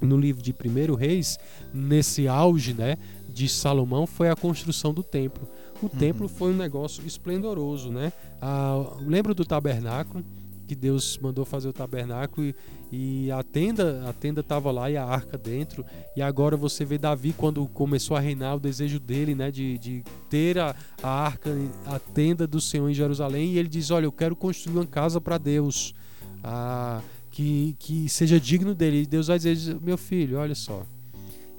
no 0.00 0.16
livro 0.16 0.42
de 0.42 0.52
Primeiro 0.52 0.94
Reis, 0.94 1.38
nesse 1.72 2.28
auge, 2.28 2.74
né, 2.74 2.96
de 3.28 3.48
Salomão, 3.48 4.06
foi 4.06 4.28
a 4.28 4.36
construção 4.36 4.92
do 4.92 5.02
templo 5.02 5.48
o 5.82 5.86
uhum. 5.86 5.98
templo 5.98 6.28
foi 6.28 6.52
um 6.52 6.56
negócio 6.56 7.06
esplendoroso, 7.06 7.90
né? 7.90 8.12
Ah, 8.40 8.96
lembro 9.00 9.34
do 9.34 9.44
tabernáculo, 9.44 10.24
que 10.66 10.74
Deus 10.74 11.18
mandou 11.18 11.44
fazer 11.44 11.68
o 11.68 11.72
tabernáculo 11.72 12.46
e, 12.46 12.54
e 12.90 13.30
a 13.30 13.42
tenda 13.42 14.08
a 14.08 14.12
tenda 14.12 14.40
estava 14.40 14.70
lá 14.70 14.90
e 14.90 14.96
a 14.96 15.04
arca 15.04 15.38
dentro 15.38 15.84
e 16.16 16.20
agora 16.20 16.56
você 16.56 16.84
vê 16.84 16.98
Davi 16.98 17.32
quando 17.32 17.66
começou 17.68 18.16
a 18.16 18.20
reinar 18.20 18.56
o 18.56 18.60
desejo 18.60 18.98
dele 18.98 19.34
né 19.34 19.50
de, 19.50 19.78
de 19.78 20.04
ter 20.28 20.58
a, 20.58 20.74
a 21.02 21.08
arca 21.08 21.50
a 21.86 21.98
tenda 21.98 22.46
do 22.46 22.60
Senhor 22.60 22.88
em 22.90 22.94
Jerusalém 22.94 23.52
e 23.52 23.58
ele 23.58 23.68
diz 23.68 23.90
olha 23.90 24.06
eu 24.06 24.12
quero 24.12 24.34
construir 24.34 24.76
uma 24.78 24.86
casa 24.86 25.20
para 25.20 25.38
Deus 25.38 25.94
ah, 26.42 27.00
que, 27.30 27.76
que 27.78 28.08
seja 28.08 28.40
digno 28.40 28.74
dele 28.74 29.02
e 29.02 29.06
Deus 29.06 29.28
vai 29.28 29.38
dizer 29.38 29.80
meu 29.80 29.96
filho 29.96 30.38
olha 30.38 30.54
só 30.54 30.82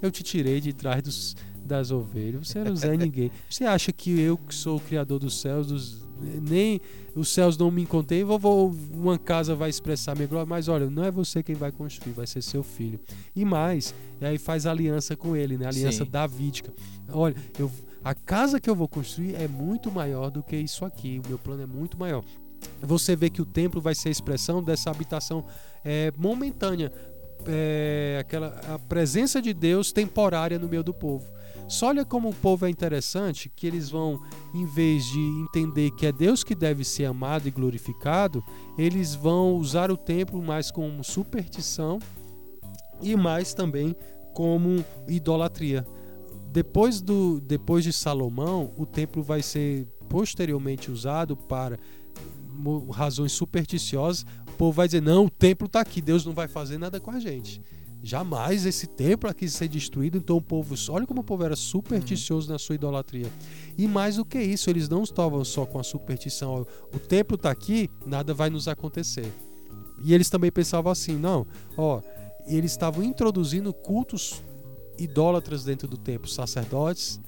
eu 0.01 0.11
te 0.11 0.21
tirei 0.21 0.59
de 0.59 0.73
trás 0.73 1.01
dos, 1.01 1.35
das 1.67 1.91
ovelhas. 1.91 2.47
Você 2.47 2.63
não 2.63 2.73
é 2.93 2.97
ninguém. 2.97 3.31
Você 3.49 3.65
acha 3.65 3.91
que 3.91 4.19
eu 4.19 4.37
que 4.37 4.55
sou 4.55 4.77
o 4.77 4.79
criador 4.79 5.19
dos 5.19 5.39
céus, 5.39 5.67
dos, 5.67 6.07
nem 6.41 6.81
os 7.15 7.29
céus 7.29 7.57
não 7.57 7.69
me 7.69 7.81
encontrei, 7.81 8.23
vou, 8.23 8.39
vou, 8.39 8.75
uma 8.93 9.17
casa 9.17 9.55
vai 9.55 9.69
expressar 9.69 10.15
minha 10.15 10.27
glória, 10.27 10.45
mas 10.45 10.67
olha, 10.67 10.89
não 10.89 11.03
é 11.03 11.11
você 11.11 11.43
quem 11.43 11.55
vai 11.55 11.71
construir, 11.71 12.13
vai 12.13 12.27
ser 12.27 12.41
seu 12.41 12.63
filho. 12.63 12.99
E 13.35 13.43
mais, 13.43 13.93
e 14.19 14.25
aí 14.25 14.37
faz 14.37 14.65
aliança 14.65 15.15
com 15.15 15.35
ele, 15.35 15.57
né? 15.57 15.67
Aliança 15.67 16.05
Sim. 16.05 16.11
davídica. 16.11 16.73
Olha, 17.09 17.35
eu, 17.59 17.71
a 18.03 18.13
casa 18.13 18.59
que 18.59 18.69
eu 18.69 18.75
vou 18.75 18.87
construir 18.87 19.35
é 19.35 19.47
muito 19.47 19.91
maior 19.91 20.29
do 20.29 20.41
que 20.41 20.55
isso 20.55 20.85
aqui. 20.85 21.21
O 21.23 21.27
meu 21.27 21.37
plano 21.37 21.63
é 21.63 21.65
muito 21.65 21.97
maior. 21.97 22.23
Você 22.81 23.15
vê 23.15 23.29
que 23.29 23.41
o 23.41 23.45
templo 23.45 23.81
vai 23.81 23.95
ser 23.95 24.09
a 24.09 24.11
expressão 24.11 24.63
dessa 24.63 24.89
habitação 24.89 25.45
é, 25.83 26.11
momentânea, 26.17 26.91
é, 27.45 28.17
aquela 28.19 28.59
a 28.73 28.79
presença 28.79 29.41
de 29.41 29.53
Deus 29.53 29.91
temporária 29.91 30.57
no 30.59 30.67
meio 30.67 30.83
do 30.83 30.93
povo. 30.93 31.25
Só 31.67 31.87
olha 31.87 32.05
como 32.05 32.29
o 32.29 32.35
povo 32.35 32.65
é 32.65 32.69
interessante, 32.69 33.51
que 33.53 33.67
eles 33.67 33.89
vão, 33.89 34.21
em 34.53 34.65
vez 34.65 35.05
de 35.05 35.19
entender 35.19 35.91
que 35.91 36.05
é 36.05 36.11
Deus 36.13 36.43
que 36.43 36.55
deve 36.55 36.85
ser 36.85 37.05
amado 37.05 37.47
e 37.47 37.51
glorificado, 37.51 38.43
eles 38.77 39.13
vão 39.13 39.55
usar 39.55 39.91
o 39.91 39.97
templo 39.97 40.41
mais 40.41 40.71
como 40.71 41.03
superstição 41.03 41.99
e 43.01 43.15
mais 43.17 43.53
também 43.53 43.95
como 44.33 44.83
idolatria. 45.09 45.85
Depois, 46.51 47.01
do, 47.01 47.41
depois 47.41 47.83
de 47.83 47.91
Salomão, 47.91 48.71
o 48.77 48.85
templo 48.85 49.21
vai 49.21 49.41
ser 49.41 49.85
posteriormente 50.07 50.89
usado 50.89 51.35
para 51.35 51.77
razões 52.93 53.33
supersticiosas. 53.33 54.25
O 54.47 54.51
povo 54.53 54.71
vai 54.71 54.87
dizer: 54.87 55.01
não, 55.01 55.25
o 55.25 55.29
templo 55.29 55.67
está 55.67 55.81
aqui, 55.81 56.01
Deus 56.01 56.25
não 56.25 56.33
vai 56.33 56.47
fazer 56.47 56.77
nada 56.77 56.99
com 56.99 57.11
a 57.11 57.19
gente. 57.19 57.61
Jamais 58.03 58.65
esse 58.65 58.87
templo 58.87 59.29
aqui 59.29 59.49
ser 59.49 59.67
destruído. 59.67 60.17
Então 60.17 60.37
o 60.37 60.41
povo, 60.41 60.75
olha 60.89 61.05
como 61.05 61.21
o 61.21 61.23
povo 61.23 61.43
era 61.43 61.55
supersticioso 61.55 62.47
uhum. 62.47 62.53
na 62.53 62.59
sua 62.59 62.75
idolatria. 62.75 63.31
E 63.77 63.87
mais 63.87 64.15
do 64.15 64.25
que 64.25 64.39
isso, 64.39 64.69
eles 64.69 64.87
não 64.87 65.03
estavam 65.03 65.43
só 65.43 65.65
com 65.65 65.79
a 65.79 65.83
superstição. 65.83 66.65
O 66.93 66.99
templo 66.99 67.35
está 67.35 67.51
aqui, 67.51 67.89
nada 68.05 68.33
vai 68.33 68.49
nos 68.49 68.67
acontecer. 68.67 69.31
E 70.03 70.13
eles 70.13 70.29
também 70.29 70.51
pensavam 70.51 70.91
assim, 70.91 71.15
não, 71.15 71.45
ó, 71.75 72.01
eles 72.45 72.71
estavam 72.71 73.03
introduzindo 73.03 73.73
cultos 73.73 74.43
idólatras 74.97 75.63
dentro 75.63 75.87
do 75.87 75.97
templo, 75.97 76.27
sacerdotes, 76.27 77.19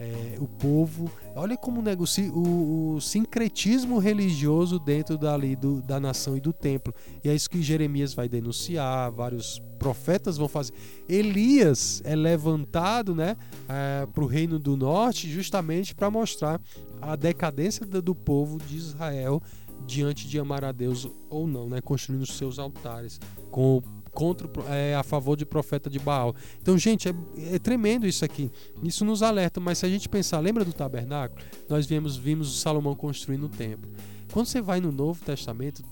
é, 0.00 0.38
o 0.40 0.48
povo. 0.48 1.12
Olha 1.36 1.56
como 1.58 1.82
negocia 1.82 2.32
o, 2.32 2.94
o, 2.94 3.00
sincretismo 3.00 3.98
religioso 3.98 4.78
dentro 4.78 5.18
dali 5.18 5.54
do, 5.54 5.82
da 5.82 6.00
nação 6.00 6.36
e 6.36 6.40
do 6.40 6.54
templo. 6.54 6.94
E 7.22 7.28
é 7.28 7.34
isso 7.34 7.50
que 7.50 7.62
Jeremias 7.62 8.14
vai 8.14 8.26
denunciar, 8.26 9.12
vários 9.12 9.62
profetas 9.78 10.38
vão 10.38 10.48
fazer. 10.48 10.72
Elias 11.06 12.00
é 12.04 12.16
levantado 12.16 13.14
né, 13.14 13.36
é, 13.68 14.06
para 14.06 14.24
o 14.24 14.26
reino 14.26 14.58
do 14.58 14.74
norte 14.74 15.30
justamente 15.30 15.94
para 15.94 16.10
mostrar 16.10 16.58
a 17.02 17.14
decadência 17.14 17.84
do, 17.84 18.00
do 18.00 18.14
povo 18.14 18.58
de 18.58 18.76
Israel 18.76 19.42
diante 19.86 20.26
de 20.28 20.38
amar 20.38 20.64
a 20.64 20.72
Deus 20.72 21.08
ou 21.28 21.46
não, 21.46 21.68
né, 21.68 21.80
construindo 21.80 22.26
seus 22.26 22.58
altares 22.58 23.20
com 23.50 23.82
contra 24.12 24.48
é, 24.68 24.94
a 24.94 25.02
favor 25.02 25.36
de 25.36 25.46
profeta 25.46 25.88
de 25.88 25.98
Baal. 25.98 26.34
Então, 26.60 26.76
gente, 26.76 27.08
é, 27.08 27.14
é, 27.54 27.58
tremendo 27.58 28.06
isso 28.06 28.24
aqui. 28.24 28.50
Isso 28.82 29.04
nos 29.04 29.22
alerta, 29.22 29.60
mas 29.60 29.78
se 29.78 29.86
a 29.86 29.88
gente 29.88 30.08
pensar, 30.08 30.40
lembra 30.40 30.64
do 30.64 30.72
tabernáculo? 30.72 31.40
Nós 31.68 31.86
vimos, 31.86 32.16
vimos 32.16 32.54
o 32.54 32.58
Salomão 32.58 32.94
construindo 32.94 33.44
o 33.44 33.48
templo. 33.48 33.90
Quando 34.32 34.46
você 34.46 34.60
vai 34.60 34.80
no 34.80 34.92
Novo 34.92 35.24
Testamento, 35.24 35.82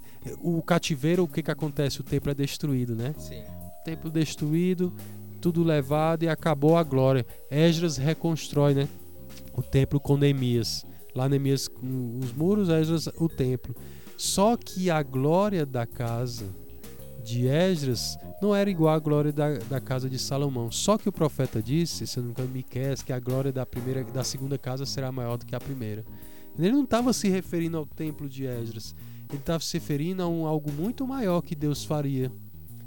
o 0.40 0.62
cativeiro, 0.62 1.24
o 1.24 1.28
que, 1.28 1.42
que 1.42 1.50
acontece? 1.50 2.00
O 2.00 2.04
templo 2.04 2.30
é 2.30 2.34
destruído, 2.34 2.94
né? 2.94 3.14
Sim. 3.18 3.40
O 3.40 3.84
templo 3.84 4.10
destruído, 4.10 4.92
tudo 5.40 5.62
levado 5.62 6.24
e 6.24 6.28
acabou 6.28 6.76
a 6.76 6.82
glória. 6.82 7.26
Esdras 7.50 7.96
reconstrói, 7.96 8.74
né? 8.74 8.88
O 9.54 9.62
templo 9.62 9.98
com 10.00 10.16
Neemias. 10.16 10.84
Lá 11.14 11.28
Neemias 11.28 11.68
os 12.22 12.32
muros, 12.32 12.68
Esdras 12.68 13.08
o 13.16 13.28
templo. 13.28 13.74
Só 14.16 14.56
que 14.56 14.90
a 14.90 15.02
glória 15.02 15.64
da 15.64 15.86
casa 15.86 16.46
de 17.28 17.46
Esdras 17.46 18.18
não 18.40 18.54
era 18.54 18.70
igual 18.70 18.94
à 18.94 18.98
glória 18.98 19.32
da, 19.32 19.58
da 19.58 19.80
casa 19.80 20.08
de 20.08 20.18
Salomão. 20.18 20.70
Só 20.70 20.96
que 20.96 21.08
o 21.08 21.12
profeta 21.12 21.62
disse, 21.62 22.06
se 22.06 22.20
não 22.20 22.32
me 22.38 22.48
Miqueias, 22.48 23.02
que 23.02 23.12
a 23.12 23.20
glória 23.20 23.52
da 23.52 23.66
primeira 23.66 24.02
da 24.04 24.24
segunda 24.24 24.56
casa 24.56 24.86
será 24.86 25.12
maior 25.12 25.36
do 25.36 25.44
que 25.44 25.54
a 25.54 25.60
primeira. 25.60 26.04
Ele 26.58 26.72
não 26.72 26.84
estava 26.84 27.12
se 27.12 27.28
referindo 27.28 27.76
ao 27.76 27.86
templo 27.86 28.28
de 28.28 28.46
Esdras. 28.46 28.94
Ele 29.28 29.38
estava 29.38 29.62
se 29.62 29.78
referindo 29.78 30.22
a 30.22 30.28
um, 30.28 30.46
algo 30.46 30.72
muito 30.72 31.06
maior 31.06 31.42
que 31.42 31.54
Deus 31.54 31.84
faria. 31.84 32.32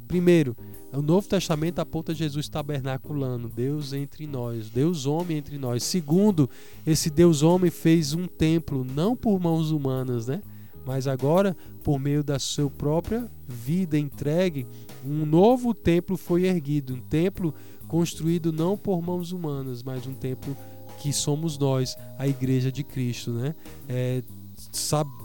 Primeiro, 0.07 0.57
o 0.91 1.01
Novo 1.01 1.25
Testamento 1.27 1.79
aponta 1.79 2.13
Jesus 2.13 2.49
tabernaculando, 2.49 3.47
Deus 3.47 3.93
entre 3.93 4.27
nós, 4.27 4.69
Deus 4.69 5.05
homem 5.05 5.37
entre 5.37 5.57
nós. 5.57 5.83
Segundo, 5.83 6.49
esse 6.85 7.09
Deus 7.09 7.43
homem 7.43 7.71
fez 7.71 8.13
um 8.13 8.27
templo, 8.27 8.83
não 8.83 9.15
por 9.15 9.39
mãos 9.39 9.71
humanas, 9.71 10.27
né? 10.27 10.41
Mas 10.85 11.07
agora, 11.07 11.55
por 11.83 11.99
meio 11.99 12.23
da 12.23 12.39
sua 12.39 12.69
própria 12.69 13.29
vida 13.47 13.97
entregue, 13.97 14.67
um 15.05 15.25
novo 15.25 15.73
templo 15.73 16.17
foi 16.17 16.45
erguido, 16.45 16.95
um 16.95 17.01
templo 17.01 17.53
construído 17.87 18.51
não 18.51 18.77
por 18.77 19.01
mãos 19.01 19.31
humanas, 19.31 19.83
mas 19.83 20.07
um 20.07 20.13
templo 20.13 20.55
que 20.99 21.11
somos 21.11 21.57
nós, 21.57 21.97
a 22.17 22.27
Igreja 22.27 22.71
de 22.71 22.83
Cristo, 22.83 23.31
né? 23.31 23.55
É, 23.89 24.21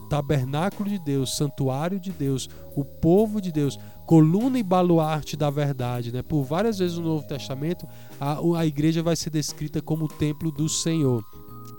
tabernáculo 0.08 0.88
de 0.88 0.98
Deus, 0.98 1.36
santuário 1.36 2.00
de 2.00 2.10
Deus, 2.10 2.48
o 2.74 2.84
povo 2.84 3.40
de 3.40 3.52
Deus, 3.52 3.78
coluna 4.06 4.58
e 4.58 4.62
baluarte 4.62 5.36
da 5.36 5.50
verdade. 5.50 6.12
Né? 6.12 6.22
Por 6.22 6.42
várias 6.44 6.78
vezes 6.78 6.96
no 6.96 7.04
Novo 7.04 7.26
Testamento, 7.26 7.86
a, 8.20 8.38
a 8.58 8.66
igreja 8.66 9.02
vai 9.02 9.16
ser 9.16 9.30
descrita 9.30 9.82
como 9.82 10.06
o 10.06 10.08
templo 10.08 10.50
do 10.50 10.68
Senhor. 10.68 11.24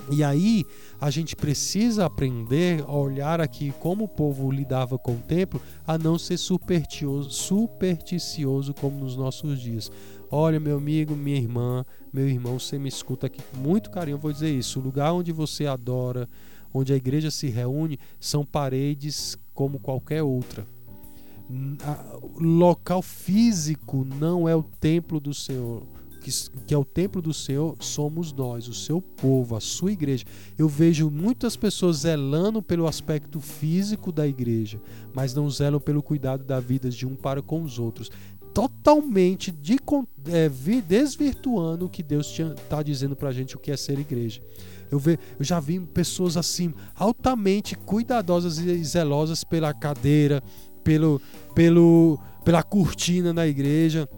E 0.09 0.23
aí 0.23 0.65
a 0.99 1.09
gente 1.09 1.35
precisa 1.35 2.05
aprender 2.05 2.83
a 2.87 2.95
olhar 2.95 3.41
aqui 3.41 3.73
como 3.79 4.05
o 4.05 4.07
povo 4.07 4.49
lidava 4.49 4.97
com 4.97 5.13
o 5.13 5.21
templo, 5.21 5.61
a 5.85 5.97
não 5.97 6.17
ser 6.17 6.37
supersticioso, 6.37 7.29
supersticioso 7.29 8.73
como 8.73 8.99
nos 8.99 9.17
nossos 9.17 9.59
dias. 9.59 9.91
Olha, 10.31 10.59
meu 10.59 10.77
amigo, 10.77 11.15
minha 11.15 11.37
irmã, 11.37 11.85
meu 12.11 12.27
irmão, 12.27 12.59
você 12.59 12.79
me 12.79 12.89
escuta 12.89 13.27
aqui 13.27 13.41
com 13.41 13.57
muito 13.57 13.89
carinho, 13.89 14.15
eu 14.15 14.19
vou 14.19 14.31
dizer 14.31 14.49
isso. 14.49 14.79
O 14.79 14.83
lugar 14.83 15.13
onde 15.13 15.31
você 15.31 15.65
adora, 15.65 16.27
onde 16.73 16.93
a 16.93 16.95
igreja 16.95 17.29
se 17.29 17.47
reúne, 17.47 17.99
são 18.19 18.45
paredes 18.45 19.37
como 19.53 19.79
qualquer 19.79 20.23
outra. 20.23 20.65
O 21.49 22.43
local 22.43 23.01
físico 23.01 24.05
não 24.19 24.49
é 24.49 24.55
o 24.55 24.63
templo 24.63 25.19
do 25.19 25.33
Senhor 25.33 25.83
que, 26.27 26.63
que 26.65 26.73
é 26.73 26.77
o 26.77 26.83
templo 26.83 27.21
do 27.21 27.33
Senhor, 27.33 27.75
somos 27.79 28.33
nós, 28.33 28.67
o 28.67 28.73
seu 28.73 29.01
povo, 29.01 29.55
a 29.55 29.61
sua 29.61 29.93
igreja. 29.93 30.25
Eu 30.57 30.67
vejo 30.67 31.09
muitas 31.09 31.55
pessoas 31.55 31.97
zelando 31.97 32.61
pelo 32.61 32.85
aspecto 32.85 33.39
físico 33.39 34.11
da 34.11 34.27
igreja, 34.27 34.81
mas 35.13 35.33
não 35.33 35.49
zelam 35.49 35.79
pelo 35.79 36.03
cuidado 36.03 36.43
da 36.43 36.59
vida 36.59 36.89
de 36.89 37.07
um 37.07 37.15
para 37.15 37.41
com 37.41 37.61
os 37.61 37.79
outros. 37.79 38.11
Totalmente 38.53 39.51
de, 39.51 39.77
é, 40.25 40.49
desvirtuando 40.81 41.85
o 41.85 41.89
que 41.89 42.03
Deus 42.03 42.27
está 42.37 42.83
dizendo 42.83 43.15
para 43.15 43.29
a 43.29 43.33
gente 43.33 43.55
o 43.55 43.59
que 43.59 43.71
é 43.71 43.77
ser 43.77 43.97
igreja. 43.97 44.41
Eu, 44.91 44.99
ve, 44.99 45.19
eu 45.39 45.45
já 45.45 45.59
vi 45.59 45.79
pessoas 45.79 46.35
assim, 46.35 46.73
altamente 46.95 47.75
cuidadosas 47.75 48.57
e 48.57 48.83
zelosas 48.83 49.43
pela 49.43 49.73
cadeira, 49.73 50.41
pelo, 50.83 51.21
pelo, 51.53 52.19
pela 52.43 52.63
cortina 52.63 53.31
na 53.31 53.47
igreja 53.47 54.09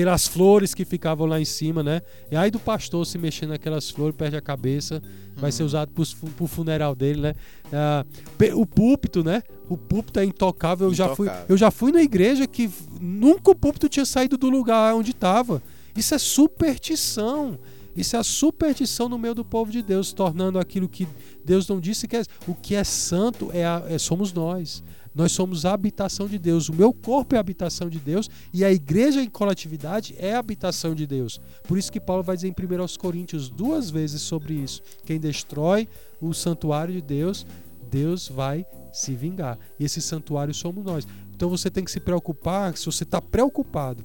pelas 0.00 0.26
flores 0.26 0.72
que 0.72 0.82
ficavam 0.82 1.26
lá 1.26 1.38
em 1.38 1.44
cima, 1.44 1.82
né? 1.82 2.00
E 2.30 2.36
aí 2.36 2.50
do 2.50 2.58
pastor 2.58 3.04
se 3.04 3.18
mexendo 3.18 3.50
naquelas 3.50 3.90
flores, 3.90 4.16
perde 4.16 4.34
a 4.34 4.40
cabeça, 4.40 5.02
vai 5.36 5.52
ser 5.52 5.62
uhum. 5.62 5.66
usado 5.66 5.90
pro, 5.90 6.06
pro 6.30 6.46
funeral 6.46 6.94
dele, 6.94 7.20
né? 7.20 7.34
Ah, 7.70 8.06
o 8.54 8.64
púlpito, 8.64 9.22
né? 9.22 9.42
O 9.68 9.76
púlpito 9.76 10.18
é 10.18 10.24
intocável. 10.24 10.86
Eu, 10.86 10.92
intocável. 10.94 11.26
Já 11.26 11.34
fui, 11.34 11.44
eu 11.50 11.56
já 11.58 11.70
fui 11.70 11.92
na 11.92 12.00
igreja 12.00 12.46
que 12.46 12.70
nunca 12.98 13.50
o 13.50 13.54
púlpito 13.54 13.90
tinha 13.90 14.06
saído 14.06 14.38
do 14.38 14.48
lugar 14.48 14.94
onde 14.94 15.10
estava. 15.10 15.62
Isso 15.94 16.14
é 16.14 16.18
superstição. 16.18 17.58
Isso 17.94 18.16
é 18.16 18.20
a 18.20 18.24
superstição 18.24 19.06
no 19.06 19.18
meio 19.18 19.34
do 19.34 19.44
povo 19.44 19.70
de 19.70 19.82
Deus, 19.82 20.14
tornando 20.14 20.58
aquilo 20.58 20.88
que 20.88 21.06
Deus 21.44 21.68
não 21.68 21.78
disse 21.78 22.08
que 22.08 22.16
é. 22.16 22.22
O 22.48 22.54
que 22.54 22.74
é 22.74 22.84
santo 22.84 23.50
é, 23.52 23.66
a, 23.66 23.82
é 23.86 23.98
somos 23.98 24.32
nós. 24.32 24.82
Nós 25.14 25.32
somos 25.32 25.64
a 25.64 25.72
habitação 25.72 26.28
de 26.28 26.38
Deus. 26.38 26.68
O 26.68 26.74
meu 26.74 26.92
corpo 26.92 27.34
é 27.34 27.38
a 27.38 27.40
habitação 27.40 27.88
de 27.88 27.98
Deus 27.98 28.30
e 28.52 28.64
a 28.64 28.72
igreja 28.72 29.22
em 29.22 29.28
coletividade 29.28 30.14
é 30.18 30.34
a 30.34 30.38
habitação 30.38 30.94
de 30.94 31.06
Deus. 31.06 31.40
Por 31.64 31.76
isso 31.76 31.90
que 31.90 32.00
Paulo 32.00 32.22
vai 32.22 32.36
dizer 32.36 32.48
em 32.48 32.52
1 32.52 32.98
Coríntios 32.98 33.48
duas 33.48 33.90
vezes 33.90 34.22
sobre 34.22 34.54
isso. 34.54 34.82
Quem 35.04 35.18
destrói 35.18 35.88
o 36.20 36.32
santuário 36.32 36.94
de 36.94 37.00
Deus, 37.00 37.46
Deus 37.90 38.28
vai 38.28 38.64
se 38.92 39.14
vingar. 39.14 39.58
E 39.78 39.84
esse 39.84 40.00
santuário 40.00 40.54
somos 40.54 40.84
nós. 40.84 41.06
Então 41.34 41.48
você 41.48 41.70
tem 41.70 41.84
que 41.84 41.90
se 41.90 42.00
preocupar, 42.00 42.76
se 42.76 42.86
você 42.86 43.02
está 43.02 43.20
preocupado 43.20 44.04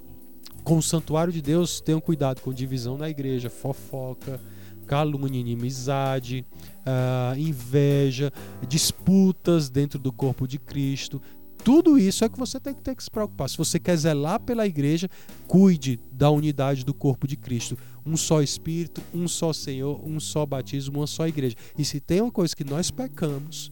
com 0.63 0.77
o 0.77 0.83
santuário 0.83 1.31
de 1.31 1.41
Deus, 1.41 1.79
tenha 1.79 2.01
cuidado 2.01 2.41
com 2.41 2.51
divisão 2.51 2.97
na 2.97 3.09
igreja, 3.09 3.49
fofoca, 3.49 4.39
calúnia, 4.85 5.39
inimizade, 5.39 6.45
uh, 6.85 7.37
inveja, 7.37 8.31
disputas 8.67 9.69
dentro 9.69 9.99
do 9.99 10.11
corpo 10.11 10.47
de 10.47 10.59
Cristo. 10.59 11.21
Tudo 11.63 11.97
isso 11.97 12.23
é 12.23 12.29
que 12.29 12.37
você 12.37 12.59
tem 12.59 12.75
que 12.75 12.81
ter 12.83 12.95
que 12.95 13.03
se 13.03 13.09
preocupar. 13.09 13.49
Se 13.49 13.57
você 13.57 13.79
quer 13.79 13.97
zelar 13.97 14.39
pela 14.39 14.67
igreja, 14.67 15.09
cuide 15.47 15.99
da 16.11 16.29
unidade 16.29 16.85
do 16.85 16.93
corpo 16.93 17.27
de 17.27 17.35
Cristo. 17.35 17.75
Um 18.05 18.15
só 18.15 18.39
Espírito, 18.43 19.01
um 19.11 19.27
só 19.27 19.51
Senhor, 19.51 19.99
um 20.07 20.19
só 20.19 20.45
batismo, 20.45 20.99
uma 20.99 21.07
só 21.07 21.27
igreja. 21.27 21.55
E 21.75 21.83
se 21.83 21.99
tem 21.99 22.21
uma 22.21 22.31
coisa 22.31 22.55
que 22.55 22.63
nós 22.63 22.91
pecamos, 22.91 23.71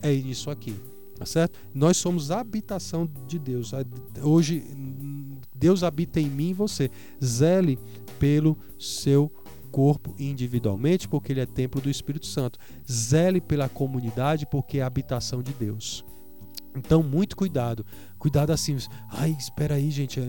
é 0.00 0.10
isso 0.10 0.50
aqui. 0.50 0.74
Tá 1.18 1.26
certo? 1.26 1.58
Nós 1.74 1.98
somos 1.98 2.30
a 2.30 2.40
habitação 2.40 3.08
de 3.26 3.38
Deus. 3.38 3.72
Hoje, 4.22 4.62
Deus 5.54 5.82
habita 5.82 6.18
em 6.20 6.30
mim 6.30 6.50
e 6.50 6.54
você. 6.54 6.90
Zele 7.22 7.78
pelo 8.18 8.56
seu 8.78 9.28
corpo 9.28 9.45
individualmente, 10.18 11.08
porque 11.08 11.32
ele 11.32 11.40
é 11.40 11.46
templo 11.46 11.80
do 11.80 11.90
Espírito 11.90 12.26
Santo. 12.26 12.58
Zele 12.90 13.40
pela 13.40 13.68
comunidade, 13.68 14.46
porque 14.46 14.78
é 14.78 14.82
habitação 14.82 15.42
de 15.42 15.52
Deus. 15.52 16.04
Então, 16.76 17.02
muito 17.02 17.36
cuidado. 17.36 17.84
Cuidado 18.18 18.50
assim. 18.50 18.76
Ai, 19.10 19.34
espera 19.38 19.76
aí, 19.76 19.90
gente. 19.90 20.20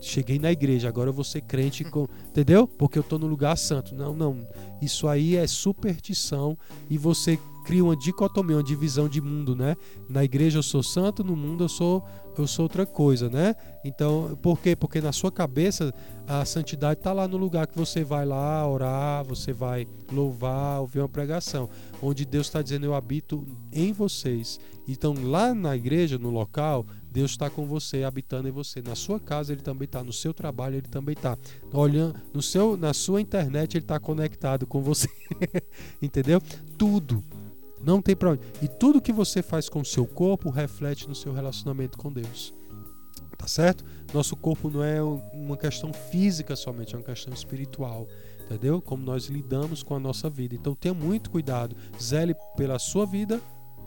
Cheguei 0.00 0.38
na 0.38 0.52
igreja, 0.52 0.88
agora 0.88 1.08
eu 1.08 1.14
vou 1.14 1.24
ser 1.24 1.40
crente, 1.40 1.84
com, 1.84 2.06
entendeu? 2.28 2.66
Porque 2.66 2.98
eu 2.98 3.02
estou 3.02 3.18
no 3.18 3.26
lugar 3.26 3.56
santo. 3.56 3.94
Não, 3.94 4.14
não. 4.14 4.46
Isso 4.82 5.08
aí 5.08 5.36
é 5.36 5.46
superstição 5.46 6.58
e 6.90 6.98
você 6.98 7.38
cria 7.64 7.82
uma 7.82 7.96
dicotomia, 7.96 8.56
uma 8.56 8.62
divisão 8.62 9.08
de 9.08 9.20
mundo, 9.20 9.56
né? 9.56 9.74
Na 10.08 10.22
igreja 10.22 10.58
eu 10.58 10.62
sou 10.62 10.82
santo, 10.82 11.24
no 11.24 11.34
mundo 11.34 11.64
eu 11.64 11.68
sou 11.68 12.04
eu 12.40 12.46
sou 12.46 12.64
outra 12.64 12.84
coisa, 12.84 13.28
né? 13.28 13.54
Então, 13.84 14.38
por 14.42 14.60
quê? 14.60 14.74
Porque 14.74 15.00
na 15.00 15.12
sua 15.12 15.30
cabeça 15.30 15.92
a 16.26 16.44
santidade 16.44 17.00
está 17.00 17.12
lá 17.12 17.28
no 17.28 17.36
lugar 17.36 17.66
que 17.66 17.76
você 17.76 18.02
vai 18.02 18.24
lá 18.24 18.66
orar, 18.68 19.24
você 19.24 19.52
vai 19.52 19.86
louvar, 20.10 20.80
ouvir 20.80 21.00
uma 21.00 21.08
pregação, 21.08 21.68
onde 22.02 22.24
Deus 22.24 22.46
está 22.46 22.62
dizendo 22.62 22.86
eu 22.86 22.94
habito 22.94 23.46
em 23.72 23.92
vocês. 23.92 24.58
Então, 24.86 25.14
lá 25.22 25.54
na 25.54 25.74
igreja, 25.76 26.18
no 26.18 26.30
local, 26.30 26.86
Deus 27.10 27.30
está 27.30 27.48
com 27.48 27.64
você, 27.66 28.02
habitando 28.02 28.48
em 28.48 28.50
você. 28.50 28.82
Na 28.82 28.94
sua 28.94 29.20
casa 29.20 29.52
ele 29.52 29.62
também 29.62 29.86
está, 29.86 30.02
no 30.02 30.12
seu 30.12 30.34
trabalho 30.34 30.76
ele 30.76 30.88
também 30.88 31.12
está, 31.12 31.38
olhando 31.72 32.20
no 32.32 32.42
seu, 32.42 32.76
na 32.76 32.92
sua 32.92 33.20
internet 33.20 33.76
ele 33.76 33.84
está 33.84 34.00
conectado 34.00 34.66
com 34.66 34.82
você, 34.82 35.08
entendeu? 36.02 36.42
Tudo. 36.76 37.22
Não 37.84 38.00
tem 38.00 38.16
problema. 38.16 38.44
E 38.62 38.68
tudo 38.68 39.00
que 39.00 39.12
você 39.12 39.42
faz 39.42 39.68
com 39.68 39.80
o 39.80 39.84
seu 39.84 40.06
corpo 40.06 40.50
reflete 40.50 41.08
no 41.08 41.14
seu 41.14 41.32
relacionamento 41.32 41.98
com 41.98 42.12
Deus. 42.12 42.54
Tá 43.36 43.46
certo? 43.46 43.84
Nosso 44.12 44.36
corpo 44.36 44.70
não 44.70 44.82
é 44.82 45.02
uma 45.02 45.56
questão 45.56 45.92
física 45.92 46.56
somente, 46.56 46.94
é 46.94 46.98
uma 46.98 47.04
questão 47.04 47.32
espiritual. 47.32 48.08
Entendeu? 48.44 48.80
Como 48.80 49.02
nós 49.02 49.26
lidamos 49.26 49.82
com 49.82 49.94
a 49.94 50.00
nossa 50.00 50.30
vida. 50.30 50.54
Então 50.54 50.74
tenha 50.74 50.94
muito 50.94 51.30
cuidado. 51.30 51.76
Zele 52.00 52.34
pela 52.56 52.78
sua 52.78 53.06
vida, 53.06 53.40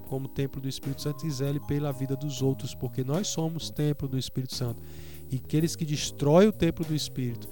como 0.08 0.28
templo 0.28 0.62
do 0.62 0.68
Espírito 0.68 1.02
Santo, 1.02 1.26
e 1.26 1.32
zele 1.32 1.60
pela 1.68 1.92
vida 1.92 2.16
dos 2.16 2.42
outros, 2.42 2.74
porque 2.74 3.04
nós 3.04 3.28
somos 3.28 3.70
templo 3.70 4.08
do 4.08 4.18
Espírito 4.18 4.56
Santo. 4.56 4.82
E 5.30 5.36
aqueles 5.36 5.76
que 5.76 5.86
destroem 5.86 6.48
o 6.48 6.52
templo 6.52 6.86
do 6.86 6.96
Espírito 6.96 7.48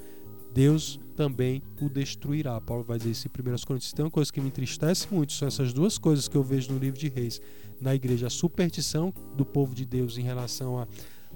Deus 0.56 0.98
também 1.18 1.62
o 1.82 1.90
destruirá. 1.90 2.60
Paulo 2.62 2.82
vai 2.82 2.98
dizer 2.98 3.12
isso 3.12 3.28
em 3.28 3.30
1 3.30 3.66
Coríntios. 3.68 3.92
Tem 3.92 4.06
uma 4.06 4.12
coisa 4.12 4.32
que 4.32 4.40
me 4.40 4.48
entristece 4.48 5.06
muito, 5.12 5.34
são 5.34 5.50
essas 5.50 5.74
duas 5.74 5.98
coisas 5.98 6.30
que 6.30 6.38
eu 6.38 6.42
vejo 6.42 6.72
no 6.72 6.80
livro 6.80 6.98
de 6.98 7.10
Reis, 7.10 7.42
na 7.82 7.94
igreja, 7.94 8.28
a 8.28 8.30
superstição 8.30 9.14
do 9.36 9.46
povo 9.46 9.76
de 9.76 9.86
Deus 9.86 10.18
em 10.18 10.22
relação 10.22 10.80
a, 10.80 10.88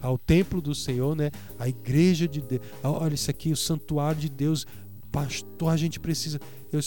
ao 0.02 0.18
templo 0.18 0.62
do 0.62 0.74
Senhor, 0.74 1.18
né? 1.18 1.32
A 1.60 1.68
igreja 1.68 2.30
de 2.30 2.40
Deus. 2.40 2.62
Olha 2.82 3.14
isso 3.14 3.30
aqui, 3.30 3.52
o 3.52 3.58
santuário 3.58 4.22
de 4.22 4.30
Deus. 4.30 4.66
Pastor, 5.12 5.70
a 5.70 5.76
gente 5.76 6.00
precisa. 6.00 6.40
Eu, 6.72 6.80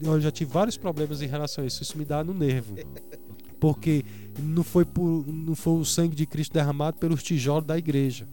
eu 0.00 0.20
já 0.22 0.30
tive 0.30 0.50
vários 0.50 0.78
problemas 0.78 1.20
em 1.20 1.26
relação 1.26 1.62
a 1.62 1.66
isso. 1.66 1.82
Isso 1.82 1.98
me 1.98 2.06
dá 2.06 2.24
no 2.24 2.32
nervo. 2.32 2.74
Porque 3.60 4.02
não 4.38 4.62
foi, 4.62 4.86
por, 4.86 5.26
não 5.26 5.54
foi 5.54 5.74
o 5.74 5.84
sangue 5.84 6.16
de 6.16 6.24
Cristo 6.24 6.54
derramado 6.54 6.96
pelos 6.96 7.22
tijolos 7.22 7.66
da 7.66 7.76
igreja. 7.76 8.26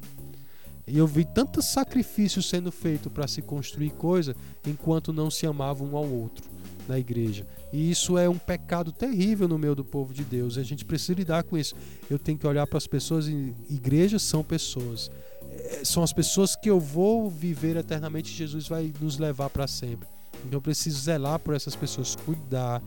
E 0.88 0.98
eu 0.98 1.08
vi 1.08 1.26
tanto 1.26 1.62
sacrifício 1.62 2.42
sendo 2.42 2.72
feito 2.72 3.10
para 3.10 3.28
se 3.28 3.42
construir 3.42 3.92
coisa, 3.92 4.36
enquanto 4.66 5.14
não 5.14 5.30
se 5.30 5.46
amavam 5.46 5.90
um 5.90 5.98
ao 5.98 6.08
outro 6.08 6.50
na 6.88 7.00
igreja. 7.00 7.46
E 7.72 7.90
isso 7.92 8.18
é 8.18 8.28
um 8.28 8.38
pecado 8.38 8.92
terrível 8.92 9.48
no 9.48 9.58
meio 9.58 9.76
do 9.76 9.84
povo 9.84 10.14
de 10.14 10.24
Deus. 10.24 10.58
A 10.58 10.64
gente 10.64 10.84
precisa 10.84 11.14
lidar 11.14 11.44
com 11.44 11.58
isso. 11.58 11.76
Eu 12.10 12.20
tenho 12.20 12.38
que 12.38 12.46
olhar 12.46 12.68
para 12.68 12.78
as 12.78 12.88
pessoas 12.88 13.28
e 13.28 13.54
igrejas 13.70 14.22
são 14.22 14.44
pessoas. 14.44 15.10
É, 15.50 15.84
são 15.84 16.04
as 16.04 16.12
pessoas 16.12 16.56
que 16.56 16.70
eu 16.70 16.80
vou 16.80 17.30
viver 17.30 17.78
eternamente. 17.78 18.34
Jesus 18.34 18.68
vai 18.68 18.92
nos 19.00 19.18
levar 19.18 19.50
para 19.50 19.68
sempre. 19.68 20.08
Então 20.46 20.58
eu 20.58 20.62
preciso 20.62 21.00
zelar 21.00 21.40
por 21.40 21.54
essas 21.54 21.76
pessoas, 21.76 22.16
cuidar 22.16 22.82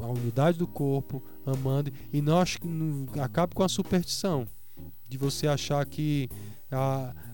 a 0.00 0.06
unidade 0.06 0.58
do 0.58 0.66
corpo, 0.66 1.22
amando 1.44 1.92
e 2.12 2.22
não 2.22 2.38
acho 2.38 2.58
que 2.60 2.68
acabe 3.20 3.54
com 3.54 3.62
a 3.62 3.68
superstição 3.68 4.46
de 5.08 5.18
você 5.18 5.46
achar 5.46 5.84
que 5.84 6.28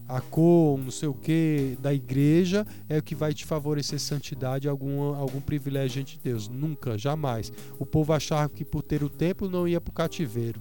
a 0.09 0.21
cor, 0.21 0.79
não 0.79 0.91
sei 0.91 1.09
o 1.09 1.15
que 1.15 1.77
da 1.81 1.93
igreja 1.93 2.67
é 2.89 2.99
o 2.99 3.03
que 3.03 3.15
vai 3.15 3.35
te 3.35 3.45
favorecer 3.45 3.99
santidade, 3.99 4.69
algum, 4.69 5.15
algum 5.15 5.41
privilégio 5.41 6.03
de 6.05 6.19
Deus. 6.19 6.49
Nunca, 6.49 6.97
jamais. 6.97 7.53
O 7.79 7.85
povo 7.85 8.13
achava 8.13 8.49
que 8.49 8.65
por 8.65 8.83
ter 8.83 9.03
o 9.03 9.11
templo 9.11 9.49
não 9.49 9.67
ia 9.67 9.81
para 9.81 9.91
o 9.91 9.95
cativeiro. 9.95 10.61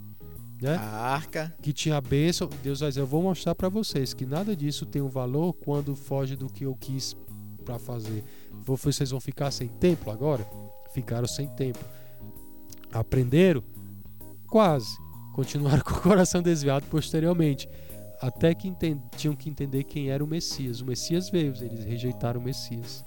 Né? 0.62 0.76
A 0.76 1.14
arca. 1.14 1.54
Que 1.62 1.74
tinha 1.74 1.98
a 1.98 2.02
bênção. 2.02 2.50
Deus 2.64 2.80
vai 2.80 2.90
dizer: 2.90 3.02
Eu 3.02 3.08
vou 3.08 3.22
mostrar 3.22 3.54
para 3.54 3.70
vocês 3.70 4.14
que 4.14 4.26
nada 4.26 4.56
disso 4.56 4.86
tem 4.86 5.02
um 5.02 5.10
valor 5.10 5.54
quando 5.54 5.96
foge 5.96 6.36
do 6.36 6.48
que 6.48 6.66
eu 6.66 6.76
quis 6.76 7.16
para 7.64 7.78
fazer. 7.78 8.24
Vocês 8.64 9.12
vão 9.12 9.20
ficar 9.20 9.52
sem 9.52 9.68
templo 9.68 10.12
agora? 10.12 10.48
Ficaram 10.94 11.28
sem 11.28 11.48
templo. 11.50 11.84
Aprenderam? 12.92 13.64
Quase 14.48 14.96
continuaram 15.36 15.82
com 15.84 15.96
o 15.96 16.02
coração 16.02 16.42
desviado 16.42 16.86
posteriormente. 16.90 17.68
Até 18.22 18.54
que 18.54 18.74
tinham 19.18 19.36
que 19.36 19.50
entender 19.50 19.84
quem 19.84 20.10
era 20.10 20.24
o 20.24 20.28
Messias. 20.28 20.82
O 20.82 20.86
Messias 20.86 21.30
veio, 21.30 21.54
eles 21.62 21.84
rejeitaram 21.84 22.40
o 22.40 22.44
Messias. 22.44 23.06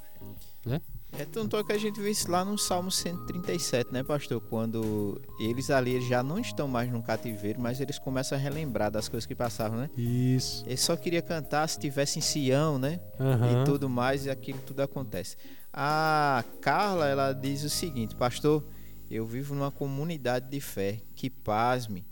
Né? 0.65 0.81
É 1.19 1.25
tanto 1.25 1.63
que 1.65 1.73
a 1.73 1.79
gente 1.79 1.99
vê 2.01 2.11
isso 2.11 2.31
lá 2.31 2.45
no 2.45 2.59
Salmo 2.59 2.91
137, 2.91 3.93
né, 3.93 4.03
pastor? 4.03 4.41
Quando 4.43 5.21
eles 5.41 5.71
ali 5.71 6.01
já 6.07 6.23
não 6.23 6.39
estão 6.39 6.69
mais 6.69 6.91
no 6.91 7.03
cativeiro, 7.03 7.61
mas 7.61 7.81
eles 7.81 7.99
começam 7.99 8.37
a 8.37 8.41
relembrar 8.41 8.91
das 8.91 9.09
coisas 9.09 9.27
que 9.27 9.35
passavam, 9.35 9.79
né? 9.79 9.91
Isso. 9.97 10.65
Eles 10.67 10.81
só 10.81 10.97
queria 10.97 11.23
cantar 11.23 11.67
se 11.67 11.79
tivesse 11.79 12.19
em 12.19 12.23
Sião, 12.23 12.79
né? 12.79 13.01
Uhum. 13.19 13.63
E 13.63 13.65
tudo 13.65 13.89
mais, 13.89 14.27
e 14.27 14.31
aquilo 14.31 14.61
tudo 14.61 14.81
acontece. 14.81 15.37
A 15.73 16.45
Carla, 16.61 17.07
ela 17.07 17.33
diz 17.33 17.65
o 17.65 17.71
seguinte, 17.71 18.15
pastor, 18.15 18.65
eu 19.11 19.25
vivo 19.25 19.55
numa 19.55 19.71
comunidade 19.71 20.51
de 20.51 20.61
fé 20.61 21.01
que 21.15 21.31
pasme, 21.31 22.05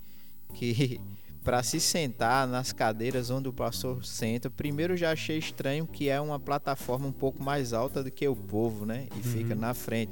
que 0.55 0.99
para 1.47 1.63
se 1.63 1.79
sentar 1.79 2.45
nas 2.45 2.73
cadeiras 2.73 3.29
onde 3.29 3.47
o 3.47 3.53
pastor 3.53 4.05
senta, 4.05 4.49
primeiro 4.49 4.97
já 4.97 5.13
achei 5.13 5.37
estranho 5.37 5.87
que 5.87 6.09
é 6.09 6.19
uma 6.19 6.37
plataforma 6.37 7.07
um 7.07 7.11
pouco 7.13 7.41
mais 7.41 7.71
alta 7.71 8.03
do 8.03 8.11
que 8.11 8.27
o 8.27 8.35
povo, 8.35 8.85
né? 8.85 9.07
E 9.13 9.15
uhum. 9.15 9.23
fica 9.23 9.55
na 9.55 9.73
frente. 9.73 10.11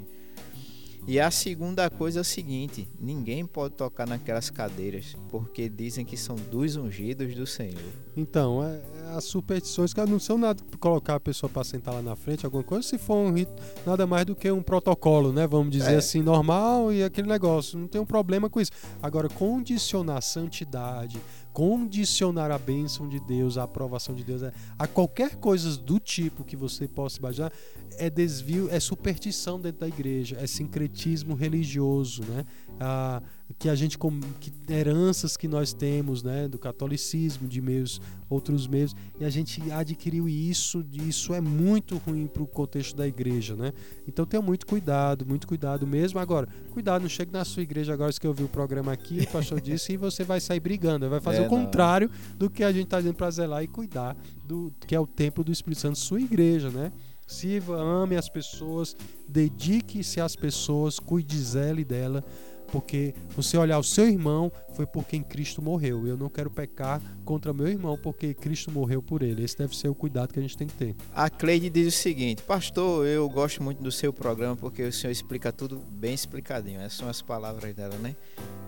E 1.05 1.19
a 1.19 1.29
segunda 1.29 1.89
coisa 1.89 2.19
é 2.19 2.21
o 2.21 2.23
seguinte: 2.23 2.87
ninguém 2.97 3.45
pode 3.45 3.73
tocar 3.73 4.07
naquelas 4.07 4.49
cadeiras, 4.49 5.13
porque 5.29 5.67
dizem 5.67 6.05
que 6.05 6.15
são 6.15 6.37
dos 6.37 6.77
ungidos 6.77 7.35
do 7.35 7.45
Senhor. 7.45 7.91
Então, 8.15 8.63
é, 8.63 8.77
é 8.77 8.94
as 9.13 9.23
superstições 9.25 9.93
que 9.93 10.05
não 10.05 10.19
são 10.19 10.37
nada 10.37 10.61
colocar 10.79 11.15
a 11.15 11.19
pessoa 11.19 11.49
para 11.49 11.63
sentar 11.63 11.93
lá 11.93 12.01
na 12.01 12.15
frente, 12.15 12.45
alguma 12.45 12.63
coisa, 12.63 12.87
se 12.87 12.97
for 12.97 13.15
um 13.15 13.33
rito, 13.33 13.53
nada 13.85 14.05
mais 14.07 14.25
do 14.25 14.35
que 14.35 14.49
um 14.51 14.61
protocolo, 14.61 15.31
né? 15.31 15.47
Vamos 15.47 15.71
dizer 15.71 15.93
é. 15.93 15.97
assim, 15.97 16.21
normal 16.21 16.91
e 16.91 17.03
aquele 17.03 17.27
negócio. 17.27 17.77
Não 17.77 17.87
tem 17.87 17.99
um 17.99 18.05
problema 18.05 18.49
com 18.49 18.59
isso. 18.59 18.71
Agora, 19.01 19.29
condicionar 19.29 20.21
santidade, 20.21 21.21
condicionar 21.53 22.51
a 22.51 22.57
bênção 22.57 23.07
de 23.07 23.19
Deus, 23.19 23.57
a 23.57 23.63
aprovação 23.63 24.13
de 24.13 24.23
Deus, 24.23 24.43
é, 24.43 24.51
a 24.77 24.87
qualquer 24.87 25.35
coisa 25.35 25.77
do 25.77 25.99
tipo 25.99 26.43
que 26.43 26.55
você 26.55 26.87
possa 26.87 27.19
imaginar, 27.19 27.51
é 27.97 28.09
desvio, 28.09 28.69
é 28.69 28.79
superstição 28.79 29.59
dentro 29.59 29.81
da 29.81 29.87
igreja, 29.87 30.37
é 30.39 30.47
sincretismo 30.47 31.33
religioso, 31.33 32.23
né? 32.23 32.45
Ah, 32.79 33.21
que 33.59 33.69
a 33.69 33.75
gente 33.75 33.97
que 34.39 34.51
heranças 34.67 35.37
que 35.37 35.47
nós 35.47 35.71
temos, 35.71 36.23
né, 36.23 36.47
do 36.47 36.57
catolicismo, 36.57 37.47
de 37.47 37.61
meios 37.61 38.01
outros 38.27 38.67
meios, 38.67 38.95
e 39.19 39.23
a 39.23 39.29
gente 39.29 39.71
adquiriu 39.71 40.27
isso, 40.27 40.83
isso 40.91 41.33
é 41.33 41.39
muito 41.39 41.97
ruim 41.97 42.25
para 42.25 42.41
o 42.41 42.47
contexto 42.47 42.95
da 42.95 43.07
igreja, 43.07 43.55
né? 43.55 43.71
Então 44.07 44.25
tenha 44.25 44.41
muito 44.41 44.65
cuidado, 44.65 45.25
muito 45.25 45.47
cuidado 45.47 45.85
mesmo. 45.85 46.19
Agora, 46.19 46.47
cuidado, 46.71 47.03
não 47.03 47.09
chegue 47.09 47.31
na 47.31 47.45
sua 47.45 47.61
igreja 47.61 47.93
agora 47.93 48.11
que 48.11 48.25
eu 48.25 48.33
vi 48.33 48.43
o 48.43 48.49
programa 48.49 48.91
aqui, 48.91 49.19
o 49.21 49.27
pastor 49.27 49.61
disse, 49.61 49.93
e 49.93 49.97
você 49.97 50.23
vai 50.23 50.39
sair 50.39 50.59
brigando, 50.59 51.07
vai 51.09 51.21
fazer 51.21 51.43
é, 51.43 51.45
o 51.45 51.49
contrário 51.49 52.09
não. 52.09 52.37
do 52.37 52.49
que 52.49 52.63
a 52.63 52.71
gente 52.71 52.85
está 52.85 52.97
dizendo 52.97 53.15
para 53.15 53.29
zelar 53.29 53.63
e 53.63 53.67
cuidar 53.67 54.17
do 54.43 54.73
que 54.87 54.95
é 54.95 54.99
o 54.99 55.07
templo 55.07 55.43
do 55.43 55.51
Espírito 55.51 55.81
Santo, 55.81 55.99
sua 55.99 56.19
igreja, 56.19 56.69
né? 56.69 56.91
Sirva, 57.27 57.81
ame 57.81 58.15
as 58.15 58.29
pessoas, 58.29 58.95
dedique-se 59.27 60.21
às 60.21 60.35
pessoas, 60.35 60.99
cuide 60.99 61.37
zele 61.39 61.83
dela, 61.83 62.23
porque 62.71 63.13
você 63.35 63.57
olhar 63.57 63.79
o 63.79 63.83
seu 63.83 64.07
irmão 64.07 64.51
foi 64.73 64.85
por 64.85 65.05
quem 65.05 65.21
Cristo 65.21 65.61
morreu. 65.61 66.05
Eu 66.07 66.17
não 66.17 66.29
quero 66.29 66.49
pecar 66.49 67.01
contra 67.23 67.53
meu 67.53 67.67
irmão 67.67 67.97
porque 68.01 68.33
Cristo 68.33 68.71
morreu 68.71 69.01
por 69.01 69.21
ele. 69.21 69.43
Esse 69.43 69.57
deve 69.57 69.75
ser 69.75 69.87
o 69.87 69.95
cuidado 69.95 70.33
que 70.33 70.39
a 70.39 70.41
gente 70.41 70.57
tem 70.57 70.67
que 70.67 70.73
ter. 70.73 70.95
A 71.13 71.29
Cleide 71.29 71.69
diz 71.69 71.87
o 71.87 71.97
seguinte: 71.97 72.41
Pastor, 72.43 73.05
eu 73.05 73.27
gosto 73.29 73.63
muito 73.63 73.81
do 73.81 73.91
seu 73.91 74.11
programa 74.11 74.55
porque 74.55 74.83
o 74.83 74.91
senhor 74.91 75.11
explica 75.11 75.51
tudo 75.51 75.81
bem 75.89 76.13
explicadinho. 76.13 76.79
Essas 76.79 76.99
são 76.99 77.09
as 77.09 77.21
palavras 77.21 77.73
dela, 77.73 77.97
né? 77.97 78.15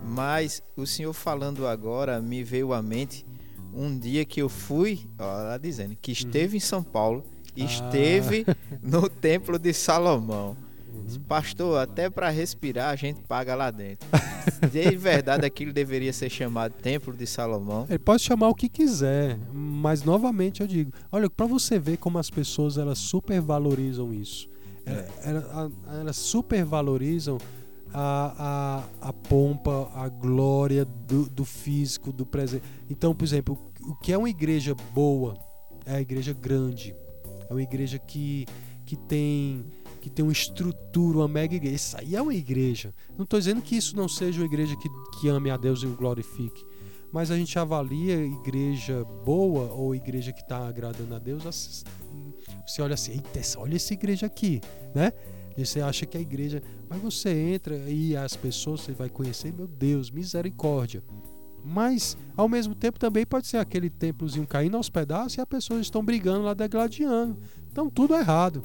Mas 0.04 0.62
o 0.76 0.86
senhor 0.86 1.12
falando 1.12 1.66
agora 1.66 2.20
me 2.20 2.42
veio 2.42 2.72
à 2.72 2.82
mente 2.82 3.26
um 3.74 3.98
dia 3.98 4.24
que 4.24 4.40
eu 4.40 4.48
fui, 4.48 5.00
ó, 5.18 5.40
ela 5.40 5.58
dizendo 5.58 5.96
que 6.00 6.10
esteve 6.10 6.52
uhum. 6.52 6.56
em 6.56 6.60
São 6.60 6.82
Paulo 6.82 7.24
esteve 7.64 8.44
ah. 8.48 8.54
no 8.82 9.08
Templo 9.08 9.58
de 9.58 9.72
Salomão. 9.72 10.56
Uhum. 10.98 11.22
Pastor, 11.26 11.78
até 11.80 12.10
para 12.10 12.28
respirar 12.30 12.90
a 12.90 12.96
gente 12.96 13.20
paga 13.22 13.54
lá 13.54 13.70
dentro. 13.70 14.08
De 14.70 14.96
verdade, 14.96 15.46
aquilo 15.46 15.72
deveria 15.72 16.12
ser 16.12 16.30
chamado 16.30 16.72
Templo 16.72 17.14
de 17.14 17.26
Salomão. 17.26 17.86
Ele 17.88 17.98
pode 17.98 18.22
chamar 18.22 18.48
o 18.48 18.54
que 18.54 18.68
quiser, 18.68 19.38
mas 19.52 20.02
novamente 20.02 20.60
eu 20.60 20.66
digo, 20.66 20.92
olha, 21.12 21.28
para 21.28 21.46
você 21.46 21.78
ver 21.78 21.98
como 21.98 22.18
as 22.18 22.30
pessoas 22.30 22.78
elas 22.78 22.98
supervalorizam 22.98 24.12
isso. 24.12 24.48
É. 24.86 25.06
Elas, 25.24 25.72
elas 26.00 26.16
supervalorizam 26.16 27.38
a, 27.92 28.84
a, 29.02 29.08
a 29.08 29.12
pompa, 29.12 29.90
a 29.94 30.08
glória 30.08 30.84
do, 30.84 31.28
do 31.28 31.44
físico, 31.44 32.12
do 32.12 32.24
presente. 32.24 32.64
Então, 32.88 33.14
por 33.14 33.24
exemplo, 33.24 33.58
o 33.80 33.94
que 33.96 34.12
é 34.12 34.18
uma 34.18 34.30
igreja 34.30 34.74
boa 34.94 35.36
é 35.84 35.96
a 35.96 36.00
igreja 36.00 36.32
grande 36.32 36.94
é 37.48 37.52
uma 37.52 37.62
igreja 37.62 37.98
que, 37.98 38.46
que 38.84 38.94
tem 38.94 39.64
que 39.98 40.08
tem 40.08 40.24
uma 40.24 40.32
estrutura, 40.32 41.18
uma 41.18 41.28
mega 41.28 41.54
igreja. 41.54 41.76
Isso 41.76 41.96
aí 41.98 42.16
é 42.16 42.22
uma 42.22 42.34
igreja. 42.34 42.94
Não 43.16 43.24
estou 43.24 43.38
dizendo 43.38 43.60
que 43.60 43.76
isso 43.76 43.96
não 43.96 44.08
seja 44.08 44.40
uma 44.40 44.46
igreja 44.46 44.76
que, 44.76 44.88
que 45.18 45.28
ame 45.28 45.50
a 45.50 45.56
Deus 45.56 45.82
e 45.82 45.86
o 45.86 45.94
glorifique. 45.94 46.64
Mas 47.12 47.30
a 47.30 47.36
gente 47.36 47.58
avalia 47.58 48.26
igreja 48.26 49.04
boa 49.24 49.72
ou 49.72 49.94
igreja 49.94 50.32
que 50.32 50.42
está 50.42 50.66
agradando 50.68 51.14
a 51.14 51.18
Deus. 51.18 51.42
Você 51.44 52.82
olha 52.82 52.94
assim, 52.94 53.12
eita, 53.12 53.40
olha 53.58 53.76
essa 53.76 53.94
igreja 53.94 54.26
aqui, 54.26 54.60
né? 54.94 55.12
E 55.56 55.66
você 55.66 55.80
acha 55.80 56.06
que 56.06 56.16
a 56.16 56.20
igreja. 56.20 56.62
Mas 56.88 57.00
você 57.00 57.30
entra 57.30 57.76
e 57.88 58.16
as 58.16 58.36
pessoas 58.36 58.82
você 58.82 58.92
vai 58.92 59.08
conhecer, 59.08 59.52
meu 59.52 59.66
Deus, 59.66 60.10
misericórdia. 60.10 61.02
Mas, 61.64 62.16
ao 62.36 62.48
mesmo 62.48 62.74
tempo, 62.74 62.98
também 62.98 63.26
pode 63.26 63.46
ser 63.46 63.56
aquele 63.56 63.90
templozinho 63.90 64.46
caindo 64.46 64.76
aos 64.76 64.88
pedaços 64.88 65.36
e 65.36 65.40
as 65.40 65.46
pessoas 65.46 65.80
estão 65.80 66.04
brigando 66.04 66.44
lá, 66.44 66.54
degladiando. 66.54 67.36
Então, 67.70 67.90
tudo 67.90 68.14
é 68.14 68.20
errado. 68.20 68.62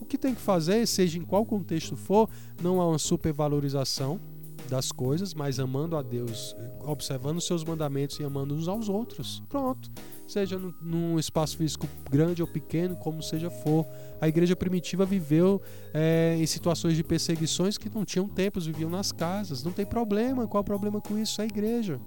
O 0.00 0.04
que 0.04 0.18
tem 0.18 0.34
que 0.34 0.40
fazer, 0.40 0.86
seja 0.86 1.18
em 1.18 1.22
qual 1.22 1.44
contexto 1.44 1.96
for, 1.96 2.28
não 2.62 2.80
há 2.80 2.88
uma 2.88 2.98
supervalorização 2.98 4.20
das 4.68 4.90
coisas, 4.90 5.32
mas 5.32 5.58
amando 5.58 5.96
a 5.96 6.02
Deus, 6.02 6.56
observando 6.80 7.40
seus 7.40 7.64
mandamentos 7.64 8.18
e 8.18 8.24
amando 8.24 8.54
uns 8.54 8.68
aos 8.68 8.88
outros. 8.88 9.42
Pronto. 9.48 9.90
Seja 10.26 10.60
num, 10.82 11.18
espaço 11.18 11.56
físico 11.56 11.86
grande 12.10 12.42
ou 12.42 12.48
pequeno, 12.48 12.96
como 12.96 13.22
seja 13.22 13.48
for. 13.48 13.86
A 14.20 14.26
igreja 14.26 14.56
primitiva 14.56 15.04
viveu 15.04 15.62
é, 15.94 16.36
em 16.38 16.46
situações 16.46 16.96
de 16.96 17.04
perseguições 17.04 17.78
que 17.78 17.88
não 17.88 18.04
tinham 18.04 18.28
tempos, 18.28 18.66
viviam 18.66 18.90
nas 18.90 19.12
casas. 19.12 19.62
Não 19.62 19.70
tem 19.70 19.86
problema. 19.86 20.48
Qual 20.48 20.62
o 20.62 20.64
problema 20.64 21.00
com 21.00 21.16
isso? 21.16 21.40
É 21.40 21.44
a 21.44 21.46
igreja. 21.46 22.00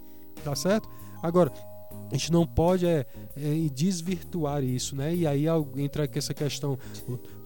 Tá 0.44 0.54
certo? 0.54 0.88
Agora, 1.22 1.50
a 2.10 2.16
gente 2.16 2.32
não 2.32 2.46
pode 2.46 2.86
é, 2.86 3.06
é, 3.36 3.68
desvirtuar 3.72 4.64
isso, 4.64 4.96
né? 4.96 5.14
E 5.14 5.26
aí 5.26 5.44
entra 5.76 6.08
essa 6.12 6.34
questão: 6.34 6.78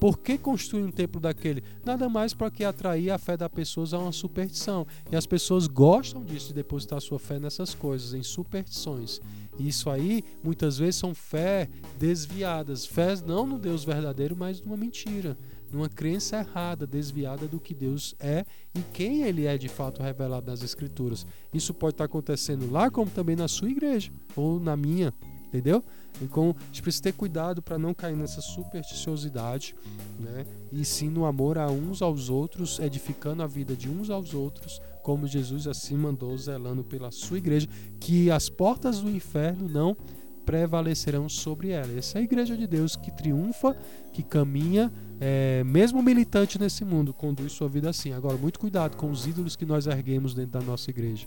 por 0.00 0.18
que 0.18 0.38
construir 0.38 0.82
um 0.82 0.90
templo 0.90 1.20
daquele? 1.20 1.62
Nada 1.84 2.08
mais 2.08 2.32
para 2.32 2.50
que 2.50 2.64
atrair 2.64 3.10
a 3.10 3.18
fé 3.18 3.36
das 3.36 3.50
pessoas 3.50 3.92
a 3.92 3.98
uma 3.98 4.12
superstição. 4.12 4.86
E 5.12 5.16
as 5.16 5.26
pessoas 5.26 5.66
gostam 5.66 6.24
disso, 6.24 6.48
de 6.48 6.54
depositar 6.54 7.00
sua 7.00 7.18
fé 7.18 7.38
nessas 7.38 7.74
coisas, 7.74 8.14
em 8.14 8.22
superstições. 8.22 9.20
E 9.58 9.68
isso 9.68 9.90
aí, 9.90 10.24
muitas 10.42 10.78
vezes, 10.78 10.96
são 10.96 11.14
fé 11.14 11.68
desviadas. 11.98 12.86
Fé 12.86 13.14
não 13.26 13.46
no 13.46 13.58
Deus 13.58 13.84
verdadeiro, 13.84 14.34
mas 14.36 14.60
numa 14.62 14.76
mentira 14.76 15.36
numa 15.72 15.88
crença 15.88 16.38
errada, 16.38 16.86
desviada 16.86 17.46
do 17.46 17.60
que 17.60 17.74
Deus 17.74 18.14
é 18.18 18.44
e 18.74 18.80
quem 18.92 19.22
Ele 19.22 19.46
é 19.46 19.58
de 19.58 19.68
fato 19.68 20.02
revelado 20.02 20.50
nas 20.50 20.62
Escrituras. 20.62 21.26
Isso 21.52 21.74
pode 21.74 21.94
estar 21.94 22.04
acontecendo 22.04 22.70
lá, 22.70 22.90
como 22.90 23.10
também 23.10 23.36
na 23.36 23.48
sua 23.48 23.70
igreja 23.70 24.12
ou 24.36 24.60
na 24.60 24.76
minha, 24.76 25.12
entendeu? 25.48 25.82
Então 26.22 26.54
a 26.58 26.66
gente 26.66 26.82
precisa 26.82 27.04
ter 27.04 27.12
cuidado 27.12 27.60
para 27.60 27.78
não 27.78 27.92
cair 27.92 28.16
nessa 28.16 28.40
supersticiosidade, 28.40 29.74
né? 30.18 30.46
E 30.70 30.84
sim 30.84 31.08
no 31.08 31.24
amor 31.24 31.58
a 31.58 31.68
uns 31.68 32.02
aos 32.02 32.28
outros, 32.28 32.78
edificando 32.78 33.42
a 33.42 33.46
vida 33.46 33.74
de 33.74 33.88
uns 33.88 34.10
aos 34.10 34.34
outros, 34.34 34.80
como 35.02 35.26
Jesus 35.26 35.66
assim 35.66 35.96
mandou, 35.96 36.36
zelando 36.38 36.84
pela 36.84 37.10
sua 37.10 37.38
igreja, 37.38 37.68
que 37.98 38.30
as 38.30 38.48
portas 38.48 39.00
do 39.00 39.10
inferno 39.10 39.68
não 39.68 39.96
prevalecerão 40.44 41.28
sobre 41.28 41.70
ela. 41.70 41.92
Essa 41.96 42.18
é 42.18 42.20
a 42.20 42.24
igreja 42.24 42.56
de 42.56 42.66
Deus 42.66 42.96
que 42.96 43.10
triunfa, 43.10 43.76
que 44.12 44.22
caminha, 44.22 44.92
é, 45.20 45.62
mesmo 45.64 46.02
militante 46.02 46.58
nesse 46.58 46.84
mundo, 46.84 47.12
conduz 47.12 47.52
sua 47.52 47.68
vida 47.68 47.90
assim. 47.90 48.12
Agora, 48.12 48.36
muito 48.36 48.58
cuidado 48.58 48.96
com 48.96 49.10
os 49.10 49.26
ídolos 49.26 49.56
que 49.56 49.64
nós 49.64 49.86
erguemos 49.86 50.34
dentro 50.34 50.58
da 50.58 50.60
nossa 50.60 50.90
igreja. 50.90 51.26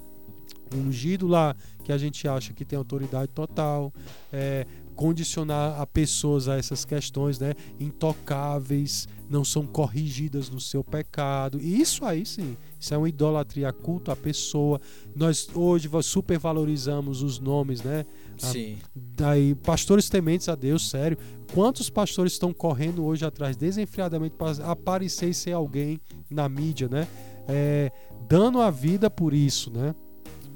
ungido 0.74 1.28
lá 1.28 1.56
que 1.84 1.92
a 1.92 1.98
gente 1.98 2.28
acha 2.28 2.54
que 2.54 2.66
tem 2.66 2.78
autoridade 2.78 3.32
total, 3.32 3.94
é, 4.32 4.66
condicionar 4.98 5.80
a 5.80 5.86
pessoas 5.86 6.48
a 6.48 6.58
essas 6.58 6.84
questões, 6.84 7.38
né? 7.40 7.54
Intocáveis, 7.80 9.08
não 9.30 9.46
são 9.46 9.66
corrigidas 9.66 10.50
no 10.50 10.60
seu 10.60 10.84
pecado. 10.84 11.62
E 11.62 11.80
isso 11.80 12.04
aí 12.04 12.26
sim, 12.26 12.58
isso 12.80 12.94
é 12.94 12.98
uma 12.98 13.08
idolatria 13.08 13.72
culto 13.72 14.10
à 14.10 14.16
pessoa. 14.16 14.82
Nós 15.16 15.48
hoje 15.54 15.88
supervalorizamos 16.02 17.22
os 17.22 17.40
nomes, 17.40 17.84
né? 17.84 18.06
Sim. 18.38 18.78
daí, 18.96 19.56
pastores 19.56 20.10
tementes 20.10 20.50
a 20.50 20.56
Deus, 20.56 20.90
sério. 20.90 21.18
Quantos 21.54 21.90
pastores 21.90 22.34
estão 22.34 22.52
correndo 22.52 23.06
hoje 23.06 23.24
atrás 23.24 23.56
desenfreadamente 23.56 24.36
para 24.36 24.52
aparecer 24.70 25.30
e 25.30 25.34
ser 25.34 25.54
alguém 25.54 26.02
na 26.30 26.50
mídia, 26.50 26.90
né? 26.90 27.08
É, 27.48 27.92
dando 28.28 28.60
a 28.62 28.70
vida 28.70 29.10
por 29.10 29.34
isso, 29.34 29.72
né? 29.72 29.96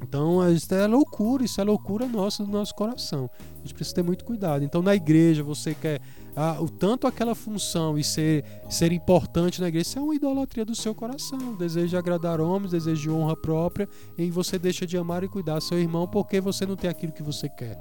Então, 0.02 0.52
isso 0.52 0.74
é 0.74 0.86
loucura, 0.86 1.44
isso 1.44 1.60
é 1.60 1.64
loucura 1.64 2.06
nossa 2.06 2.44
do 2.44 2.50
nosso 2.50 2.74
coração. 2.74 3.30
A 3.56 3.58
gente 3.60 3.74
precisa 3.74 3.94
ter 3.94 4.02
muito 4.02 4.24
cuidado. 4.24 4.64
Então, 4.64 4.82
na 4.82 4.94
igreja, 4.94 5.42
você 5.42 5.74
quer 5.74 6.00
ah, 6.34 6.56
o 6.60 6.68
tanto 6.68 7.06
aquela 7.06 7.34
função 7.34 7.98
e 7.98 8.02
ser, 8.02 8.44
ser 8.68 8.90
importante 8.90 9.60
na 9.60 9.68
igreja, 9.68 9.88
isso 9.88 9.98
é 9.98 10.02
uma 10.02 10.14
idolatria 10.14 10.64
do 10.64 10.74
seu 10.74 10.94
coração. 10.94 11.54
Desejo 11.54 11.88
de 11.88 11.96
agradar 11.96 12.40
homens, 12.40 12.72
desejo 12.72 13.02
de 13.02 13.10
honra 13.10 13.36
própria, 13.36 13.88
e 14.18 14.30
você 14.30 14.58
deixa 14.58 14.86
de 14.86 14.96
amar 14.96 15.22
e 15.22 15.28
cuidar 15.28 15.60
seu 15.60 15.78
irmão 15.78 16.06
porque 16.06 16.40
você 16.40 16.66
não 16.66 16.76
tem 16.76 16.90
aquilo 16.90 17.12
que 17.12 17.22
você 17.22 17.48
quer. 17.48 17.78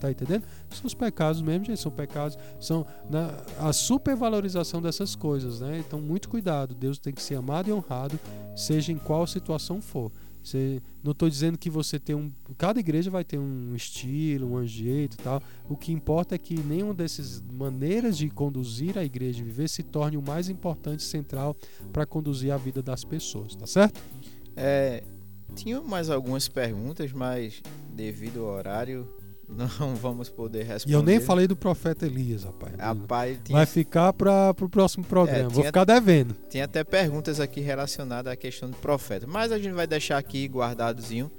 Tá 0.00 0.10
entendendo? 0.10 0.44
São 0.70 0.86
os 0.86 0.94
pecados 0.94 1.40
mesmo, 1.40 1.64
gente, 1.64 1.80
são 1.80 1.90
pecados, 1.90 2.36
são 2.60 2.84
na, 3.08 3.30
a 3.58 3.72
supervalorização 3.72 4.82
dessas 4.82 5.16
coisas, 5.16 5.60
né? 5.60 5.78
Então, 5.78 6.00
muito 6.00 6.28
cuidado. 6.28 6.74
Deus 6.74 6.98
tem 6.98 7.12
que 7.12 7.22
ser 7.22 7.36
amado 7.36 7.70
e 7.70 7.72
honrado, 7.72 8.18
seja 8.54 8.92
em 8.92 8.98
qual 8.98 9.26
situação 9.26 9.80
for. 9.80 10.12
Você, 10.44 10.82
não 11.02 11.12
estou 11.12 11.28
dizendo 11.30 11.56
que 11.56 11.70
você 11.70 11.98
tem 11.98 12.14
um. 12.14 12.30
Cada 12.58 12.78
igreja 12.78 13.10
vai 13.10 13.24
ter 13.24 13.38
um 13.38 13.74
estilo, 13.74 14.54
um 14.54 14.66
jeito 14.66 15.16
tal. 15.16 15.42
O 15.70 15.76
que 15.76 15.90
importa 15.90 16.34
é 16.34 16.38
que 16.38 16.54
nenhuma 16.62 16.92
dessas 16.92 17.42
maneiras 17.50 18.18
de 18.18 18.28
conduzir 18.28 18.98
a 18.98 19.04
igreja 19.04 19.40
e 19.40 19.44
viver 19.44 19.68
se 19.68 19.82
torne 19.82 20.18
o 20.18 20.22
mais 20.22 20.50
importante 20.50 21.02
central 21.02 21.56
para 21.90 22.04
conduzir 22.04 22.52
a 22.52 22.58
vida 22.58 22.82
das 22.82 23.04
pessoas, 23.04 23.56
tá 23.56 23.66
certo? 23.66 23.98
É, 24.54 25.02
tinha 25.56 25.80
mais 25.80 26.10
algumas 26.10 26.46
perguntas, 26.46 27.10
mas 27.10 27.62
devido 27.94 28.44
ao 28.44 28.54
horário 28.54 29.08
não 29.78 29.94
vamos 29.94 30.28
poder 30.28 30.64
responder. 30.64 30.92
E 30.92 30.94
eu 30.94 31.02
nem 31.02 31.20
falei 31.20 31.46
do 31.46 31.56
profeta 31.56 32.06
Elias, 32.06 32.44
rapaz. 32.44 32.74
Rapaz, 32.76 33.38
tinha... 33.44 33.56
Vai 33.56 33.66
ficar 33.66 34.12
para 34.12 34.54
o 34.60 34.68
próximo 34.68 35.04
programa. 35.04 35.50
É, 35.50 35.52
Vou 35.52 35.64
ficar 35.64 35.84
devendo. 35.84 36.34
Tem 36.50 36.62
até 36.62 36.82
perguntas 36.82 37.40
aqui 37.40 37.60
relacionadas 37.60 38.32
à 38.32 38.36
questão 38.36 38.70
do 38.70 38.76
profeta. 38.76 39.26
Mas 39.26 39.52
a 39.52 39.58
gente 39.58 39.72
vai 39.72 39.86
deixar 39.86 40.18
aqui 40.18 40.46
guardadozinho, 40.46 41.30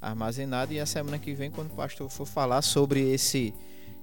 armazenado. 0.00 0.72
E 0.72 0.80
a 0.80 0.86
semana 0.86 1.18
que 1.18 1.34
vem, 1.34 1.50
quando 1.50 1.72
o 1.72 1.74
pastor 1.74 2.08
for 2.10 2.26
falar 2.26 2.62
sobre 2.62 3.00
esse, 3.12 3.54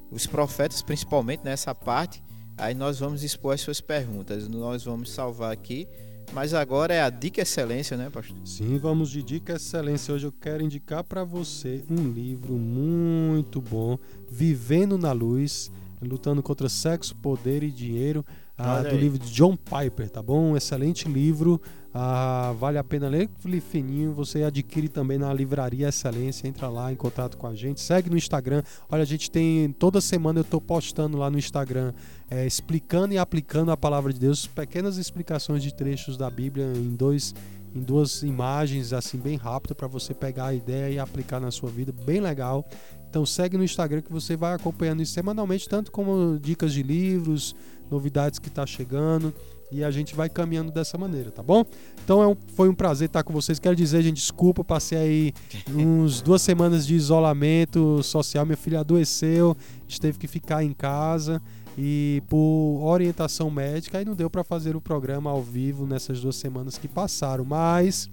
os 0.10 0.26
profetas, 0.26 0.82
principalmente 0.82 1.44
nessa 1.44 1.74
parte, 1.76 2.24
aí 2.58 2.74
nós 2.74 3.00
vamos 3.00 3.24
expor 3.24 3.54
as 3.54 3.62
suas 3.62 3.80
perguntas. 3.80 4.48
Nós 4.48 4.84
vamos 4.84 5.12
salvar 5.12 5.52
aqui 5.52 5.88
mas 6.34 6.54
agora 6.54 6.94
é 6.94 7.02
a 7.02 7.10
dica 7.10 7.42
excelência, 7.42 7.98
né, 7.98 8.10
pastor? 8.10 8.36
Sim, 8.46 8.78
vamos 8.78 9.10
de 9.10 9.22
dica 9.22 9.54
excelência. 9.54 10.14
Hoje 10.14 10.28
eu 10.28 10.32
quero 10.32 10.64
indicar 10.64 11.04
para 11.04 11.24
você 11.24 11.84
um 11.90 12.12
livro 12.12 12.54
muito 12.54 13.60
bom, 13.62 13.98
Vivendo 14.30 14.98
na 14.98 15.12
Luz, 15.12 15.72
lutando 16.02 16.42
contra 16.42 16.68
sexo, 16.70 17.16
poder 17.16 17.64
e 17.64 17.72
dinheiro, 17.72 18.26
ah, 18.58 18.82
do 18.82 18.96
livro 18.96 19.18
de 19.18 19.32
John 19.32 19.56
Piper, 19.56 20.10
tá 20.10 20.22
bom? 20.22 20.52
Um 20.52 20.58
excelente 20.58 21.08
livro 21.08 21.62
ah, 21.94 22.56
vale 22.58 22.78
a 22.78 22.84
pena 22.84 23.10
ler 23.10 23.30
fininho. 23.60 24.14
Você 24.14 24.44
adquire 24.44 24.88
também 24.88 25.18
na 25.18 25.34
Livraria 25.34 25.90
Excelência. 25.90 26.48
Entra 26.48 26.70
lá 26.70 26.92
em 26.92 26.96
contato 26.96 27.38
com 27.38 27.48
a 27.48 27.54
gente. 27.54 27.82
Segue 27.82 28.10
no 28.10 28.18
Instagram. 28.18 28.64
Olha, 28.90 29.02
a 29.04 29.06
gente 29.06 29.30
tem. 29.30 29.72
Toda 29.74 30.00
semana 30.00 30.40
eu 30.40 30.44
estou 30.44 30.62
postando 30.62 31.18
lá 31.18 31.30
no 31.30 31.38
Instagram, 31.38 31.94
é, 32.30 32.46
explicando 32.46 33.14
e 33.14 33.18
aplicando 33.18 33.72
a 33.72 33.78
palavra 33.78 34.14
de 34.14 34.20
Deus. 34.20 34.48
Pequenas 34.48 34.98
explicações 34.98 35.62
de 35.62 35.74
trechos 35.74 36.16
da 36.18 36.30
Bíblia 36.30 36.66
em 36.76 36.96
dois. 36.96 37.36
Em 37.74 37.80
duas 37.80 38.22
imagens, 38.22 38.92
assim, 38.92 39.18
bem 39.18 39.38
rápido, 39.38 39.74
para 39.74 39.88
você 39.88 40.14
pegar 40.14 40.48
a 40.48 40.54
ideia 40.54 40.92
e 40.92 41.00
aplicar 41.00 41.40
na 41.40 41.52
sua 41.52 41.70
vida. 41.70 41.94
Bem 42.06 42.20
legal. 42.20 42.68
Então 43.12 43.26
segue 43.26 43.58
no 43.58 43.64
Instagram 43.66 44.02
que 44.02 44.12
você 44.12 44.38
vai 44.38 44.54
acompanhando 44.54 45.02
isso 45.02 45.12
semanalmente, 45.12 45.68
tanto 45.68 45.92
como 45.92 46.40
dicas 46.40 46.72
de 46.72 46.82
livros, 46.82 47.54
novidades 47.92 48.40
que 48.40 48.48
está 48.48 48.66
chegando 48.66 49.34
e 49.70 49.84
a 49.84 49.92
gente 49.92 50.16
vai 50.16 50.30
caminhando 50.30 50.72
dessa 50.72 50.98
maneira, 50.98 51.30
tá 51.30 51.44
bom? 51.44 51.66
Então 52.06 52.24
é 52.24 52.28
um, 52.28 52.38
foi 52.56 52.70
um 52.70 52.74
prazer 52.74 53.08
estar 53.08 53.22
com 53.22 53.34
vocês. 53.34 53.60
Quero 53.60 53.76
dizer, 53.76 54.02
gente, 54.02 54.16
desculpa, 54.16 54.64
passei 54.64 54.98
aí 54.98 55.34
uns 55.76 56.22
duas 56.22 56.42
semanas 56.42 56.88
de 56.88 56.96
isolamento 56.96 58.02
social. 58.02 58.46
Minha 58.46 58.56
filha 58.58 58.80
adoeceu, 58.80 59.58
a 59.60 59.82
gente 59.82 60.00
teve 60.00 60.18
que 60.18 60.28
ficar 60.28 60.64
em 60.64 60.72
casa 60.72 61.42
e 61.78 62.24
por 62.30 62.82
orientação 62.82 63.52
médica 63.52 63.98
aí 63.98 64.06
não 64.06 64.16
deu 64.16 64.30
para 64.30 64.44
fazer 64.44 64.74
o 64.74 64.82
programa 64.82 65.30
ao 65.30 65.42
vivo 65.42 65.86
nessas 65.86 66.22
duas 66.22 66.38
semanas 66.38 66.78
que 66.78 66.88
passaram, 66.88 67.44
mas 67.44 68.10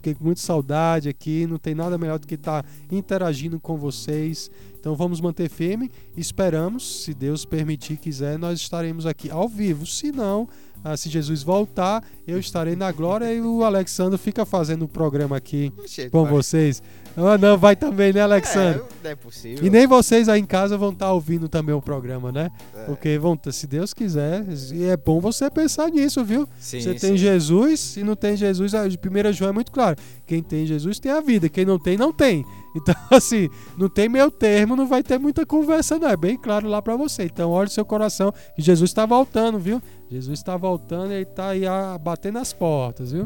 fiquei 0.00 0.14
com 0.14 0.24
muita 0.24 0.40
saudade 0.40 1.08
aqui, 1.08 1.46
não 1.46 1.58
tem 1.58 1.74
nada 1.74 1.98
melhor 1.98 2.18
do 2.18 2.26
que 2.26 2.34
estar 2.34 2.64
interagindo 2.90 3.60
com 3.60 3.76
vocês. 3.76 4.50
Então 4.78 4.96
vamos 4.96 5.20
manter 5.20 5.50
firme, 5.50 5.90
esperamos, 6.16 7.04
se 7.04 7.12
Deus 7.12 7.44
permitir, 7.44 7.98
quiser, 7.98 8.38
nós 8.38 8.58
estaremos 8.58 9.04
aqui 9.04 9.30
ao 9.30 9.46
vivo. 9.46 9.86
Se 9.86 10.10
não, 10.10 10.48
ah, 10.82 10.96
se 10.96 11.10
Jesus 11.10 11.42
voltar, 11.42 12.02
eu 12.26 12.38
estarei 12.38 12.74
na 12.74 12.90
glória 12.90 13.32
e 13.32 13.42
o 13.42 13.62
Alexandre 13.62 14.18
fica 14.18 14.46
fazendo 14.46 14.86
o 14.86 14.88
programa 14.88 15.36
aqui 15.36 15.70
com 16.10 16.22
vai. 16.22 16.32
vocês. 16.32 16.82
Ah, 17.16 17.36
não, 17.36 17.58
vai 17.58 17.74
também, 17.74 18.12
né, 18.12 18.20
Alexandre? 18.20 18.80
É, 18.80 19.04
não 19.04 19.10
é 19.10 19.14
possível. 19.14 19.64
E 19.64 19.70
nem 19.70 19.86
vocês 19.86 20.28
aí 20.28 20.40
em 20.40 20.46
casa 20.46 20.76
vão 20.76 20.90
estar 20.90 21.12
ouvindo 21.12 21.48
também 21.48 21.74
o 21.74 21.82
programa, 21.82 22.30
né? 22.30 22.50
É. 22.74 22.84
Porque 22.84 23.18
vão, 23.18 23.38
se 23.50 23.66
Deus 23.66 23.92
quiser, 23.92 24.44
e 24.72 24.84
é 24.84 24.96
bom 24.96 25.20
você 25.20 25.50
pensar 25.50 25.90
nisso, 25.90 26.24
viu? 26.24 26.48
Sim, 26.58 26.80
você 26.80 26.94
tem 26.94 27.10
sim. 27.10 27.16
Jesus, 27.16 27.80
se 27.80 28.02
não 28.02 28.14
tem 28.14 28.36
Jesus, 28.36 28.74
a 28.74 28.84
1 28.84 29.32
João 29.32 29.50
é 29.50 29.52
muito 29.52 29.72
claro. 29.72 29.96
Quem 30.26 30.42
tem 30.42 30.64
Jesus 30.66 30.98
tem 30.98 31.10
a 31.10 31.20
vida, 31.20 31.48
quem 31.48 31.64
não 31.64 31.78
tem, 31.78 31.96
não 31.96 32.12
tem. 32.12 32.44
Então, 32.72 32.94
assim, 33.10 33.48
não 33.76 33.88
tem 33.88 34.08
meio 34.08 34.30
termo, 34.30 34.76
não 34.76 34.86
vai 34.86 35.02
ter 35.02 35.18
muita 35.18 35.44
conversa, 35.44 35.98
não. 35.98 36.06
É 36.06 36.16
bem 36.16 36.36
claro 36.36 36.68
lá 36.68 36.80
para 36.80 36.94
você. 36.94 37.24
Então, 37.24 37.50
olhe 37.50 37.68
seu 37.68 37.84
coração, 37.84 38.32
que 38.54 38.62
Jesus 38.62 38.90
está 38.90 39.04
voltando, 39.04 39.58
viu? 39.58 39.82
Jesus 40.08 40.38
está 40.38 40.56
voltando 40.56 41.10
e 41.10 41.14
ele 41.14 41.22
está 41.22 41.48
aí 41.48 41.62
batendo 42.00 42.38
as 42.38 42.52
portas, 42.52 43.10
viu? 43.10 43.24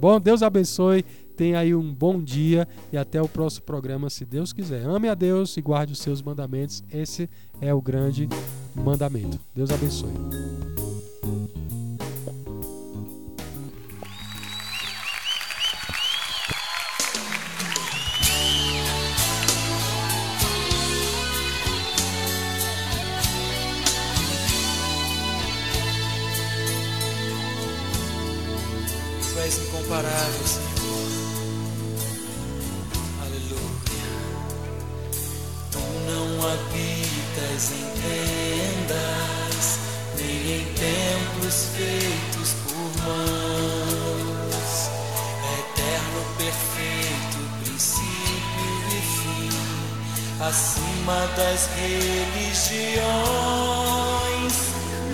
Bom, 0.00 0.18
Deus 0.18 0.42
abençoe. 0.42 1.04
Tenha 1.38 1.60
aí 1.60 1.72
um 1.72 1.94
bom 1.94 2.20
dia 2.20 2.66
e 2.92 2.98
até 2.98 3.22
o 3.22 3.28
próximo 3.28 3.64
programa, 3.64 4.10
se 4.10 4.24
Deus 4.24 4.52
quiser. 4.52 4.84
Ame 4.84 5.08
a 5.08 5.14
Deus 5.14 5.56
e 5.56 5.62
guarde 5.62 5.92
os 5.92 6.00
seus 6.00 6.20
mandamentos. 6.20 6.82
Esse 6.92 7.30
é 7.60 7.72
o 7.72 7.80
grande 7.80 8.28
mandamento. 8.74 9.38
Deus 9.54 9.70
abençoe. 9.70 10.10
és 29.48 30.67
religiões. 51.66 52.98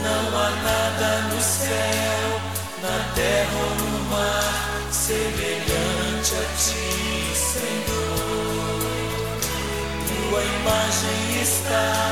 Não 0.03 0.25
há 0.39 0.51
nada 0.51 1.23
no 1.29 1.41
céu, 1.41 2.41
na 2.83 2.97
terra 3.15 3.57
ou 3.57 3.75
no 3.77 3.99
mar, 4.11 4.55
semelhante 4.91 6.35
a 6.35 6.45
ti, 6.57 7.35
Senhor. 7.35 8.85
Tua 10.07 10.41
imagem 10.43 11.43
está 11.43 12.04